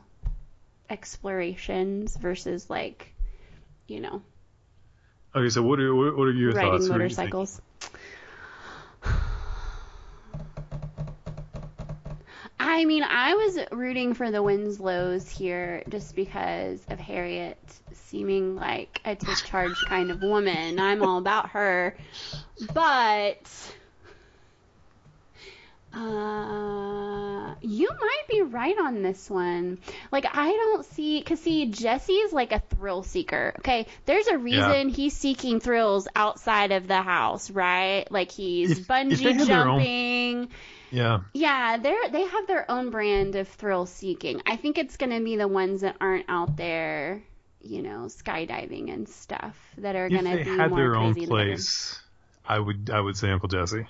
explorations 0.90 2.16
versus 2.16 2.70
like, 2.70 3.14
you 3.88 4.00
know, 4.00 4.22
Okay, 5.38 5.50
so 5.50 5.62
what 5.62 5.80
are 5.80 5.94
what 5.94 6.28
are 6.28 6.32
your 6.32 6.54
riding 6.54 6.72
thoughts? 6.72 6.86
Do 6.86 6.92
motorcycles. 6.94 7.62
I 12.60 12.86
mean, 12.86 13.04
I 13.04 13.36
was 13.36 13.60
rooting 13.72 14.16
for 14.16 14.32
the 14.32 14.42
Winslows 14.42 15.30
here 15.30 15.84
just 15.90 16.16
because 16.16 16.84
of 16.90 16.98
Harriette 16.98 17.56
seeming 17.94 18.56
like 18.56 19.00
a 19.06 19.16
take 19.16 19.38
charge 19.46 19.80
kind 19.86 20.10
of 20.10 20.24
woman. 20.24 20.80
I'm 20.80 21.04
all 21.04 21.20
about 21.20 21.52
her. 21.52 21.96
But 22.74 23.76
uh, 25.98 27.56
you 27.62 27.90
might 27.90 28.24
be 28.30 28.42
right 28.42 28.78
on 28.80 29.02
this 29.02 29.30
one. 29.30 29.80
Like, 30.12 30.26
I 30.32 30.48
don't 30.52 30.86
see, 30.86 31.22
cause 31.22 31.40
see, 31.40 31.68
Jesse's 31.68 32.32
like 32.34 32.52
a 32.52 32.60
thrill 32.76 33.04
seeker. 33.04 33.54
Okay, 33.60 33.88
there's 34.06 34.28
a 34.28 34.38
reason 34.38 34.90
he's 34.90 35.14
seeking 35.16 35.60
thrills 35.60 36.08
outside 36.16 36.72
of 36.72 36.88
the 36.88 37.02
house, 37.02 37.50
right? 37.52 38.06
Like 38.12 38.32
he's 38.32 38.72
If- 38.72 38.80
if 38.80 38.88
bungee 38.88 39.46
their 39.46 39.68
own- 39.68 39.80
jumping. 39.80 40.50
Yeah, 40.90 41.20
Yeah, 41.34 41.78
they're 41.78 42.10
they 42.12 42.24
have 42.26 42.48
their 42.48 42.70
own 42.72 42.92
brand 42.92 43.36
of 43.36 43.50
thrill 43.50 43.86
seeking. 43.86 44.42
I 44.46 44.56
think 44.56 44.78
it's 44.78 44.96
gonna 44.96 45.20
be 45.20 45.36
the 45.36 45.48
ones 45.48 45.82
that 45.82 45.98
aren't 46.00 46.26
out 46.30 46.56
there, 46.56 47.22
you 47.62 47.82
know, 47.82 48.06
skydiving 48.08 48.94
and 48.94 49.10
stuff 49.10 49.58
that 49.80 49.98
are 49.98 50.06
if 50.06 50.14
gonna 50.14 50.38
they 50.38 50.44
be 50.44 50.52
more 50.56 50.70
their 50.70 50.96
own 50.96 51.14
crazy 51.14 51.24
in 51.24 51.30
the 51.30 51.36
bedroom. 51.36 51.56
place, 51.56 52.00
I 52.48 52.58
would 52.60 52.90
I 52.90 53.02
would 53.02 53.18
say 53.18 53.30
Uncle 53.30 53.50
Jesse. 53.50 53.86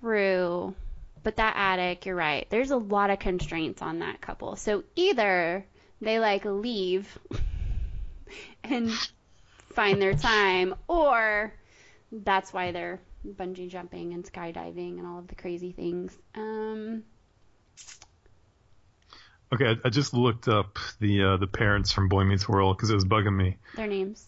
True. 0.00 0.74
But 1.22 1.36
that 1.36 1.54
attic, 1.56 2.06
you're 2.06 2.16
right. 2.16 2.48
There's 2.48 2.70
a 2.70 2.76
lot 2.76 3.10
of 3.10 3.18
constraints 3.18 3.82
on 3.82 3.98
that 3.98 4.20
couple. 4.20 4.56
So 4.56 4.84
either 4.96 5.66
they 6.00 6.18
like 6.18 6.44
leave 6.44 7.18
and 8.64 8.90
find 9.74 10.00
their 10.00 10.14
time, 10.14 10.74
or 10.88 11.52
that's 12.10 12.52
why 12.52 12.72
they're 12.72 13.00
bungee 13.26 13.68
jumping 13.68 14.14
and 14.14 14.24
skydiving 14.24 14.98
and 14.98 15.06
all 15.06 15.18
of 15.18 15.28
the 15.28 15.34
crazy 15.34 15.72
things. 15.72 16.16
Um, 16.34 17.02
Okay, 19.52 19.66
I, 19.66 19.76
I 19.84 19.90
just 19.90 20.14
looked 20.14 20.46
up 20.46 20.78
the 21.00 21.24
uh, 21.24 21.36
the 21.36 21.48
parents 21.48 21.90
from 21.90 22.08
Boy 22.08 22.24
Meets 22.24 22.48
World 22.48 22.76
because 22.76 22.90
it 22.90 22.94
was 22.94 23.04
bugging 23.04 23.34
me. 23.36 23.56
their 23.74 23.88
names. 23.88 24.24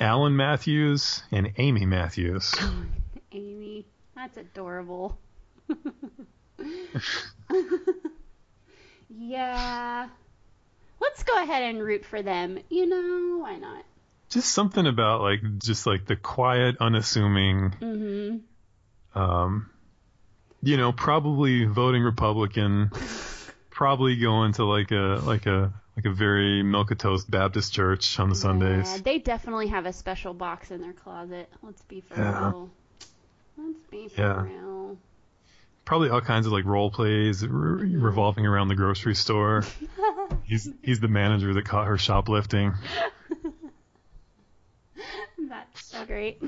Alan 0.00 0.36
Matthews 0.36 1.22
and 1.30 1.52
Amy 1.58 1.86
Matthews. 1.86 2.54
Amy. 3.32 3.86
That's 4.18 4.36
adorable. 4.36 5.16
yeah. 9.08 10.08
Let's 11.00 11.22
go 11.22 11.40
ahead 11.40 11.62
and 11.62 11.80
root 11.82 12.04
for 12.04 12.20
them. 12.20 12.58
You 12.68 12.86
know, 12.86 13.38
why 13.42 13.56
not? 13.58 13.84
Just 14.30 14.50
something 14.50 14.86
about 14.86 15.20
like 15.22 15.40
just 15.58 15.86
like 15.86 16.06
the 16.06 16.16
quiet, 16.16 16.76
unassuming. 16.80 17.70
Mm-hmm. 17.80 19.18
Um, 19.18 19.70
you 20.62 20.76
know, 20.76 20.90
probably 20.90 21.64
voting 21.64 22.02
Republican. 22.02 22.90
probably 23.70 24.16
going 24.16 24.52
to 24.54 24.64
like 24.64 24.90
a 24.90 25.20
like 25.24 25.46
a 25.46 25.72
like 25.96 26.06
a 26.06 26.10
very 26.10 26.64
milk 26.64 26.96
toast 26.98 27.30
Baptist 27.30 27.72
church 27.72 28.18
on 28.18 28.30
the 28.30 28.34
Yeah, 28.34 28.40
Sundays. 28.40 29.02
they 29.02 29.20
definitely 29.20 29.68
have 29.68 29.86
a 29.86 29.92
special 29.92 30.34
box 30.34 30.72
in 30.72 30.80
their 30.80 30.92
closet. 30.92 31.48
Let's 31.62 31.82
be 31.82 32.00
for 32.00 32.16
Yeah. 32.16 32.48
real. 32.48 32.70
Let's 33.58 33.78
be 33.90 34.08
for 34.08 34.20
Yeah. 34.20 34.42
real. 34.44 34.98
Probably 35.84 36.10
all 36.10 36.20
kinds 36.20 36.46
of 36.46 36.52
like 36.52 36.64
role 36.66 36.90
plays 36.90 37.46
re- 37.46 37.96
revolving 37.96 38.46
around 38.46 38.68
the 38.68 38.74
grocery 38.76 39.14
store. 39.14 39.64
He's 40.44 40.68
he's 40.82 41.00
the 41.00 41.08
manager 41.08 41.52
that 41.54 41.64
caught 41.66 41.86
her 41.86 41.98
shoplifting. 41.98 42.72
That's 45.48 45.84
so 45.84 46.04
great. 46.06 46.40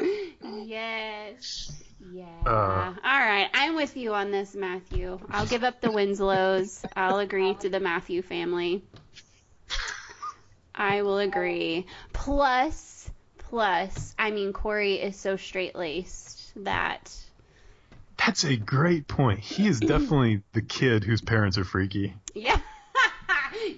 yes. 0.64 1.72
Yeah. 2.12 2.24
Uh. 2.44 2.94
All 3.04 3.20
right. 3.20 3.48
I'm 3.54 3.74
with 3.74 3.96
you 3.96 4.14
on 4.14 4.30
this, 4.30 4.54
Matthew. 4.54 5.18
I'll 5.30 5.46
give 5.46 5.64
up 5.64 5.80
the 5.80 5.90
Winslows. 5.90 6.84
I'll 6.94 7.18
agree 7.18 7.54
to 7.54 7.68
the 7.68 7.80
Matthew 7.80 8.22
family. 8.22 8.84
I 10.74 11.02
will 11.02 11.18
agree. 11.18 11.86
Plus, 12.12 12.95
plus, 13.50 14.14
I 14.18 14.30
mean, 14.30 14.52
Cory 14.52 14.94
is 14.94 15.16
so 15.16 15.36
straight 15.36 15.74
laced 15.76 16.52
that. 16.56 17.14
That's 18.16 18.44
a 18.44 18.56
great 18.56 19.06
point. 19.08 19.40
He 19.40 19.66
is 19.68 19.78
definitely 19.92 20.42
the 20.52 20.62
kid 20.62 21.04
whose 21.04 21.20
parents 21.20 21.58
are 21.58 21.64
freaky. 21.64 22.14
Yeah. 22.34 22.58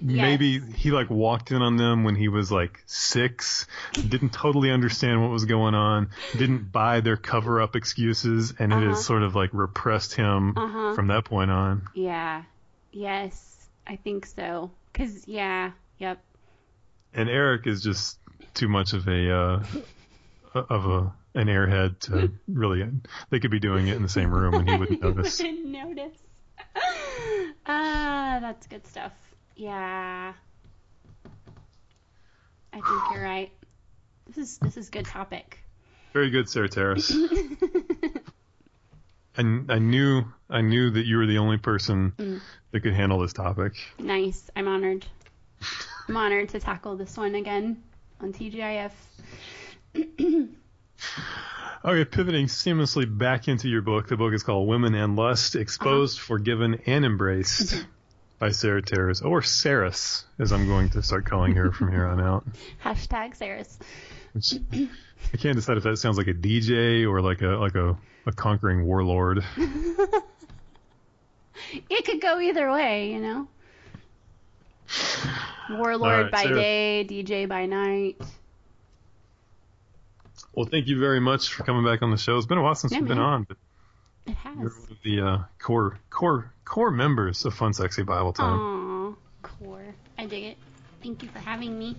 Yes. 0.00 0.22
Maybe 0.22 0.60
he 0.60 0.90
like 0.90 1.08
walked 1.10 1.50
in 1.50 1.60
on 1.62 1.76
them 1.76 2.04
when 2.04 2.14
he 2.14 2.28
was 2.28 2.52
like 2.52 2.82
six, 2.86 3.66
didn't 3.92 4.32
totally 4.32 4.70
understand 4.70 5.20
what 5.22 5.30
was 5.30 5.44
going 5.44 5.74
on, 5.74 6.10
didn't 6.36 6.70
buy 6.70 7.00
their 7.00 7.16
cover 7.16 7.60
up 7.60 7.74
excuses, 7.74 8.54
and 8.58 8.72
it 8.72 8.76
Uh-huh. 8.76 8.88
has 8.90 9.04
sort 9.04 9.22
of 9.22 9.34
like 9.34 9.50
repressed 9.52 10.14
him 10.14 10.56
Uh-huh. 10.56 10.94
from 10.94 11.08
that 11.08 11.24
point 11.24 11.50
on. 11.50 11.82
Yeah. 11.94 12.42
Yes. 12.92 13.68
I 13.86 13.96
think 13.96 14.26
so. 14.26 14.70
Cause 14.94 15.24
yeah. 15.26 15.72
Yep. 15.98 16.20
And 17.14 17.28
Eric 17.28 17.66
is 17.66 17.82
just 17.82 18.18
too 18.54 18.68
much 18.68 18.92
of 18.92 19.06
a 19.08 19.32
uh, 19.34 19.62
of 20.54 20.86
a 20.86 21.12
an 21.38 21.46
airhead 21.48 21.98
to 22.00 22.30
really. 22.48 22.88
They 23.30 23.38
could 23.40 23.50
be 23.50 23.60
doing 23.60 23.86
it 23.88 23.96
in 23.96 24.02
the 24.02 24.08
same 24.08 24.30
room 24.32 24.54
and 24.54 24.68
he 24.68 24.76
wouldn't 24.76 25.02
notice. 25.16 25.38
Wouldn't 25.40 25.66
notice. 25.66 26.18
Ah, 27.70 28.38
that's 28.40 28.66
good 28.66 28.86
stuff. 28.86 29.12
Yeah. 29.54 30.32
I 32.72 32.76
think 32.80 32.86
you're 33.12 33.22
right. 33.22 33.50
This 34.26 34.38
is 34.38 34.58
this 34.58 34.76
is 34.78 34.88
good 34.88 35.04
topic. 35.04 35.58
Very 36.14 36.30
good, 36.30 36.48
Sarah 36.48 36.68
Taras. 36.68 37.14
And 39.36 39.70
I 39.70 39.78
knew 39.78 40.24
I 40.50 40.62
knew 40.62 40.90
that 40.90 41.06
you 41.06 41.16
were 41.18 41.26
the 41.26 41.38
only 41.38 41.58
person 41.58 42.12
Mm. 42.18 42.40
that 42.72 42.80
could 42.80 42.94
handle 42.94 43.20
this 43.20 43.32
topic. 43.32 43.74
nice. 43.98 44.50
I'm 44.56 44.66
honored. 44.66 45.06
I'm 46.08 46.16
honored 46.16 46.48
to 46.50 46.60
tackle 46.60 46.96
this 46.96 47.16
one 47.16 47.34
again 47.36 47.82
on 48.20 48.32
TGIF. 48.32 48.92
Okay, 51.84 52.04
pivoting 52.04 52.46
seamlessly 52.46 53.06
back 53.06 53.46
into 53.46 53.68
your 53.68 53.82
book. 53.82 54.08
The 54.08 54.16
book 54.16 54.34
is 54.34 54.42
called 54.42 54.66
Women 54.66 54.94
and 54.94 55.14
Lust 55.14 55.54
Exposed, 55.54 56.18
uh-huh. 56.18 56.26
Forgiven, 56.26 56.82
and 56.86 57.04
Embraced 57.04 57.74
mm-hmm. 57.74 57.88
by 58.40 58.50
Sarah 58.50 58.82
Taras, 58.82 59.22
or 59.22 59.42
Saris, 59.42 60.24
as 60.40 60.52
I'm 60.52 60.66
going 60.66 60.90
to 60.90 61.02
start 61.02 61.24
calling 61.24 61.54
her 61.54 61.70
from 61.70 61.92
here 61.92 62.04
on 62.04 62.20
out. 62.20 62.44
Hashtag 62.84 63.36
Saris. 63.36 63.78
Which 64.32 64.54
I 64.72 65.36
can't 65.36 65.54
decide 65.54 65.76
if 65.76 65.84
that 65.84 65.98
sounds 65.98 66.18
like 66.18 66.26
a 66.26 66.34
DJ 66.34 67.08
or 67.08 67.22
like 67.22 67.42
a 67.42 67.56
like 67.56 67.76
a, 67.76 67.96
a 68.26 68.32
conquering 68.32 68.84
warlord. 68.84 69.44
It 71.90 72.06
could 72.06 72.22
go 72.22 72.40
either 72.40 72.70
way, 72.70 73.12
you 73.12 73.20
know. 73.20 73.48
Warlord 75.70 76.12
Alright, 76.12 76.32
by 76.32 76.42
Sarah. 76.44 76.54
day, 76.54 77.06
DJ 77.08 77.48
by 77.48 77.66
night. 77.66 78.16
Well, 80.54 80.66
thank 80.66 80.86
you 80.86 80.98
very 80.98 81.20
much 81.20 81.52
for 81.52 81.62
coming 81.64 81.84
back 81.84 82.02
on 82.02 82.10
the 82.10 82.16
show. 82.16 82.36
It's 82.36 82.46
been 82.46 82.58
a 82.58 82.62
while 82.62 82.74
since 82.74 82.92
Yeah, 82.92 83.00
you've 83.00 83.08
been 83.08 83.18
on, 83.18 83.44
but 83.44 83.56
It 84.26 84.34
has. 84.36 84.56
you're 84.56 84.70
one 84.70 84.90
of 84.90 85.02
the 85.04 85.20
uh, 85.20 85.38
core 85.58 85.98
core 86.10 86.52
core 86.64 86.90
members 86.90 87.44
of 87.44 87.54
Fun 87.54 87.72
Sexy 87.74 88.02
Bible 88.02 88.32
Time. 88.32 88.58
Aw, 88.58 89.14
core. 89.42 89.94
I 90.18 90.26
dig 90.26 90.44
it. 90.44 90.56
Thank 91.02 91.22
you 91.22 91.28
for 91.28 91.38
having 91.38 91.78
me. 91.78 91.96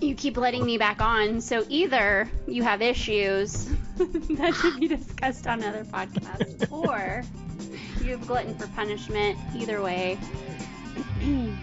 You 0.00 0.14
keep 0.14 0.36
letting 0.36 0.64
me 0.64 0.78
back 0.78 1.00
on, 1.02 1.40
so 1.42 1.64
either 1.68 2.28
you 2.46 2.62
have 2.62 2.80
issues 2.82 3.66
that 3.96 4.54
should 4.54 4.80
be 4.80 4.88
discussed 4.88 5.46
on 5.46 5.62
other 5.62 5.84
podcasts, 5.84 6.70
or 6.72 7.22
you 8.02 8.12
have 8.12 8.26
glutton 8.26 8.54
for 8.56 8.66
punishment. 8.68 9.38
Either 9.54 9.80
way. 9.82 10.18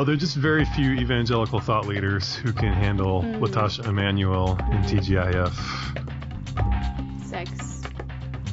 Oh, 0.00 0.04
there 0.04 0.14
are 0.14 0.16
just 0.16 0.36
very 0.36 0.64
few 0.64 0.92
evangelical 0.92 1.60
thought 1.60 1.86
leaders 1.86 2.34
who 2.34 2.54
can 2.54 2.72
handle 2.72 3.20
Mm. 3.22 3.38
Latasha 3.38 3.86
Emanuel 3.86 4.56
and 4.70 4.82
TGIF. 4.86 5.52
Sex. 7.22 7.82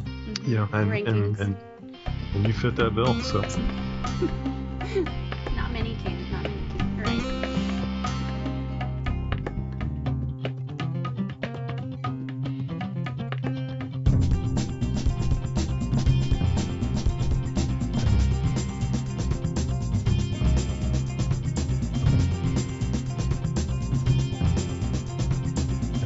Mhm. 0.04 0.46
Yeah, 0.46 0.68
and, 0.74 0.92
and, 1.08 1.40
and 1.40 1.56
and 2.34 2.48
you 2.48 2.52
fit 2.52 2.76
that 2.76 2.94
bill. 2.96 3.14
So 3.22 3.40